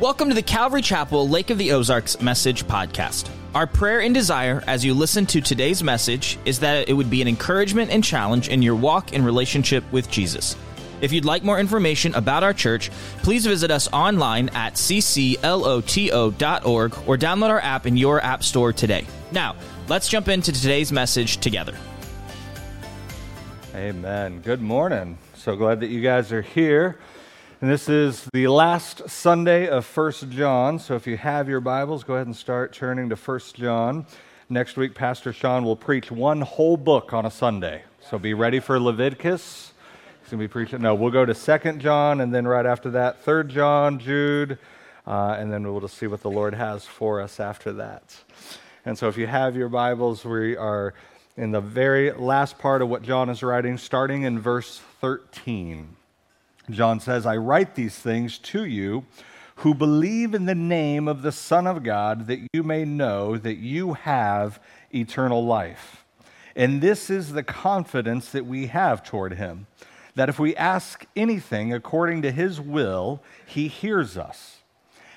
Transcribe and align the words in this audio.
Welcome 0.00 0.30
to 0.30 0.34
the 0.34 0.40
Calvary 0.40 0.80
Chapel 0.80 1.28
Lake 1.28 1.50
of 1.50 1.58
the 1.58 1.72
Ozarks 1.72 2.22
Message 2.22 2.64
Podcast. 2.64 3.28
Our 3.54 3.66
prayer 3.66 4.00
and 4.00 4.14
desire 4.14 4.64
as 4.66 4.82
you 4.82 4.94
listen 4.94 5.26
to 5.26 5.42
today's 5.42 5.82
message 5.82 6.38
is 6.46 6.60
that 6.60 6.88
it 6.88 6.94
would 6.94 7.10
be 7.10 7.20
an 7.20 7.28
encouragement 7.28 7.90
and 7.90 8.02
challenge 8.02 8.48
in 8.48 8.62
your 8.62 8.76
walk 8.76 9.12
in 9.12 9.22
relationship 9.22 9.84
with 9.92 10.10
Jesus. 10.10 10.56
If 11.02 11.12
you'd 11.12 11.26
like 11.26 11.44
more 11.44 11.60
information 11.60 12.14
about 12.14 12.42
our 12.42 12.54
church, 12.54 12.90
please 13.18 13.44
visit 13.44 13.70
us 13.70 13.92
online 13.92 14.48
at 14.54 14.72
ccloto.org 14.72 15.42
or 17.06 17.18
download 17.18 17.50
our 17.50 17.60
app 17.60 17.86
in 17.86 17.98
your 17.98 18.24
app 18.24 18.42
store 18.42 18.72
today. 18.72 19.06
Now, 19.32 19.54
let's 19.88 20.08
jump 20.08 20.28
into 20.28 20.50
today's 20.50 20.90
message 20.90 21.36
together. 21.36 21.74
Amen. 23.74 24.40
Good 24.40 24.62
morning. 24.62 25.18
So 25.34 25.56
glad 25.56 25.80
that 25.80 25.88
you 25.88 26.00
guys 26.00 26.32
are 26.32 26.40
here. 26.40 26.98
And 27.62 27.68
this 27.70 27.90
is 27.90 28.26
the 28.32 28.48
last 28.48 29.10
Sunday 29.10 29.68
of 29.68 29.84
First 29.84 30.30
John. 30.30 30.78
So 30.78 30.94
if 30.94 31.06
you 31.06 31.18
have 31.18 31.46
your 31.46 31.60
Bibles, 31.60 32.04
go 32.04 32.14
ahead 32.14 32.26
and 32.26 32.34
start 32.34 32.72
turning 32.72 33.10
to 33.10 33.16
First 33.16 33.54
John. 33.54 34.06
Next 34.48 34.78
week, 34.78 34.94
Pastor 34.94 35.30
Sean 35.30 35.62
will 35.62 35.76
preach 35.76 36.10
one 36.10 36.40
whole 36.40 36.78
book 36.78 37.12
on 37.12 37.26
a 37.26 37.30
Sunday. 37.30 37.82
So 38.08 38.18
be 38.18 38.32
ready 38.32 38.60
for 38.60 38.80
Leviticus. 38.80 39.74
He's 40.22 40.30
going 40.30 40.40
to 40.40 40.48
be 40.48 40.50
preaching. 40.50 40.80
No, 40.80 40.94
we'll 40.94 41.10
go 41.10 41.26
to 41.26 41.34
Second 41.34 41.82
John, 41.82 42.22
and 42.22 42.34
then 42.34 42.48
right 42.48 42.64
after 42.64 42.92
that, 42.92 43.20
Third 43.20 43.50
John, 43.50 43.98
Jude, 43.98 44.56
uh, 45.06 45.36
and 45.38 45.52
then 45.52 45.70
we'll 45.70 45.82
just 45.82 45.98
see 45.98 46.06
what 46.06 46.22
the 46.22 46.30
Lord 46.30 46.54
has 46.54 46.86
for 46.86 47.20
us 47.20 47.40
after 47.40 47.74
that. 47.74 48.16
And 48.86 48.96
so 48.96 49.06
if 49.08 49.18
you 49.18 49.26
have 49.26 49.54
your 49.54 49.68
Bibles, 49.68 50.24
we 50.24 50.56
are 50.56 50.94
in 51.36 51.50
the 51.50 51.60
very 51.60 52.10
last 52.10 52.58
part 52.58 52.80
of 52.80 52.88
what 52.88 53.02
John 53.02 53.28
is 53.28 53.42
writing, 53.42 53.76
starting 53.76 54.22
in 54.22 54.38
verse 54.38 54.80
13. 55.02 55.96
John 56.74 57.00
says, 57.00 57.26
I 57.26 57.36
write 57.36 57.74
these 57.74 57.96
things 57.96 58.38
to 58.38 58.64
you 58.64 59.04
who 59.56 59.74
believe 59.74 60.34
in 60.34 60.46
the 60.46 60.54
name 60.54 61.06
of 61.06 61.22
the 61.22 61.32
Son 61.32 61.66
of 61.66 61.82
God, 61.82 62.26
that 62.28 62.40
you 62.52 62.62
may 62.62 62.84
know 62.84 63.36
that 63.36 63.56
you 63.56 63.92
have 63.92 64.58
eternal 64.94 65.44
life. 65.44 66.04
And 66.56 66.80
this 66.80 67.10
is 67.10 67.32
the 67.32 67.42
confidence 67.42 68.30
that 68.30 68.46
we 68.46 68.66
have 68.68 69.02
toward 69.02 69.34
him, 69.34 69.66
that 70.14 70.28
if 70.28 70.38
we 70.38 70.56
ask 70.56 71.04
anything 71.14 71.72
according 71.72 72.22
to 72.22 72.32
his 72.32 72.60
will, 72.60 73.22
he 73.46 73.68
hears 73.68 74.16
us. 74.16 74.58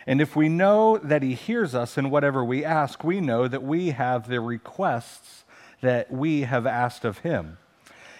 And 0.05 0.19
if 0.19 0.35
we 0.35 0.49
know 0.49 0.97
that 0.97 1.23
he 1.23 1.33
hears 1.33 1.73
us 1.73 1.97
in 1.97 2.09
whatever 2.09 2.43
we 2.43 2.65
ask, 2.65 3.03
we 3.03 3.21
know 3.21 3.47
that 3.47 3.63
we 3.63 3.91
have 3.91 4.27
the 4.27 4.41
requests 4.41 5.45
that 5.81 6.11
we 6.11 6.41
have 6.41 6.67
asked 6.67 7.05
of 7.05 7.19
him. 7.19 7.57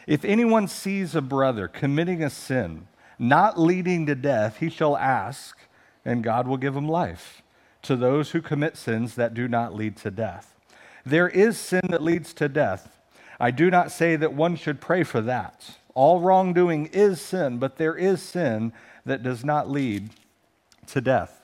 If 0.07 0.23
anyone 0.23 0.67
sees 0.67 1.15
a 1.15 1.21
brother 1.21 1.67
committing 1.67 2.23
a 2.23 2.29
sin, 2.29 2.87
not 3.23 3.59
leading 3.59 4.05
to 4.05 4.15
death, 4.15 4.57
he 4.57 4.69
shall 4.69 4.97
ask, 4.97 5.57
and 6.03 6.23
God 6.23 6.47
will 6.47 6.57
give 6.57 6.75
him 6.75 6.87
life 6.87 7.41
to 7.83 7.95
those 7.95 8.31
who 8.31 8.41
commit 8.41 8.75
sins 8.75 9.15
that 9.15 9.33
do 9.33 9.47
not 9.47 9.73
lead 9.73 9.95
to 9.97 10.11
death. 10.11 10.55
There 11.05 11.29
is 11.29 11.57
sin 11.57 11.81
that 11.89 12.03
leads 12.03 12.33
to 12.35 12.49
death. 12.49 12.99
I 13.39 13.51
do 13.51 13.71
not 13.71 13.91
say 13.91 14.15
that 14.15 14.33
one 14.33 14.55
should 14.55 14.81
pray 14.81 15.03
for 15.03 15.21
that. 15.21 15.77
All 15.95 16.19
wrongdoing 16.19 16.87
is 16.87 17.21
sin, 17.21 17.59
but 17.59 17.77
there 17.77 17.95
is 17.95 18.21
sin 18.21 18.73
that 19.05 19.23
does 19.23 19.43
not 19.45 19.69
lead 19.69 20.09
to 20.87 21.01
death. 21.01 21.41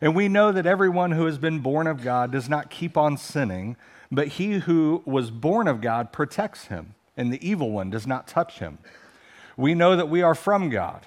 And 0.00 0.14
we 0.14 0.28
know 0.28 0.52
that 0.52 0.66
everyone 0.66 1.12
who 1.12 1.26
has 1.26 1.38
been 1.38 1.60
born 1.60 1.86
of 1.86 2.02
God 2.02 2.32
does 2.32 2.48
not 2.48 2.70
keep 2.70 2.96
on 2.96 3.16
sinning, 3.16 3.76
but 4.10 4.28
he 4.28 4.60
who 4.60 5.02
was 5.04 5.30
born 5.30 5.68
of 5.68 5.80
God 5.80 6.12
protects 6.12 6.66
him, 6.66 6.94
and 7.16 7.32
the 7.32 7.46
evil 7.46 7.70
one 7.70 7.90
does 7.90 8.06
not 8.06 8.26
touch 8.26 8.58
him. 8.58 8.78
We 9.56 9.74
know 9.74 9.96
that 9.96 10.08
we 10.08 10.22
are 10.22 10.34
from 10.34 10.70
God, 10.70 11.06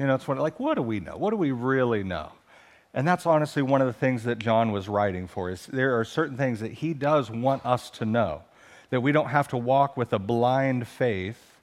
You 0.00 0.06
know, 0.06 0.14
it's 0.14 0.26
what, 0.26 0.38
like, 0.38 0.58
what 0.58 0.76
do 0.76 0.82
we 0.82 0.98
know? 0.98 1.18
What 1.18 1.28
do 1.28 1.36
we 1.36 1.50
really 1.50 2.02
know? 2.02 2.32
And 2.94 3.06
that's 3.06 3.26
honestly 3.26 3.60
one 3.60 3.82
of 3.82 3.86
the 3.86 3.92
things 3.92 4.24
that 4.24 4.38
John 4.38 4.72
was 4.72 4.88
writing 4.88 5.26
for 5.26 5.50
is 5.50 5.66
there 5.66 6.00
are 6.00 6.06
certain 6.06 6.38
things 6.38 6.60
that 6.60 6.72
he 6.72 6.94
does 6.94 7.30
want 7.30 7.66
us 7.66 7.90
to 7.90 8.06
know. 8.06 8.40
That 8.88 9.02
we 9.02 9.12
don't 9.12 9.28
have 9.28 9.48
to 9.48 9.58
walk 9.58 9.98
with 9.98 10.14
a 10.14 10.18
blind 10.18 10.88
faith, 10.88 11.58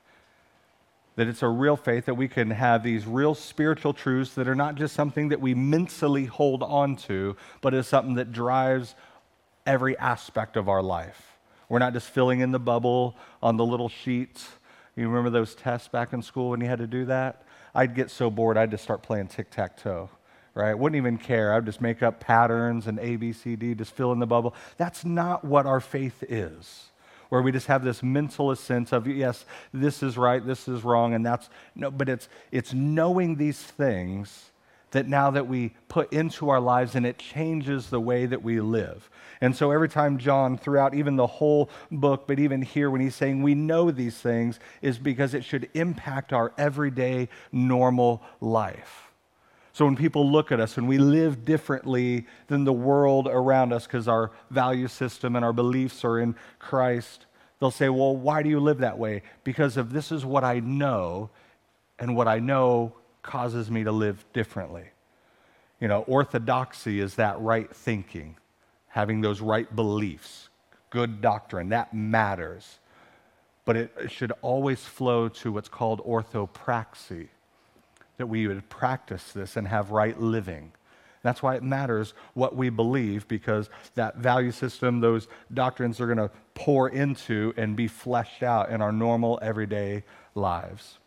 that 1.15 1.27
it's 1.27 1.41
a 1.41 1.47
real 1.47 1.75
faith, 1.75 2.05
that 2.05 2.13
we 2.13 2.27
can 2.27 2.51
have 2.51 2.83
these 2.83 3.07
real 3.07 3.33
spiritual 3.33 3.91
truths 3.91 4.35
that 4.35 4.47
are 4.47 4.53
not 4.53 4.75
just 4.75 4.93
something 4.93 5.29
that 5.29 5.41
we 5.41 5.55
mentally 5.55 6.25
hold 6.25 6.61
on 6.61 6.95
to, 6.95 7.35
but 7.61 7.73
is 7.73 7.87
something 7.87 8.13
that 8.13 8.31
drives 8.31 8.93
every 9.65 9.97
aspect 9.97 10.55
of 10.55 10.69
our 10.69 10.83
life. 10.83 11.39
We're 11.69 11.79
not 11.79 11.93
just 11.93 12.11
filling 12.11 12.41
in 12.41 12.51
the 12.51 12.59
bubble 12.59 13.15
on 13.41 13.57
the 13.57 13.65
little 13.65 13.89
sheets. 13.89 14.47
You 14.97 15.07
remember 15.07 15.29
those 15.29 15.53
tests 15.53 15.87
back 15.87 16.11
in 16.11 16.23
school 16.23 16.49
when 16.49 16.59
you 16.59 16.67
had 16.67 16.79
to 16.79 16.87
do 16.87 17.05
that? 17.05 17.43
I'd 17.75 17.93
get 17.93 18.09
so 18.09 18.31
bored, 18.31 18.57
I'd 18.57 18.71
just 18.71 18.83
start 18.83 19.03
playing 19.03 19.27
tic 19.27 19.51
tac 19.51 19.77
toe, 19.77 20.09
right? 20.55 20.73
Wouldn't 20.73 20.97
even 20.97 21.19
care. 21.19 21.53
I'd 21.53 21.67
just 21.67 21.81
make 21.81 22.01
up 22.01 22.19
patterns 22.19 22.87
and 22.87 22.97
A, 22.99 23.15
B, 23.15 23.31
C, 23.31 23.55
D, 23.55 23.75
just 23.75 23.93
fill 23.93 24.11
in 24.11 24.17
the 24.17 24.25
bubble. 24.25 24.55
That's 24.77 25.05
not 25.05 25.45
what 25.45 25.67
our 25.67 25.79
faith 25.79 26.23
is, 26.27 26.89
where 27.29 27.43
we 27.43 27.51
just 27.51 27.67
have 27.67 27.83
this 27.83 28.01
mental 28.01 28.55
sense 28.55 28.91
of, 28.91 29.05
yes, 29.05 29.45
this 29.71 30.01
is 30.01 30.17
right, 30.17 30.43
this 30.43 30.67
is 30.67 30.83
wrong, 30.83 31.13
and 31.13 31.23
that's, 31.23 31.47
no, 31.75 31.91
but 31.91 32.09
it's, 32.09 32.27
it's 32.51 32.73
knowing 32.73 33.35
these 33.35 33.61
things 33.61 34.51
that 34.91 35.07
now 35.07 35.31
that 35.31 35.47
we 35.47 35.73
put 35.89 36.11
into 36.13 36.49
our 36.49 36.59
lives 36.59 36.95
and 36.95 37.05
it 37.05 37.17
changes 37.17 37.89
the 37.89 37.99
way 37.99 38.25
that 38.25 38.41
we 38.41 38.59
live. 38.61 39.09
And 39.41 39.55
so 39.55 39.71
every 39.71 39.89
time 39.89 40.17
John, 40.17 40.57
throughout 40.57 40.93
even 40.93 41.15
the 41.15 41.27
whole 41.27 41.69
book, 41.91 42.25
but 42.27 42.39
even 42.39 42.61
here 42.61 42.89
when 42.89 43.01
he's 43.01 43.15
saying 43.15 43.43
we 43.43 43.53
know 43.53 43.91
these 43.91 44.17
things, 44.17 44.59
is 44.81 44.97
because 44.97 45.33
it 45.33 45.43
should 45.43 45.69
impact 45.73 46.33
our 46.33 46.53
everyday, 46.57 47.29
normal 47.51 48.23
life. 48.39 49.11
So 49.73 49.85
when 49.85 49.95
people 49.95 50.31
look 50.31 50.51
at 50.51 50.59
us 50.59 50.77
and 50.77 50.87
we 50.87 50.97
live 50.97 51.45
differently 51.45 52.25
than 52.47 52.63
the 52.63 52.73
world 52.73 53.27
around 53.29 53.73
us 53.73 53.85
because 53.85 54.07
our 54.07 54.31
value 54.49 54.87
system 54.87 55.35
and 55.35 55.45
our 55.45 55.53
beliefs 55.53 56.03
are 56.03 56.17
in 56.17 56.35
Christ, 56.57 57.27
they'll 57.59 57.69
say, 57.69 57.89
Well, 57.89 58.15
why 58.15 58.41
do 58.41 58.49
you 58.49 58.59
live 58.59 58.79
that 58.79 58.97
way? 58.97 59.21
Because 59.43 59.77
of 59.77 59.93
this 59.93 60.11
is 60.11 60.25
what 60.25 60.43
I 60.43 60.61
know, 60.61 61.29
and 61.99 62.15
what 62.15 62.27
I 62.27 62.39
know 62.39 62.93
causes 63.27 63.69
me 63.69 63.83
to 63.83 63.91
live 63.91 64.25
differently. 64.33 64.85
You 65.79 65.87
know, 65.87 66.01
orthodoxy 66.07 66.99
is 66.99 67.15
that 67.15 67.39
right 67.39 67.69
thinking 67.75 68.37
having 68.87 69.21
those 69.21 69.41
right 69.41 69.75
beliefs, 69.75 70.49
good 70.89 71.21
doctrine, 71.21 71.69
that 71.69 71.93
matters. 71.93 72.79
But 73.63 73.75
it, 73.75 73.93
it 74.01 74.11
should 74.11 74.31
always 74.41 74.83
flow 74.83 75.29
to 75.29 75.51
what's 75.51 75.69
called 75.69 76.03
orthopraxy, 76.03 77.27
that 78.17 78.25
we 78.25 78.47
would 78.47 78.67
practice 78.69 79.33
this 79.33 79.55
and 79.55 79.67
have 79.67 79.91
right 79.91 80.19
living. 80.19 80.71
That's 81.21 81.43
why 81.43 81.55
it 81.55 81.63
matters 81.63 82.15
what 82.33 82.55
we 82.55 82.69
believe, 82.69 83.27
because 83.27 83.69
that 83.93 84.17
value 84.17 84.51
system, 84.51 85.01
those 85.01 85.27
doctrines 85.53 85.99
are 86.01 86.07
going 86.07 86.17
to 86.17 86.31
pour 86.55 86.89
into 86.89 87.53
and 87.57 87.75
be 87.75 87.87
fleshed 87.87 88.41
out 88.41 88.71
in 88.71 88.81
our 88.81 88.91
normal, 88.91 89.37
everyday 89.41 90.05
lives. 90.33 90.97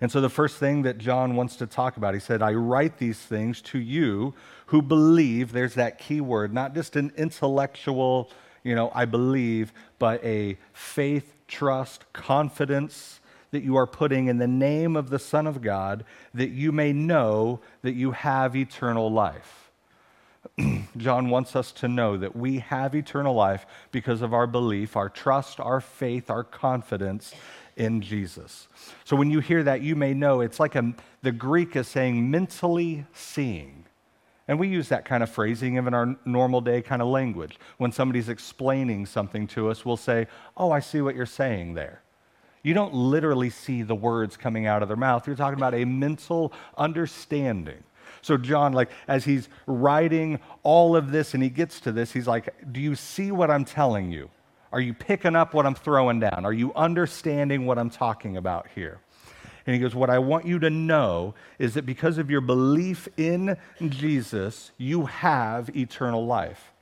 And 0.00 0.10
so, 0.10 0.20
the 0.20 0.30
first 0.30 0.56
thing 0.56 0.82
that 0.82 0.96
John 0.96 1.36
wants 1.36 1.56
to 1.56 1.66
talk 1.66 1.96
about, 1.98 2.14
he 2.14 2.20
said, 2.20 2.40
I 2.40 2.54
write 2.54 2.98
these 2.98 3.18
things 3.18 3.60
to 3.62 3.78
you 3.78 4.34
who 4.66 4.80
believe. 4.80 5.52
There's 5.52 5.74
that 5.74 5.98
key 5.98 6.22
word, 6.22 6.54
not 6.54 6.74
just 6.74 6.96
an 6.96 7.12
intellectual, 7.16 8.30
you 8.64 8.74
know, 8.74 8.90
I 8.94 9.04
believe, 9.04 9.74
but 9.98 10.24
a 10.24 10.56
faith, 10.72 11.34
trust, 11.48 12.10
confidence 12.14 13.20
that 13.50 13.62
you 13.62 13.76
are 13.76 13.86
putting 13.86 14.28
in 14.28 14.38
the 14.38 14.46
name 14.46 14.96
of 14.96 15.10
the 15.10 15.18
Son 15.18 15.46
of 15.46 15.60
God, 15.60 16.04
that 16.32 16.50
you 16.50 16.72
may 16.72 16.92
know 16.92 17.60
that 17.82 17.92
you 17.92 18.12
have 18.12 18.56
eternal 18.56 19.12
life. 19.12 19.70
John 20.96 21.28
wants 21.28 21.54
us 21.54 21.72
to 21.72 21.88
know 21.88 22.16
that 22.16 22.34
we 22.34 22.60
have 22.60 22.94
eternal 22.94 23.34
life 23.34 23.66
because 23.92 24.22
of 24.22 24.32
our 24.32 24.46
belief, 24.46 24.96
our 24.96 25.10
trust, 25.10 25.60
our 25.60 25.80
faith, 25.80 26.30
our 26.30 26.44
confidence 26.44 27.34
in 27.76 28.00
Jesus. 28.00 28.68
So 29.04 29.16
when 29.16 29.30
you 29.30 29.40
hear 29.40 29.62
that, 29.64 29.82
you 29.82 29.96
may 29.96 30.14
know 30.14 30.40
it's 30.40 30.60
like 30.60 30.74
a, 30.74 30.94
the 31.22 31.32
Greek 31.32 31.76
is 31.76 31.88
saying 31.88 32.30
mentally 32.30 33.06
seeing. 33.12 33.84
And 34.48 34.58
we 34.58 34.66
use 34.68 34.88
that 34.88 35.04
kind 35.04 35.22
of 35.22 35.30
phrasing 35.30 35.76
in 35.76 35.94
our 35.94 36.16
normal 36.24 36.60
day 36.60 36.82
kind 36.82 37.00
of 37.00 37.08
language. 37.08 37.58
When 37.78 37.92
somebody's 37.92 38.28
explaining 38.28 39.06
something 39.06 39.46
to 39.48 39.70
us, 39.70 39.84
we'll 39.84 39.96
say, 39.96 40.26
Oh, 40.56 40.72
I 40.72 40.80
see 40.80 41.00
what 41.00 41.14
you're 41.14 41.24
saying 41.26 41.74
there. 41.74 42.02
You 42.62 42.74
don't 42.74 42.92
literally 42.92 43.50
see 43.50 43.82
the 43.82 43.94
words 43.94 44.36
coming 44.36 44.66
out 44.66 44.82
of 44.82 44.88
their 44.88 44.96
mouth. 44.96 45.26
You're 45.26 45.36
talking 45.36 45.58
about 45.58 45.74
a 45.74 45.84
mental 45.84 46.52
understanding. 46.76 47.82
So, 48.22 48.36
John, 48.36 48.72
like, 48.72 48.90
as 49.08 49.24
he's 49.24 49.48
writing 49.66 50.40
all 50.62 50.94
of 50.94 51.10
this 51.10 51.32
and 51.32 51.42
he 51.42 51.48
gets 51.48 51.80
to 51.80 51.92
this, 51.92 52.12
he's 52.12 52.26
like, 52.26 52.52
Do 52.72 52.80
you 52.80 52.96
see 52.96 53.30
what 53.30 53.50
I'm 53.50 53.64
telling 53.64 54.10
you? 54.10 54.30
Are 54.72 54.80
you 54.80 54.94
picking 54.94 55.34
up 55.34 55.52
what 55.52 55.66
I'm 55.66 55.74
throwing 55.74 56.20
down? 56.20 56.44
Are 56.44 56.52
you 56.52 56.72
understanding 56.74 57.66
what 57.66 57.78
I'm 57.78 57.90
talking 57.90 58.36
about 58.36 58.68
here? 58.74 59.00
And 59.66 59.74
he 59.74 59.80
goes, 59.80 59.94
What 59.94 60.10
I 60.10 60.18
want 60.18 60.46
you 60.46 60.58
to 60.60 60.70
know 60.70 61.34
is 61.58 61.74
that 61.74 61.86
because 61.86 62.18
of 62.18 62.30
your 62.30 62.40
belief 62.40 63.08
in 63.16 63.56
Jesus, 63.88 64.70
you 64.78 65.06
have 65.06 65.74
eternal 65.76 66.26
life. 66.26 66.72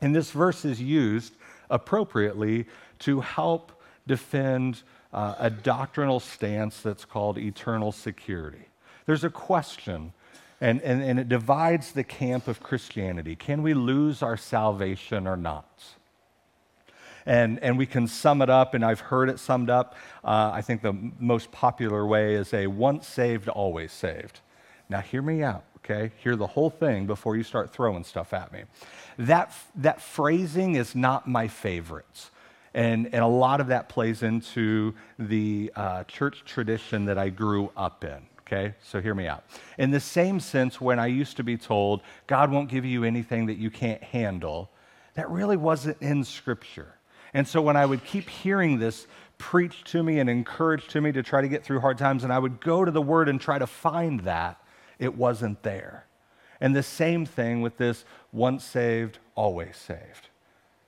And 0.00 0.14
this 0.14 0.30
verse 0.30 0.64
is 0.64 0.80
used 0.80 1.34
appropriately 1.70 2.66
to 3.00 3.20
help 3.20 3.72
defend 4.06 4.82
uh, 5.12 5.34
a 5.38 5.50
doctrinal 5.50 6.20
stance 6.20 6.80
that's 6.80 7.04
called 7.04 7.38
eternal 7.38 7.92
security. 7.92 8.66
There's 9.06 9.24
a 9.24 9.30
question, 9.30 10.12
and, 10.60 10.80
and, 10.82 11.02
and 11.02 11.18
it 11.18 11.28
divides 11.28 11.92
the 11.92 12.04
camp 12.04 12.48
of 12.48 12.62
Christianity. 12.62 13.36
Can 13.36 13.62
we 13.62 13.74
lose 13.74 14.22
our 14.22 14.36
salvation 14.36 15.26
or 15.26 15.36
not? 15.36 15.84
And, 17.26 17.58
and 17.62 17.78
we 17.78 17.86
can 17.86 18.06
sum 18.06 18.42
it 18.42 18.50
up, 18.50 18.74
and 18.74 18.84
I've 18.84 19.00
heard 19.00 19.30
it 19.30 19.38
summed 19.38 19.70
up. 19.70 19.94
Uh, 20.22 20.50
I 20.52 20.60
think 20.60 20.82
the 20.82 20.96
most 21.18 21.50
popular 21.50 22.06
way 22.06 22.34
is 22.34 22.52
a 22.52 22.66
once 22.66 23.06
saved, 23.06 23.48
always 23.48 23.92
saved. 23.92 24.40
Now, 24.88 25.00
hear 25.00 25.22
me 25.22 25.42
out, 25.42 25.64
okay? 25.78 26.12
Hear 26.18 26.36
the 26.36 26.46
whole 26.46 26.70
thing 26.70 27.06
before 27.06 27.36
you 27.36 27.42
start 27.42 27.70
throwing 27.70 28.04
stuff 28.04 28.34
at 28.34 28.52
me. 28.52 28.64
That, 29.18 29.52
that 29.76 30.02
phrasing 30.02 30.74
is 30.74 30.94
not 30.94 31.26
my 31.26 31.48
favorites. 31.48 32.30
And, 32.74 33.06
and 33.06 33.22
a 33.22 33.28
lot 33.28 33.60
of 33.60 33.68
that 33.68 33.88
plays 33.88 34.22
into 34.22 34.94
the 35.18 35.72
uh, 35.76 36.04
church 36.04 36.42
tradition 36.44 37.04
that 37.06 37.16
I 37.16 37.30
grew 37.30 37.70
up 37.76 38.04
in. 38.04 38.26
Okay, 38.46 38.74
so 38.82 39.00
hear 39.00 39.14
me 39.14 39.26
out. 39.26 39.42
In 39.78 39.90
the 39.90 40.00
same 40.00 40.38
sense, 40.38 40.78
when 40.78 40.98
I 40.98 41.06
used 41.06 41.38
to 41.38 41.42
be 41.42 41.56
told, 41.56 42.02
God 42.26 42.50
won't 42.50 42.68
give 42.68 42.84
you 42.84 43.02
anything 43.04 43.46
that 43.46 43.56
you 43.56 43.70
can't 43.70 44.02
handle, 44.02 44.68
that 45.14 45.30
really 45.30 45.56
wasn't 45.56 46.02
in 46.02 46.24
Scripture. 46.24 46.94
And 47.34 47.46
so 47.46 47.60
when 47.60 47.76
I 47.76 47.84
would 47.84 48.04
keep 48.04 48.30
hearing 48.30 48.78
this 48.78 49.06
preached 49.36 49.88
to 49.88 50.02
me 50.02 50.20
and 50.20 50.30
encouraged 50.30 50.90
to 50.90 51.00
me 51.00 51.12
to 51.12 51.22
try 51.22 51.42
to 51.42 51.48
get 51.48 51.64
through 51.64 51.80
hard 51.80 51.98
times, 51.98 52.24
and 52.24 52.32
I 52.32 52.38
would 52.38 52.60
go 52.60 52.84
to 52.84 52.90
the 52.90 53.02
Word 53.02 53.28
and 53.28 53.40
try 53.40 53.58
to 53.58 53.66
find 53.66 54.20
that, 54.20 54.60
it 54.98 55.16
wasn't 55.16 55.62
there. 55.64 56.06
And 56.60 56.74
the 56.74 56.82
same 56.82 57.26
thing 57.26 57.60
with 57.60 57.76
this 57.76 58.04
once 58.32 58.64
saved, 58.64 59.18
always 59.34 59.76
saved, 59.76 60.28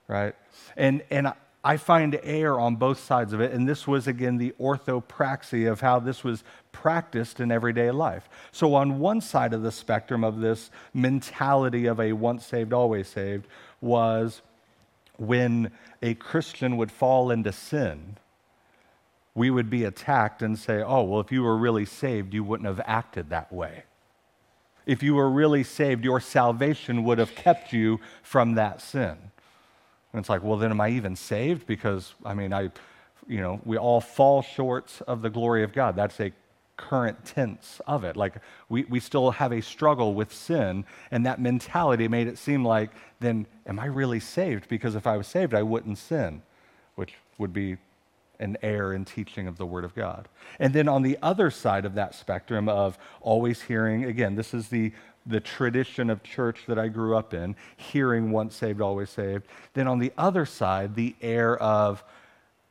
right? 0.06 0.34
And, 0.76 1.02
and 1.10 1.32
I 1.64 1.76
find 1.76 2.18
error 2.22 2.60
on 2.60 2.76
both 2.76 3.00
sides 3.00 3.32
of 3.32 3.40
it. 3.40 3.52
And 3.52 3.68
this 3.68 3.88
was, 3.88 4.06
again, 4.06 4.38
the 4.38 4.54
orthopraxy 4.60 5.70
of 5.70 5.80
how 5.80 5.98
this 5.98 6.22
was 6.22 6.44
practiced 6.70 7.40
in 7.40 7.50
everyday 7.50 7.90
life. 7.90 8.28
So, 8.52 8.74
on 8.74 9.00
one 9.00 9.20
side 9.20 9.52
of 9.52 9.62
the 9.62 9.72
spectrum 9.72 10.22
of 10.22 10.38
this 10.38 10.70
mentality 10.94 11.86
of 11.86 11.98
a 11.98 12.12
once 12.12 12.46
saved, 12.46 12.72
always 12.72 13.08
saved 13.08 13.48
was 13.80 14.42
when 15.18 15.70
a 16.02 16.14
Christian 16.14 16.76
would 16.76 16.92
fall 16.92 17.30
into 17.30 17.52
sin, 17.52 18.16
we 19.34 19.50
would 19.50 19.68
be 19.68 19.84
attacked 19.84 20.42
and 20.42 20.58
say, 20.58 20.82
oh, 20.82 21.02
well, 21.02 21.20
if 21.20 21.30
you 21.30 21.42
were 21.42 21.56
really 21.56 21.84
saved, 21.84 22.32
you 22.32 22.42
wouldn't 22.42 22.66
have 22.66 22.80
acted 22.86 23.30
that 23.30 23.52
way. 23.52 23.84
If 24.86 25.02
you 25.02 25.14
were 25.14 25.28
really 25.28 25.62
saved, 25.62 26.04
your 26.04 26.20
salvation 26.20 27.04
would 27.04 27.18
have 27.18 27.34
kept 27.34 27.72
you 27.72 28.00
from 28.22 28.54
that 28.54 28.80
sin. 28.80 29.16
And 30.12 30.20
it's 30.20 30.28
like, 30.28 30.42
well, 30.42 30.56
then 30.56 30.70
am 30.70 30.80
I 30.80 30.90
even 30.90 31.16
saved? 31.16 31.66
Because, 31.66 32.14
I 32.24 32.32
mean, 32.32 32.52
I, 32.52 32.70
you 33.26 33.40
know, 33.40 33.60
we 33.64 33.76
all 33.76 34.00
fall 34.00 34.40
short 34.40 34.90
of 35.06 35.20
the 35.20 35.28
glory 35.28 35.62
of 35.64 35.72
God. 35.72 35.96
That's 35.96 36.18
a 36.20 36.32
current 36.76 37.24
tense 37.24 37.80
of 37.86 38.04
it. 38.04 38.16
Like, 38.16 38.34
we, 38.68 38.84
we 38.84 39.00
still 39.00 39.30
have 39.30 39.52
a 39.52 39.62
struggle 39.62 40.14
with 40.14 40.32
sin, 40.32 40.84
and 41.10 41.26
that 41.26 41.40
mentality 41.40 42.08
made 42.08 42.26
it 42.26 42.38
seem 42.38 42.64
like, 42.64 42.90
then 43.20 43.46
am 43.66 43.78
I 43.78 43.86
really 43.86 44.20
saved? 44.20 44.68
Because 44.68 44.94
if 44.94 45.06
I 45.06 45.16
was 45.16 45.26
saved, 45.26 45.54
I 45.54 45.62
wouldn't 45.62 45.98
sin, 45.98 46.42
which 46.94 47.14
would 47.38 47.52
be 47.52 47.76
an 48.38 48.58
error 48.62 48.92
in 48.92 49.04
teaching 49.04 49.46
of 49.46 49.56
the 49.56 49.64
Word 49.64 49.84
of 49.84 49.94
God. 49.94 50.28
And 50.58 50.74
then 50.74 50.88
on 50.88 51.02
the 51.02 51.18
other 51.22 51.50
side 51.50 51.86
of 51.86 51.94
that 51.94 52.14
spectrum 52.14 52.68
of 52.68 52.98
always 53.20 53.62
hearing, 53.62 54.04
again, 54.04 54.34
this 54.34 54.52
is 54.52 54.68
the 54.68 54.92
the 55.26 55.40
tradition 55.40 56.08
of 56.08 56.22
church 56.22 56.60
that 56.68 56.78
I 56.78 56.88
grew 56.88 57.16
up 57.16 57.34
in, 57.34 57.56
hearing 57.76 58.30
once 58.30 58.54
saved, 58.54 58.80
always 58.80 59.10
saved. 59.10 59.46
Then 59.74 59.88
on 59.88 59.98
the 59.98 60.12
other 60.16 60.46
side, 60.46 60.94
the 60.94 61.16
air 61.20 61.60
of 61.60 62.04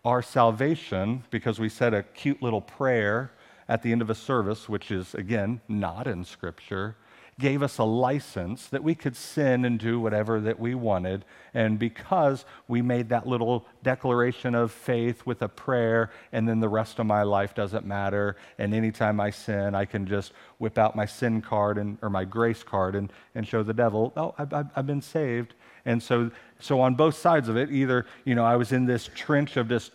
our 0.06 0.22
salvation, 0.22 1.24
because 1.32 1.60
we 1.60 1.68
said 1.68 1.94
a 1.94 2.04
cute 2.04 2.42
little 2.42 2.62
prayer 2.62 3.32
at 3.68 3.82
the 3.82 3.92
end 3.92 4.02
of 4.02 4.10
a 4.10 4.16
service, 4.16 4.70
which 4.70 4.92
is, 4.92 5.16
again, 5.16 5.62
not 5.68 6.08
in 6.08 6.24
Scripture, 6.24 6.96
gave 7.38 7.62
us 7.62 7.78
a 7.80 7.84
license 7.84 8.68
that 8.68 8.82
we 8.82 8.96
could 8.96 9.16
sin 9.16 9.66
and 9.66 9.78
do 9.78 10.00
whatever 10.00 10.40
that 10.40 10.58
we 10.58 10.74
wanted. 10.74 11.26
And 11.54 11.78
because 11.78 12.46
we 12.68 12.82
made 12.82 13.10
that 13.10 13.28
little 13.28 13.66
declaration 13.84 14.56
of 14.56 14.72
faith 14.72 15.26
with 15.26 15.42
a 15.42 15.50
prayer, 15.50 16.12
and 16.32 16.48
then 16.48 16.62
the 16.62 16.70
rest 16.70 16.98
of 16.98 17.06
my 17.06 17.24
life 17.24 17.54
doesn't 17.54 17.86
matter, 17.86 18.38
and 18.58 18.74
anytime 18.74 19.20
I 19.20 19.32
sin, 19.32 19.76
I 19.76 19.84
can 19.84 20.08
just 20.08 20.32
whip 20.60 20.78
out 20.78 20.96
my 20.96 21.06
sin 21.06 21.42
card 21.42 21.78
and, 21.78 21.98
or 22.02 22.10
my 22.10 22.24
grace 22.24 22.64
card 22.64 22.96
and, 22.96 23.12
and 23.34 23.46
show 23.46 23.64
the 23.64 23.74
devil, 23.74 24.14
oh, 24.16 24.34
I've, 24.38 24.54
I've 24.54 24.88
been 24.88 25.02
saved. 25.02 25.56
And 25.84 26.02
so, 26.02 26.32
so 26.60 26.80
on 26.80 26.96
both 26.96 27.16
sides 27.16 27.50
of 27.50 27.58
it, 27.58 27.70
either, 27.70 28.06
you 28.24 28.34
know, 28.34 28.46
I 28.46 28.56
was 28.56 28.72
in 28.72 28.86
this 28.86 29.10
trench 29.14 29.58
of 29.58 29.68
just 29.68 29.92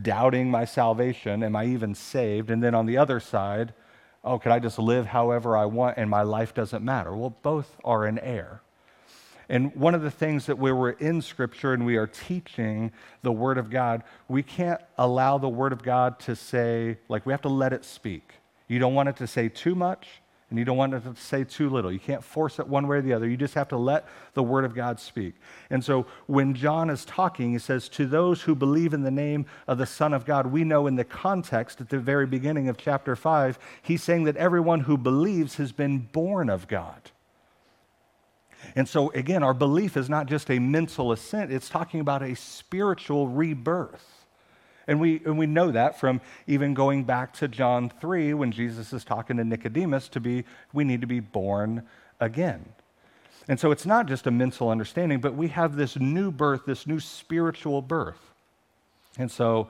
doubting 0.00 0.50
my 0.50 0.64
salvation, 0.64 1.42
am 1.42 1.54
I 1.54 1.66
even 1.66 1.94
saved? 1.94 2.50
And 2.50 2.62
then 2.62 2.74
on 2.74 2.86
the 2.86 2.96
other 2.96 3.20
side, 3.20 3.74
oh, 4.24 4.38
can 4.38 4.52
I 4.52 4.58
just 4.58 4.78
live 4.78 5.06
however 5.06 5.56
I 5.56 5.66
want 5.66 5.98
and 5.98 6.08
my 6.08 6.22
life 6.22 6.54
doesn't 6.54 6.84
matter? 6.84 7.14
Well, 7.14 7.36
both 7.42 7.76
are 7.84 8.06
in 8.06 8.18
error. 8.18 8.62
And 9.48 9.74
one 9.76 9.94
of 9.94 10.00
the 10.00 10.10
things 10.10 10.46
that 10.46 10.58
we 10.58 10.72
were 10.72 10.92
in 10.92 11.20
Scripture 11.20 11.74
and 11.74 11.84
we 11.84 11.96
are 11.96 12.06
teaching 12.06 12.90
the 13.20 13.32
Word 13.32 13.58
of 13.58 13.68
God, 13.68 14.02
we 14.28 14.42
can't 14.42 14.80
allow 14.96 15.36
the 15.36 15.48
Word 15.48 15.74
of 15.74 15.82
God 15.82 16.18
to 16.20 16.34
say, 16.34 16.96
like, 17.08 17.26
we 17.26 17.34
have 17.34 17.42
to 17.42 17.50
let 17.50 17.74
it 17.74 17.84
speak. 17.84 18.32
You 18.68 18.78
don't 18.78 18.94
want 18.94 19.10
it 19.10 19.16
to 19.16 19.26
say 19.26 19.50
too 19.50 19.74
much, 19.74 20.21
and 20.52 20.58
you 20.58 20.66
don't 20.66 20.76
want 20.76 20.92
to 20.92 21.16
say 21.18 21.44
too 21.44 21.70
little. 21.70 21.90
You 21.90 21.98
can't 21.98 22.22
force 22.22 22.58
it 22.58 22.68
one 22.68 22.86
way 22.86 22.98
or 22.98 23.00
the 23.00 23.14
other. 23.14 23.26
You 23.26 23.38
just 23.38 23.54
have 23.54 23.68
to 23.68 23.78
let 23.78 24.06
the 24.34 24.42
Word 24.42 24.66
of 24.66 24.74
God 24.74 25.00
speak. 25.00 25.32
And 25.70 25.82
so 25.82 26.04
when 26.26 26.52
John 26.52 26.90
is 26.90 27.06
talking, 27.06 27.52
he 27.52 27.58
says, 27.58 27.88
To 27.88 28.04
those 28.04 28.42
who 28.42 28.54
believe 28.54 28.92
in 28.92 29.02
the 29.02 29.10
name 29.10 29.46
of 29.66 29.78
the 29.78 29.86
Son 29.86 30.12
of 30.12 30.26
God, 30.26 30.48
we 30.48 30.62
know 30.62 30.86
in 30.86 30.96
the 30.96 31.04
context 31.04 31.80
at 31.80 31.88
the 31.88 31.98
very 31.98 32.26
beginning 32.26 32.68
of 32.68 32.76
chapter 32.76 33.16
5, 33.16 33.58
he's 33.80 34.02
saying 34.02 34.24
that 34.24 34.36
everyone 34.36 34.80
who 34.80 34.98
believes 34.98 35.54
has 35.54 35.72
been 35.72 36.00
born 36.00 36.50
of 36.50 36.68
God. 36.68 37.10
And 38.76 38.86
so, 38.86 39.10
again, 39.12 39.42
our 39.42 39.54
belief 39.54 39.96
is 39.96 40.10
not 40.10 40.26
just 40.26 40.50
a 40.50 40.58
mental 40.58 41.12
assent, 41.12 41.50
it's 41.50 41.70
talking 41.70 42.00
about 42.00 42.22
a 42.22 42.36
spiritual 42.36 43.26
rebirth. 43.26 44.21
And 44.86 45.00
we, 45.00 45.20
and 45.24 45.38
we 45.38 45.46
know 45.46 45.70
that 45.70 45.98
from 45.98 46.20
even 46.46 46.74
going 46.74 47.04
back 47.04 47.32
to 47.34 47.48
John 47.48 47.90
3 48.00 48.34
when 48.34 48.52
Jesus 48.52 48.92
is 48.92 49.04
talking 49.04 49.36
to 49.36 49.44
Nicodemus 49.44 50.08
to 50.10 50.20
be, 50.20 50.44
we 50.72 50.84
need 50.84 51.00
to 51.00 51.06
be 51.06 51.20
born 51.20 51.84
again. 52.20 52.64
And 53.48 53.58
so 53.58 53.70
it's 53.70 53.86
not 53.86 54.06
just 54.06 54.26
a 54.26 54.30
mental 54.30 54.70
understanding, 54.70 55.20
but 55.20 55.34
we 55.34 55.48
have 55.48 55.76
this 55.76 55.96
new 55.96 56.30
birth, 56.30 56.62
this 56.66 56.86
new 56.86 57.00
spiritual 57.00 57.82
birth. 57.82 58.20
And 59.18 59.30
so 59.30 59.68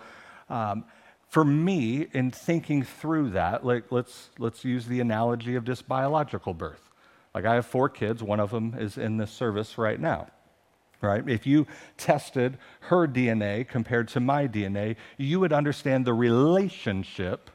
um, 0.48 0.84
for 1.28 1.44
me, 1.44 2.06
in 2.12 2.30
thinking 2.30 2.82
through 2.82 3.30
that, 3.30 3.64
like, 3.64 3.90
let's, 3.90 4.30
let's 4.38 4.64
use 4.64 4.86
the 4.86 5.00
analogy 5.00 5.56
of 5.56 5.64
just 5.64 5.88
biological 5.88 6.54
birth. 6.54 6.90
Like 7.34 7.46
I 7.46 7.54
have 7.54 7.66
four 7.66 7.88
kids, 7.88 8.22
one 8.22 8.40
of 8.40 8.50
them 8.50 8.74
is 8.78 8.98
in 8.98 9.16
this 9.16 9.30
service 9.30 9.78
right 9.78 9.98
now 9.98 10.28
right? 11.02 11.28
If 11.28 11.46
you 11.46 11.66
tested 11.98 12.56
her 12.80 13.06
DNA 13.06 13.68
compared 13.68 14.08
to 14.08 14.20
my 14.20 14.46
DNA, 14.46 14.96
you 15.18 15.40
would 15.40 15.52
understand 15.52 16.06
the 16.06 16.14
relationship. 16.14 17.50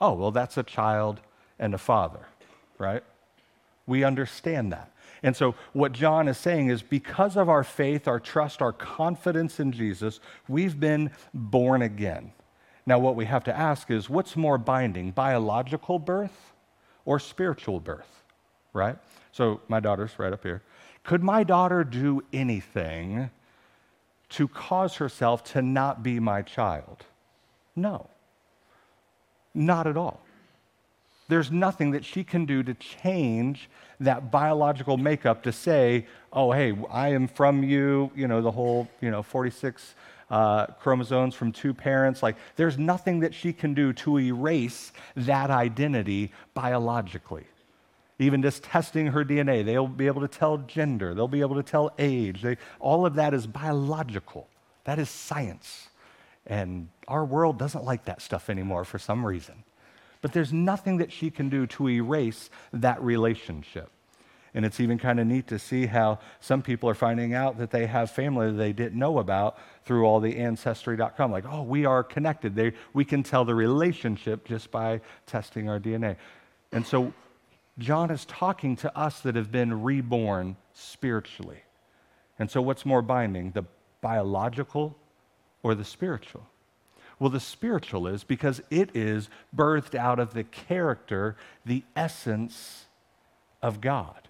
Oh, 0.00 0.14
well, 0.14 0.30
that's 0.30 0.56
a 0.56 0.62
child 0.62 1.20
and 1.58 1.74
a 1.74 1.78
father, 1.78 2.26
right? 2.78 3.02
We 3.86 4.04
understand 4.04 4.72
that. 4.72 4.90
And 5.22 5.34
so, 5.34 5.54
what 5.72 5.92
John 5.92 6.28
is 6.28 6.36
saying 6.36 6.68
is 6.68 6.82
because 6.82 7.36
of 7.36 7.48
our 7.48 7.64
faith, 7.64 8.06
our 8.06 8.20
trust, 8.20 8.60
our 8.60 8.72
confidence 8.72 9.58
in 9.58 9.72
Jesus, 9.72 10.20
we've 10.48 10.78
been 10.78 11.10
born 11.32 11.82
again. 11.82 12.32
Now, 12.86 12.98
what 12.98 13.16
we 13.16 13.24
have 13.24 13.44
to 13.44 13.56
ask 13.56 13.90
is 13.90 14.10
what's 14.10 14.36
more 14.36 14.58
binding, 14.58 15.12
biological 15.12 15.98
birth 15.98 16.52
or 17.06 17.18
spiritual 17.18 17.80
birth, 17.80 18.22
right? 18.74 18.98
So, 19.32 19.62
my 19.68 19.80
daughter's 19.80 20.18
right 20.18 20.32
up 20.32 20.42
here. 20.42 20.62
Could 21.04 21.22
my 21.22 21.44
daughter 21.44 21.84
do 21.84 22.22
anything 22.32 23.30
to 24.30 24.48
cause 24.48 24.96
herself 24.96 25.44
to 25.52 25.62
not 25.62 26.02
be 26.02 26.18
my 26.18 26.42
child? 26.42 27.04
No, 27.76 28.08
not 29.54 29.86
at 29.86 29.96
all. 29.96 30.20
There's 31.28 31.50
nothing 31.50 31.92
that 31.92 32.04
she 32.04 32.24
can 32.24 32.46
do 32.46 32.62
to 32.62 32.74
change 32.74 33.70
that 34.00 34.30
biological 34.30 34.96
makeup 34.96 35.42
to 35.44 35.52
say, 35.52 36.06
oh, 36.32 36.52
hey, 36.52 36.76
I 36.90 37.08
am 37.10 37.28
from 37.28 37.62
you, 37.62 38.10
you 38.14 38.28
know, 38.28 38.42
the 38.42 38.50
whole, 38.50 38.88
you 39.00 39.10
know, 39.10 39.22
46 39.22 39.94
uh, 40.30 40.66
chromosomes 40.66 41.34
from 41.34 41.52
two 41.52 41.72
parents. 41.72 42.22
Like, 42.22 42.36
there's 42.56 42.78
nothing 42.78 43.20
that 43.20 43.34
she 43.34 43.52
can 43.52 43.72
do 43.72 43.92
to 43.94 44.18
erase 44.18 44.92
that 45.16 45.50
identity 45.50 46.32
biologically. 46.52 47.44
Even 48.18 48.42
just 48.42 48.62
testing 48.62 49.08
her 49.08 49.24
DNA. 49.24 49.64
They'll 49.64 49.86
be 49.86 50.06
able 50.06 50.20
to 50.20 50.28
tell 50.28 50.58
gender, 50.58 51.14
they'll 51.14 51.28
be 51.28 51.40
able 51.40 51.56
to 51.56 51.62
tell 51.62 51.92
age. 51.98 52.42
They, 52.42 52.56
all 52.80 53.06
of 53.06 53.14
that 53.16 53.34
is 53.34 53.46
biological, 53.46 54.48
that 54.84 54.98
is 54.98 55.08
science. 55.08 55.88
And 56.46 56.88
our 57.08 57.24
world 57.24 57.58
doesn't 57.58 57.84
like 57.84 58.04
that 58.04 58.20
stuff 58.20 58.50
anymore 58.50 58.84
for 58.84 58.98
some 58.98 59.24
reason. 59.24 59.64
But 60.20 60.32
there's 60.32 60.52
nothing 60.52 60.98
that 60.98 61.10
she 61.10 61.30
can 61.30 61.48
do 61.48 61.66
to 61.68 61.88
erase 61.88 62.50
that 62.72 63.02
relationship. 63.02 63.90
And 64.54 64.64
it's 64.64 64.78
even 64.78 64.98
kind 64.98 65.18
of 65.18 65.26
neat 65.26 65.48
to 65.48 65.58
see 65.58 65.86
how 65.86 66.20
some 66.40 66.62
people 66.62 66.88
are 66.88 66.94
finding 66.94 67.34
out 67.34 67.58
that 67.58 67.70
they 67.70 67.86
have 67.86 68.10
family 68.10 68.52
that 68.52 68.56
they 68.56 68.72
didn't 68.72 68.98
know 68.98 69.18
about 69.18 69.58
through 69.84 70.04
all 70.04 70.20
the 70.20 70.36
ancestry.com. 70.36 71.32
Like, 71.32 71.44
oh, 71.50 71.62
we 71.62 71.84
are 71.86 72.04
connected. 72.04 72.54
They, 72.54 72.72
we 72.92 73.04
can 73.04 73.22
tell 73.22 73.44
the 73.44 73.54
relationship 73.54 74.44
just 74.44 74.70
by 74.70 75.00
testing 75.26 75.68
our 75.68 75.80
DNA. 75.80 76.16
And 76.70 76.86
so 76.86 77.12
John 77.78 78.10
is 78.10 78.24
talking 78.24 78.76
to 78.76 78.96
us 78.96 79.20
that 79.20 79.34
have 79.34 79.50
been 79.50 79.82
reborn 79.82 80.56
spiritually. 80.72 81.62
And 82.38 82.50
so, 82.50 82.62
what's 82.62 82.86
more 82.86 83.02
binding, 83.02 83.50
the 83.52 83.64
biological 84.00 84.96
or 85.62 85.74
the 85.74 85.84
spiritual? 85.84 86.46
Well, 87.18 87.30
the 87.30 87.40
spiritual 87.40 88.06
is 88.06 88.24
because 88.24 88.60
it 88.70 88.90
is 88.94 89.28
birthed 89.54 89.94
out 89.94 90.18
of 90.18 90.34
the 90.34 90.44
character, 90.44 91.36
the 91.64 91.84
essence 91.94 92.86
of 93.62 93.80
God. 93.80 94.28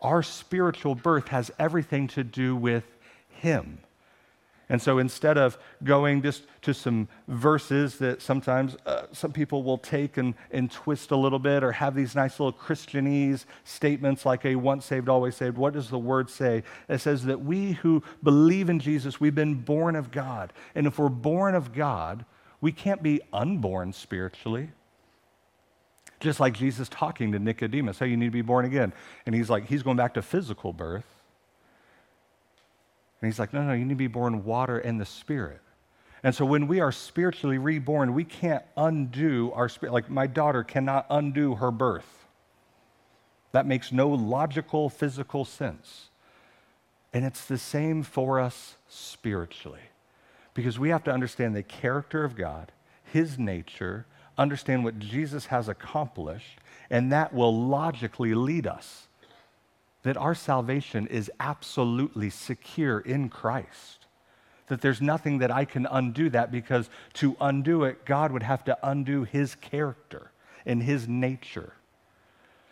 Our 0.00 0.22
spiritual 0.22 0.94
birth 0.94 1.28
has 1.28 1.50
everything 1.58 2.08
to 2.08 2.24
do 2.24 2.56
with 2.56 2.84
Him. 3.28 3.78
And 4.70 4.80
so 4.80 4.98
instead 4.98 5.36
of 5.36 5.58
going 5.82 6.22
just 6.22 6.44
to 6.62 6.72
some 6.72 7.08
verses 7.26 7.98
that 7.98 8.22
sometimes 8.22 8.76
uh, 8.86 9.06
some 9.12 9.32
people 9.32 9.64
will 9.64 9.78
take 9.78 10.16
and, 10.16 10.34
and 10.52 10.70
twist 10.70 11.10
a 11.10 11.16
little 11.16 11.40
bit 11.40 11.64
or 11.64 11.72
have 11.72 11.96
these 11.96 12.14
nice 12.14 12.38
little 12.38 12.52
Christianese 12.52 13.46
statements 13.64 14.24
like 14.24 14.44
a 14.44 14.54
once 14.54 14.86
saved, 14.86 15.08
always 15.08 15.34
saved, 15.34 15.58
what 15.58 15.74
does 15.74 15.90
the 15.90 15.98
word 15.98 16.30
say? 16.30 16.62
It 16.88 16.98
says 16.98 17.24
that 17.24 17.42
we 17.42 17.72
who 17.72 18.04
believe 18.22 18.70
in 18.70 18.78
Jesus, 18.78 19.20
we've 19.20 19.34
been 19.34 19.56
born 19.56 19.96
of 19.96 20.12
God. 20.12 20.52
And 20.76 20.86
if 20.86 21.00
we're 21.00 21.08
born 21.08 21.56
of 21.56 21.74
God, 21.74 22.24
we 22.60 22.70
can't 22.70 23.02
be 23.02 23.20
unborn 23.32 23.92
spiritually. 23.92 24.70
Just 26.20 26.38
like 26.38 26.54
Jesus 26.54 26.88
talking 26.88 27.32
to 27.32 27.40
Nicodemus, 27.40 27.98
hey, 27.98 28.06
you 28.06 28.16
need 28.16 28.26
to 28.26 28.30
be 28.30 28.42
born 28.42 28.66
again. 28.66 28.92
And 29.26 29.34
he's 29.34 29.50
like, 29.50 29.66
he's 29.66 29.82
going 29.82 29.96
back 29.96 30.14
to 30.14 30.22
physical 30.22 30.72
birth. 30.72 31.06
And 33.20 33.30
he's 33.30 33.38
like, 33.38 33.52
no, 33.52 33.62
no, 33.62 33.72
you 33.72 33.84
need 33.84 33.90
to 33.90 33.96
be 33.96 34.06
born 34.06 34.44
water 34.44 34.78
and 34.78 35.00
the 35.00 35.06
Spirit. 35.06 35.60
And 36.22 36.34
so 36.34 36.44
when 36.44 36.66
we 36.66 36.80
are 36.80 36.92
spiritually 36.92 37.58
reborn, 37.58 38.14
we 38.14 38.24
can't 38.24 38.64
undo 38.76 39.52
our 39.54 39.68
spirit. 39.68 39.92
Like 39.92 40.10
my 40.10 40.26
daughter 40.26 40.62
cannot 40.62 41.06
undo 41.08 41.54
her 41.54 41.70
birth. 41.70 42.26
That 43.52 43.66
makes 43.66 43.90
no 43.90 44.08
logical, 44.08 44.90
physical 44.90 45.44
sense. 45.44 46.10
And 47.12 47.24
it's 47.24 47.44
the 47.44 47.58
same 47.58 48.02
for 48.02 48.38
us 48.38 48.76
spiritually. 48.88 49.80
Because 50.52 50.78
we 50.78 50.90
have 50.90 51.04
to 51.04 51.12
understand 51.12 51.56
the 51.56 51.62
character 51.62 52.22
of 52.22 52.36
God, 52.36 52.70
His 53.02 53.38
nature, 53.38 54.06
understand 54.36 54.84
what 54.84 54.98
Jesus 54.98 55.46
has 55.46 55.68
accomplished, 55.68 56.58
and 56.90 57.10
that 57.12 57.32
will 57.32 57.66
logically 57.66 58.34
lead 58.34 58.66
us 58.66 59.06
that 60.02 60.16
our 60.16 60.34
salvation 60.34 61.06
is 61.06 61.30
absolutely 61.40 62.30
secure 62.30 63.00
in 63.00 63.28
Christ. 63.28 64.06
That 64.68 64.80
there's 64.80 65.00
nothing 65.00 65.38
that 65.38 65.50
I 65.50 65.64
can 65.64 65.86
undo 65.86 66.30
that 66.30 66.50
because 66.50 66.88
to 67.14 67.36
undo 67.40 67.84
it, 67.84 68.04
God 68.04 68.32
would 68.32 68.42
have 68.42 68.64
to 68.64 68.78
undo 68.82 69.24
his 69.24 69.54
character 69.56 70.30
and 70.64 70.82
his 70.82 71.08
nature. 71.08 71.74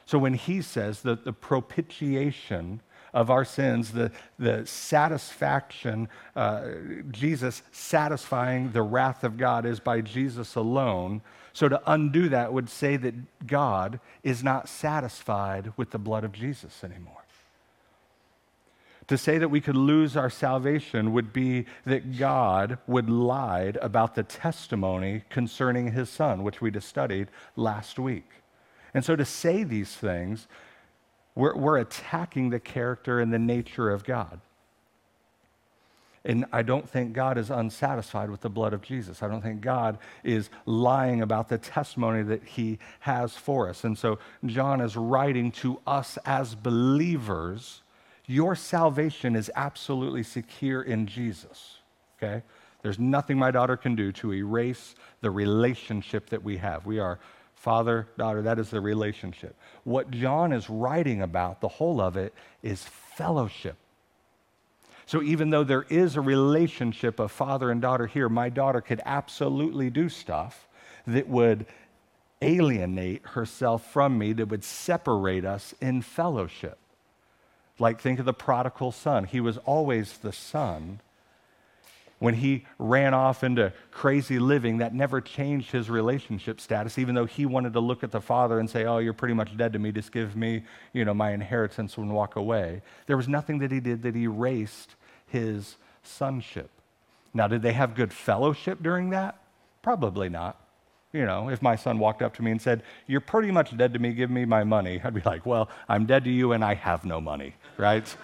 So 0.06 0.18
when 0.18 0.34
he 0.34 0.62
says 0.62 1.02
that 1.02 1.24
the 1.24 1.32
propitiation 1.32 2.80
of 3.12 3.30
our 3.30 3.44
sins, 3.44 3.92
the, 3.92 4.10
the 4.38 4.66
satisfaction, 4.66 6.08
uh, 6.36 6.68
Jesus 7.10 7.62
satisfying 7.72 8.72
the 8.72 8.82
wrath 8.82 9.24
of 9.24 9.36
God 9.36 9.66
is 9.66 9.80
by 9.80 10.00
Jesus 10.00 10.54
alone. 10.54 11.22
So 11.52 11.68
to 11.68 11.80
undo 11.86 12.28
that 12.28 12.52
would 12.52 12.68
say 12.68 12.96
that 12.96 13.46
God 13.46 14.00
is 14.22 14.44
not 14.44 14.68
satisfied 14.68 15.72
with 15.76 15.90
the 15.90 15.98
blood 15.98 16.24
of 16.24 16.32
Jesus 16.32 16.84
anymore. 16.84 17.17
To 19.08 19.16
say 19.16 19.38
that 19.38 19.48
we 19.48 19.62
could 19.62 19.76
lose 19.76 20.16
our 20.16 20.28
salvation 20.30 21.12
would 21.12 21.32
be 21.32 21.64
that 21.86 22.18
God 22.18 22.78
would 22.86 23.08
lied 23.08 23.78
about 23.80 24.14
the 24.14 24.22
testimony 24.22 25.24
concerning 25.30 25.92
his 25.92 26.10
son, 26.10 26.42
which 26.42 26.60
we 26.60 26.70
just 26.70 26.88
studied 26.88 27.28
last 27.56 27.98
week. 27.98 28.28
And 28.92 29.04
so 29.04 29.16
to 29.16 29.24
say 29.24 29.64
these 29.64 29.94
things, 29.94 30.46
we're, 31.34 31.56
we're 31.56 31.78
attacking 31.78 32.50
the 32.50 32.60
character 32.60 33.20
and 33.20 33.32
the 33.32 33.38
nature 33.38 33.90
of 33.90 34.04
God. 34.04 34.40
And 36.24 36.44
I 36.52 36.62
don't 36.62 36.86
think 36.86 37.14
God 37.14 37.38
is 37.38 37.48
unsatisfied 37.48 38.28
with 38.28 38.42
the 38.42 38.50
blood 38.50 38.74
of 38.74 38.82
Jesus. 38.82 39.22
I 39.22 39.28
don't 39.28 39.40
think 39.40 39.62
God 39.62 39.98
is 40.22 40.50
lying 40.66 41.22
about 41.22 41.48
the 41.48 41.56
testimony 41.56 42.22
that 42.24 42.44
he 42.44 42.78
has 43.00 43.34
for 43.34 43.70
us. 43.70 43.84
And 43.84 43.96
so 43.96 44.18
John 44.44 44.82
is 44.82 44.96
writing 44.96 45.50
to 45.52 45.80
us 45.86 46.18
as 46.26 46.54
believers 46.54 47.80
your 48.28 48.54
salvation 48.54 49.34
is 49.34 49.50
absolutely 49.56 50.22
secure 50.22 50.82
in 50.82 51.06
Jesus, 51.06 51.78
okay? 52.16 52.42
There's 52.82 52.98
nothing 52.98 53.38
my 53.38 53.50
daughter 53.50 53.76
can 53.76 53.96
do 53.96 54.12
to 54.12 54.34
erase 54.34 54.94
the 55.22 55.30
relationship 55.30 56.28
that 56.30 56.44
we 56.44 56.58
have. 56.58 56.86
We 56.86 57.00
are 57.00 57.18
father, 57.54 58.06
daughter, 58.16 58.42
that 58.42 58.58
is 58.58 58.70
the 58.70 58.80
relationship. 58.80 59.56
What 59.82 60.10
John 60.10 60.52
is 60.52 60.70
writing 60.70 61.22
about, 61.22 61.60
the 61.60 61.68
whole 61.68 62.00
of 62.00 62.16
it, 62.16 62.34
is 62.62 62.84
fellowship. 62.84 63.76
So 65.06 65.22
even 65.22 65.48
though 65.48 65.64
there 65.64 65.86
is 65.88 66.16
a 66.16 66.20
relationship 66.20 67.18
of 67.18 67.32
father 67.32 67.70
and 67.70 67.80
daughter 67.80 68.06
here, 68.06 68.28
my 68.28 68.50
daughter 68.50 68.82
could 68.82 69.00
absolutely 69.06 69.88
do 69.88 70.10
stuff 70.10 70.68
that 71.06 71.26
would 71.26 71.64
alienate 72.42 73.22
herself 73.28 73.90
from 73.90 74.18
me, 74.18 74.34
that 74.34 74.48
would 74.48 74.62
separate 74.62 75.46
us 75.46 75.74
in 75.80 76.02
fellowship. 76.02 76.78
Like, 77.78 78.00
think 78.00 78.18
of 78.18 78.24
the 78.24 78.32
prodigal 78.32 78.92
son. 78.92 79.24
He 79.24 79.40
was 79.40 79.58
always 79.58 80.18
the 80.18 80.32
son. 80.32 81.00
When 82.18 82.34
he 82.34 82.66
ran 82.80 83.14
off 83.14 83.44
into 83.44 83.72
crazy 83.92 84.40
living, 84.40 84.78
that 84.78 84.92
never 84.92 85.20
changed 85.20 85.70
his 85.70 85.88
relationship 85.88 86.60
status, 86.60 86.98
even 86.98 87.14
though 87.14 87.26
he 87.26 87.46
wanted 87.46 87.74
to 87.74 87.80
look 87.80 88.02
at 88.02 88.10
the 88.10 88.20
father 88.20 88.58
and 88.58 88.68
say, 88.68 88.84
Oh, 88.84 88.98
you're 88.98 89.12
pretty 89.12 89.34
much 89.34 89.56
dead 89.56 89.72
to 89.74 89.78
me. 89.78 89.92
Just 89.92 90.10
give 90.10 90.34
me, 90.34 90.64
you 90.92 91.04
know, 91.04 91.14
my 91.14 91.30
inheritance 91.30 91.96
and 91.96 92.12
walk 92.12 92.34
away. 92.34 92.82
There 93.06 93.16
was 93.16 93.28
nothing 93.28 93.58
that 93.60 93.70
he 93.70 93.78
did 93.78 94.02
that 94.02 94.16
erased 94.16 94.96
his 95.28 95.76
sonship. 96.02 96.70
Now, 97.32 97.46
did 97.46 97.62
they 97.62 97.72
have 97.72 97.94
good 97.94 98.12
fellowship 98.12 98.82
during 98.82 99.10
that? 99.10 99.38
Probably 99.82 100.28
not. 100.28 100.60
You 101.12 101.24
know, 101.24 101.48
if 101.48 101.62
my 101.62 101.74
son 101.74 101.98
walked 101.98 102.20
up 102.20 102.34
to 102.36 102.42
me 102.42 102.50
and 102.50 102.60
said, 102.60 102.82
You're 103.06 103.22
pretty 103.22 103.50
much 103.50 103.76
dead 103.76 103.94
to 103.94 103.98
me, 103.98 104.12
give 104.12 104.30
me 104.30 104.44
my 104.44 104.64
money, 104.64 105.00
I'd 105.02 105.14
be 105.14 105.22
like, 105.24 105.46
Well, 105.46 105.70
I'm 105.88 106.04
dead 106.04 106.24
to 106.24 106.30
you 106.30 106.52
and 106.52 106.64
I 106.64 106.74
have 106.74 107.04
no 107.04 107.20
money, 107.20 107.54
right? 107.78 108.14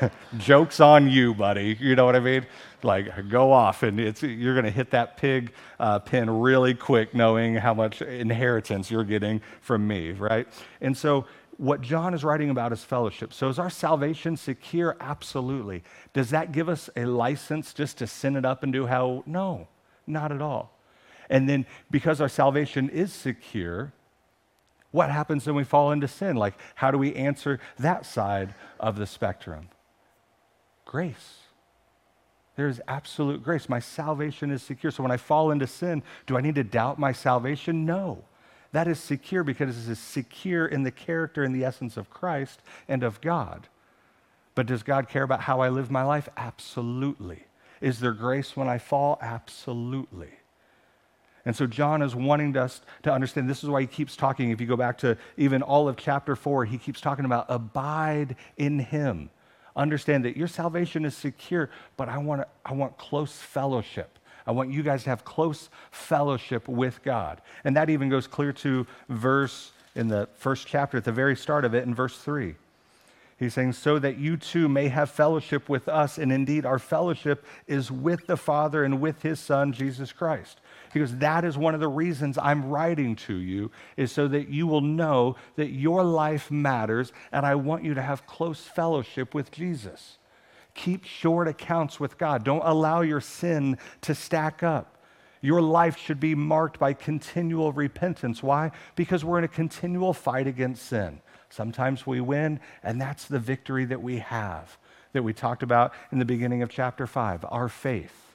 Joke's 0.38 0.80
on 0.80 1.08
you, 1.08 1.34
buddy. 1.34 1.76
You 1.80 1.96
know 1.96 2.04
what 2.04 2.16
I 2.16 2.20
mean? 2.20 2.46
Like, 2.82 3.28
go 3.28 3.50
off, 3.50 3.82
and 3.82 3.98
it's, 3.98 4.22
you're 4.22 4.54
going 4.54 4.64
to 4.64 4.70
hit 4.70 4.90
that 4.90 5.16
pig 5.16 5.52
uh, 5.80 5.98
pin 5.98 6.30
really 6.30 6.74
quick, 6.74 7.14
knowing 7.14 7.56
how 7.56 7.74
much 7.74 8.02
inheritance 8.02 8.90
you're 8.90 9.04
getting 9.04 9.40
from 9.60 9.86
me, 9.86 10.12
right? 10.12 10.46
And 10.80 10.96
so, 10.96 11.26
what 11.56 11.80
John 11.80 12.14
is 12.14 12.22
writing 12.22 12.50
about 12.50 12.72
is 12.72 12.84
fellowship. 12.84 13.32
So, 13.32 13.48
is 13.48 13.58
our 13.58 13.70
salvation 13.70 14.36
secure? 14.36 14.96
Absolutely. 15.00 15.82
Does 16.12 16.30
that 16.30 16.52
give 16.52 16.68
us 16.68 16.88
a 16.94 17.04
license 17.04 17.74
just 17.74 17.98
to 17.98 18.06
sin 18.06 18.36
it 18.36 18.44
up 18.44 18.62
and 18.62 18.72
do 18.72 18.86
how? 18.86 19.24
No, 19.26 19.66
not 20.06 20.30
at 20.30 20.40
all. 20.40 20.77
And 21.30 21.48
then 21.48 21.66
because 21.90 22.20
our 22.20 22.28
salvation 22.28 22.88
is 22.88 23.12
secure, 23.12 23.92
what 24.90 25.10
happens 25.10 25.46
when 25.46 25.56
we 25.56 25.64
fall 25.64 25.92
into 25.92 26.08
sin? 26.08 26.36
Like, 26.36 26.54
how 26.74 26.90
do 26.90 26.98
we 26.98 27.14
answer 27.14 27.60
that 27.78 28.06
side 28.06 28.54
of 28.80 28.96
the 28.96 29.06
spectrum? 29.06 29.68
Grace. 30.84 31.40
There 32.56 32.68
is 32.68 32.80
absolute 32.88 33.44
grace. 33.44 33.68
My 33.68 33.78
salvation 33.78 34.50
is 34.50 34.62
secure. 34.62 34.90
So 34.90 35.02
when 35.02 35.12
I 35.12 35.16
fall 35.16 35.50
into 35.50 35.66
sin, 35.66 36.02
do 36.26 36.36
I 36.36 36.40
need 36.40 36.56
to 36.56 36.64
doubt 36.64 36.98
my 36.98 37.12
salvation? 37.12 37.86
No. 37.86 38.24
That 38.72 38.88
is 38.88 38.98
secure 38.98 39.44
because 39.44 39.86
it 39.86 39.90
is 39.90 39.98
secure 39.98 40.66
in 40.66 40.82
the 40.82 40.90
character 40.90 41.44
and 41.44 41.54
the 41.54 41.64
essence 41.64 41.96
of 41.96 42.10
Christ 42.10 42.60
and 42.88 43.02
of 43.02 43.20
God. 43.20 43.68
But 44.54 44.66
does 44.66 44.82
God 44.82 45.08
care 45.08 45.22
about 45.22 45.42
how 45.42 45.60
I 45.60 45.68
live 45.68 45.90
my 45.90 46.02
life? 46.02 46.28
Absolutely. 46.36 47.44
Is 47.80 48.00
there 48.00 48.12
grace 48.12 48.56
when 48.56 48.68
I 48.68 48.78
fall? 48.78 49.18
Absolutely. 49.22 50.30
And 51.48 51.56
so 51.56 51.66
John 51.66 52.02
is 52.02 52.14
wanting 52.14 52.54
us 52.58 52.82
to 53.04 53.10
understand 53.10 53.48
this 53.48 53.64
is 53.64 53.70
why 53.70 53.80
he 53.80 53.86
keeps 53.86 54.16
talking. 54.16 54.50
If 54.50 54.60
you 54.60 54.66
go 54.66 54.76
back 54.76 54.98
to 54.98 55.16
even 55.38 55.62
all 55.62 55.88
of 55.88 55.96
chapter 55.96 56.36
four, 56.36 56.66
he 56.66 56.76
keeps 56.76 57.00
talking 57.00 57.24
about 57.24 57.46
abide 57.48 58.36
in 58.58 58.78
him. 58.78 59.30
Understand 59.74 60.26
that 60.26 60.36
your 60.36 60.46
salvation 60.46 61.06
is 61.06 61.16
secure, 61.16 61.70
but 61.96 62.10
I 62.10 62.18
want, 62.18 62.46
I 62.66 62.74
want 62.74 62.98
close 62.98 63.32
fellowship. 63.32 64.18
I 64.46 64.50
want 64.50 64.70
you 64.70 64.82
guys 64.82 65.04
to 65.04 65.08
have 65.08 65.24
close 65.24 65.70
fellowship 65.90 66.68
with 66.68 67.02
God. 67.02 67.40
And 67.64 67.74
that 67.78 67.88
even 67.88 68.10
goes 68.10 68.26
clear 68.26 68.52
to 68.52 68.86
verse 69.08 69.72
in 69.94 70.08
the 70.08 70.28
first 70.34 70.66
chapter, 70.66 70.98
at 70.98 71.04
the 71.04 71.12
very 71.12 71.34
start 71.34 71.64
of 71.64 71.72
it, 71.74 71.84
in 71.84 71.94
verse 71.94 72.18
3. 72.18 72.56
He's 73.38 73.54
saying, 73.54 73.72
so 73.72 73.98
that 74.00 74.18
you 74.18 74.36
too 74.36 74.68
may 74.68 74.88
have 74.88 75.10
fellowship 75.10 75.68
with 75.68 75.88
us. 75.88 76.18
And 76.18 76.32
indeed, 76.32 76.66
our 76.66 76.80
fellowship 76.80 77.46
is 77.68 77.90
with 77.90 78.26
the 78.26 78.36
Father 78.36 78.84
and 78.84 79.00
with 79.00 79.22
his 79.22 79.38
Son, 79.38 79.72
Jesus 79.72 80.12
Christ. 80.12 80.60
He 80.92 81.00
goes, 81.00 81.16
that 81.16 81.44
is 81.44 81.58
one 81.58 81.74
of 81.74 81.80
the 81.80 81.88
reasons 81.88 82.38
I'm 82.38 82.68
writing 82.68 83.16
to 83.16 83.34
you, 83.34 83.70
is 83.96 84.12
so 84.12 84.28
that 84.28 84.48
you 84.48 84.66
will 84.66 84.80
know 84.80 85.36
that 85.56 85.70
your 85.70 86.02
life 86.02 86.50
matters, 86.50 87.12
and 87.32 87.44
I 87.44 87.54
want 87.54 87.84
you 87.84 87.94
to 87.94 88.02
have 88.02 88.26
close 88.26 88.60
fellowship 88.60 89.34
with 89.34 89.50
Jesus. 89.50 90.18
Keep 90.74 91.04
short 91.04 91.48
accounts 91.48 91.98
with 91.98 92.18
God. 92.18 92.44
Don't 92.44 92.64
allow 92.64 93.00
your 93.00 93.20
sin 93.20 93.78
to 94.02 94.14
stack 94.14 94.62
up. 94.62 94.96
Your 95.40 95.60
life 95.60 95.96
should 95.96 96.20
be 96.20 96.34
marked 96.34 96.78
by 96.78 96.92
continual 96.92 97.72
repentance. 97.72 98.42
Why? 98.42 98.72
Because 98.96 99.24
we're 99.24 99.38
in 99.38 99.44
a 99.44 99.48
continual 99.48 100.12
fight 100.12 100.46
against 100.46 100.86
sin. 100.86 101.20
Sometimes 101.50 102.06
we 102.06 102.20
win, 102.20 102.60
and 102.82 103.00
that's 103.00 103.24
the 103.24 103.38
victory 103.38 103.84
that 103.86 104.02
we 104.02 104.18
have 104.18 104.78
that 105.12 105.22
we 105.22 105.32
talked 105.32 105.62
about 105.62 105.94
in 106.12 106.18
the 106.18 106.24
beginning 106.24 106.62
of 106.62 106.68
chapter 106.68 107.06
5 107.06 107.44
our 107.48 107.68
faith. 107.68 108.27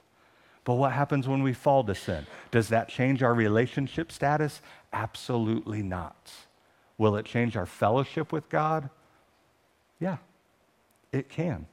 But 0.64 0.74
what 0.74 0.92
happens 0.92 1.28
when 1.28 1.42
we 1.42 1.52
fall 1.52 1.84
to 1.84 1.94
sin? 1.94 2.26
Does 2.50 2.68
that 2.68 2.88
change 2.88 3.22
our 3.22 3.34
relationship 3.34 4.10
status? 4.10 4.62
Absolutely 4.92 5.82
not. 5.82 6.32
Will 6.96 7.16
it 7.16 7.26
change 7.26 7.56
our 7.56 7.66
fellowship 7.66 8.32
with 8.32 8.48
God? 8.48 8.88
Yeah, 10.00 10.16
it 11.12 11.28
can. 11.28 11.66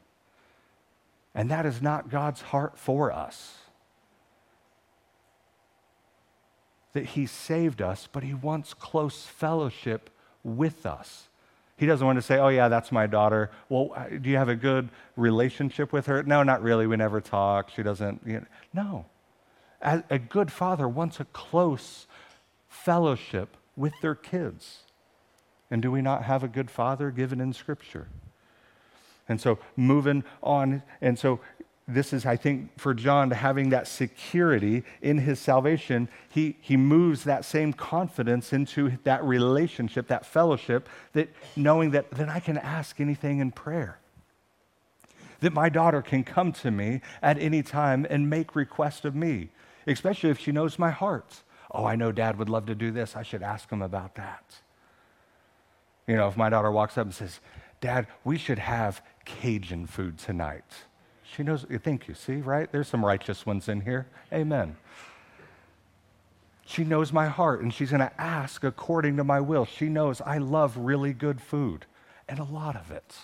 And 1.34 1.50
that 1.50 1.66
is 1.66 1.82
not 1.82 2.10
God's 2.10 2.42
heart 2.42 2.78
for 2.78 3.12
us. 3.12 3.58
That 6.94 7.06
He 7.08 7.26
saved 7.26 7.82
us, 7.82 8.10
but 8.12 8.24
He 8.24 8.34
wants 8.34 8.74
close 8.74 9.24
fellowship 9.26 10.10
with 10.44 10.86
us. 10.86 11.30
He 11.82 11.88
doesn't 11.88 12.06
want 12.06 12.18
to 12.18 12.22
say, 12.22 12.38
oh, 12.38 12.50
yeah, 12.50 12.68
that's 12.68 12.92
my 12.92 13.08
daughter. 13.08 13.50
Well, 13.68 13.90
uh, 13.96 14.06
do 14.22 14.30
you 14.30 14.38
have 14.38 14.50
a 14.50 14.56
good 14.56 14.90
relationship 15.16 15.92
with 15.92 16.06
her? 16.06 16.22
No, 16.22 16.44
not 16.44 16.62
really. 16.62 16.86
We 16.86 16.96
never 16.96 17.20
talk. 17.20 17.72
She 17.72 17.82
doesn't. 17.82 18.22
You 18.24 18.34
know. 18.34 18.46
No. 18.72 19.06
A, 19.82 20.04
a 20.12 20.20
good 20.20 20.52
father 20.52 20.88
wants 20.88 21.20
a 21.20 21.26
close 21.26 22.06
fellowship 22.70 23.58
with 23.76 23.94
their 24.04 24.14
kids. 24.14 24.82
And 25.72 25.82
do 25.82 25.90
we 25.90 26.04
not 26.04 26.24
have 26.26 26.44
a 26.44 26.48
good 26.48 26.70
father 26.70 27.10
given 27.10 27.42
in 27.42 27.52
Scripture? 27.52 28.10
And 29.28 29.42
so, 29.42 29.58
moving 29.76 30.24
on, 30.44 30.84
and 31.02 31.18
so 31.18 31.40
this 31.88 32.14
is, 32.14 32.26
I 32.26 32.36
think, 32.36 32.80
for 32.80 32.94
John 32.94 33.30
to 33.30 33.36
having 33.36 33.70
that 33.70 33.88
security 33.88 34.84
in 35.02 35.18
his 35.18 35.40
salvation, 35.40 36.10
he, 36.30 36.56
he 36.62 36.78
moves 36.78 37.24
that 37.24 37.44
same 37.44 37.74
confidence 37.74 38.54
into 38.54 38.98
that 39.04 39.24
relationship, 39.24 40.08
that 40.08 40.26
fellowship, 40.26 40.88
that 41.14 41.30
knowing 41.56 41.92
that 41.92 42.12
then 42.12 42.30
I 42.30 42.40
can 42.40 42.58
ask 42.58 43.00
anything 43.02 43.40
in 43.40 43.52
prayer. 43.52 44.00
That 45.42 45.54
my 45.54 45.70
daughter 45.70 46.02
can 46.02 46.24
come 46.24 46.52
to 46.54 46.70
me 46.72 47.02
at 47.22 47.38
any 47.40 47.64
time 47.64 48.06
and 48.10 48.30
make 48.30 48.56
request 48.56 49.04
of 49.04 49.16
me, 49.16 49.50
especially 49.88 50.30
if 50.30 50.40
she 50.40 50.52
knows 50.52 50.78
my 50.78 50.92
heart. 50.92 51.42
Oh, 51.72 51.86
I 51.86 51.96
know 51.96 52.12
dad 52.12 52.38
would 52.38 52.50
love 52.50 52.68
to 52.68 52.76
do 52.76 52.92
this. 52.92 53.16
I 53.16 53.24
should 53.24 53.42
ask 53.42 53.70
him 53.70 53.82
about 53.82 54.16
that. 54.16 54.44
You 56.08 56.16
know, 56.16 56.28
if 56.28 56.38
my 56.38 56.50
daughter 56.50 56.72
walks 56.72 56.98
up 56.98 57.06
and 57.06 57.14
says, 57.14 57.40
Dad, 57.80 58.06
we 58.24 58.38
should 58.38 58.60
have 58.60 59.02
Cajun 59.26 59.88
food 59.88 60.20
tonight 60.20 60.86
she 61.36 61.44
knows, 61.44 61.66
you 61.70 61.80
thank 61.80 62.08
you. 62.08 62.14
See, 62.14 62.36
right? 62.36 62.72
There's 62.72 62.88
some 62.88 63.06
righteous 63.06 63.46
ones 63.46 63.70
in 63.70 63.82
here. 63.82 64.08
Amen. 64.34 64.76
She 66.66 66.84
knows 66.84 67.14
my 67.14 67.28
heart 67.28 67.62
and 67.62 67.74
she's 67.74 67.92
going 67.92 68.02
to 68.02 68.22
ask 68.22 68.64
according 68.64 69.18
to 69.18 69.24
my 69.24 69.40
will. 69.40 69.66
She 69.66 69.88
knows 69.88 70.22
I 70.22 70.38
love 70.38 70.78
really 70.78 71.14
good 71.14 71.42
food 71.42 71.86
and 72.28 72.40
a 72.40 72.44
lot 72.44 72.76
of 72.76 72.92
it. 72.92 73.16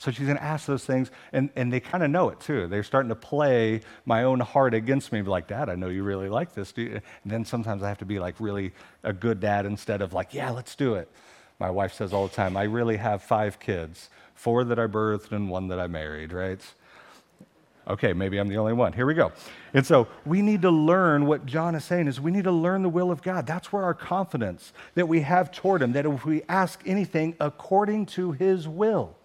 So 0.00 0.10
she's 0.10 0.26
going 0.26 0.38
to 0.38 0.44
ask 0.44 0.66
those 0.66 0.84
things, 0.84 1.10
and, 1.32 1.50
and 1.56 1.72
they 1.72 1.80
kind 1.80 2.04
of 2.04 2.10
know 2.10 2.28
it 2.28 2.38
too. 2.38 2.68
They're 2.68 2.84
starting 2.84 3.08
to 3.08 3.16
play 3.16 3.80
my 4.04 4.22
own 4.22 4.38
heart 4.38 4.72
against 4.72 5.10
me, 5.10 5.22
like, 5.22 5.48
Dad, 5.48 5.68
I 5.68 5.74
know 5.74 5.88
you 5.88 6.04
really 6.04 6.28
like 6.28 6.54
this. 6.54 6.72
And 6.76 7.02
then 7.26 7.44
sometimes 7.44 7.82
I 7.82 7.88
have 7.88 7.98
to 7.98 8.04
be 8.04 8.20
like 8.20 8.36
really 8.38 8.72
a 9.02 9.12
good 9.12 9.40
dad 9.40 9.66
instead 9.66 10.00
of 10.00 10.12
like, 10.12 10.32
yeah, 10.32 10.50
let's 10.50 10.76
do 10.76 10.94
it. 10.94 11.10
My 11.58 11.68
wife 11.68 11.94
says 11.94 12.12
all 12.12 12.28
the 12.28 12.34
time, 12.34 12.56
I 12.56 12.62
really 12.62 12.98
have 12.98 13.22
five 13.22 13.58
kids 13.58 14.08
four 14.34 14.62
that 14.62 14.78
I 14.78 14.86
birthed 14.86 15.32
and 15.32 15.50
one 15.50 15.66
that 15.66 15.80
I 15.80 15.88
married, 15.88 16.32
right? 16.32 16.60
Okay, 17.88 18.12
maybe 18.12 18.36
I'm 18.36 18.48
the 18.48 18.58
only 18.58 18.74
one. 18.74 18.92
Here 18.92 19.06
we 19.06 19.14
go. 19.14 19.32
And 19.72 19.86
so 19.86 20.08
we 20.26 20.42
need 20.42 20.60
to 20.62 20.70
learn 20.70 21.24
what 21.24 21.46
John 21.46 21.74
is 21.74 21.84
saying 21.84 22.06
is 22.06 22.20
we 22.20 22.30
need 22.30 22.44
to 22.44 22.52
learn 22.52 22.82
the 22.82 22.88
will 22.90 23.10
of 23.10 23.22
God. 23.22 23.46
That's 23.46 23.72
where 23.72 23.82
our 23.82 23.94
confidence 23.94 24.74
that 24.94 25.08
we 25.08 25.22
have 25.22 25.50
toward 25.50 25.80
him, 25.80 25.92
that 25.92 26.04
if 26.04 26.26
we 26.26 26.42
ask 26.50 26.82
anything 26.84 27.34
according 27.40 28.06
to 28.06 28.32
his 28.32 28.68
will, 28.68 29.16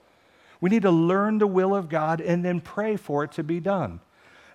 we 0.62 0.70
need 0.70 0.84
to 0.84 0.92
learn 0.92 1.40
the 1.40 1.48
will 1.48 1.76
of 1.76 1.90
God 1.90 2.22
and 2.22 2.46
then 2.46 2.62
pray 2.62 2.96
for 2.96 3.26
it 3.26 3.34
to 3.34 3.44
be 3.44 3.60
done. 3.60 4.00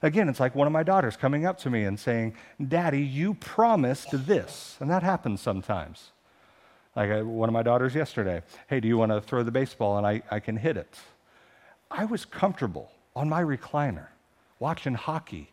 Again, 0.00 0.30
it's 0.30 0.40
like 0.40 0.54
one 0.54 0.66
of 0.66 0.72
my 0.72 0.82
daughters 0.82 1.16
coming 1.16 1.44
up 1.44 1.58
to 1.58 1.70
me 1.70 1.84
and 1.84 2.00
saying, 2.00 2.34
Daddy, 2.66 3.02
you 3.02 3.34
promised 3.34 4.26
this. 4.26 4.76
And 4.80 4.88
that 4.88 5.02
happens 5.02 5.42
sometimes. 5.42 6.12
Like 6.96 7.10
uh, 7.10 7.24
one 7.24 7.50
of 7.50 7.52
my 7.52 7.62
daughters 7.62 7.94
yesterday, 7.94 8.42
hey, 8.68 8.80
do 8.80 8.88
you 8.88 8.96
want 8.96 9.12
to 9.12 9.20
throw 9.20 9.42
the 9.42 9.50
baseball 9.50 9.98
and 9.98 10.06
I, 10.06 10.22
I 10.30 10.40
can 10.40 10.56
hit 10.56 10.78
it? 10.78 10.98
I 11.90 12.06
was 12.06 12.24
comfortable 12.24 12.90
on 13.18 13.28
my 13.28 13.42
recliner 13.42 14.06
watching 14.60 14.94
hockey. 14.94 15.50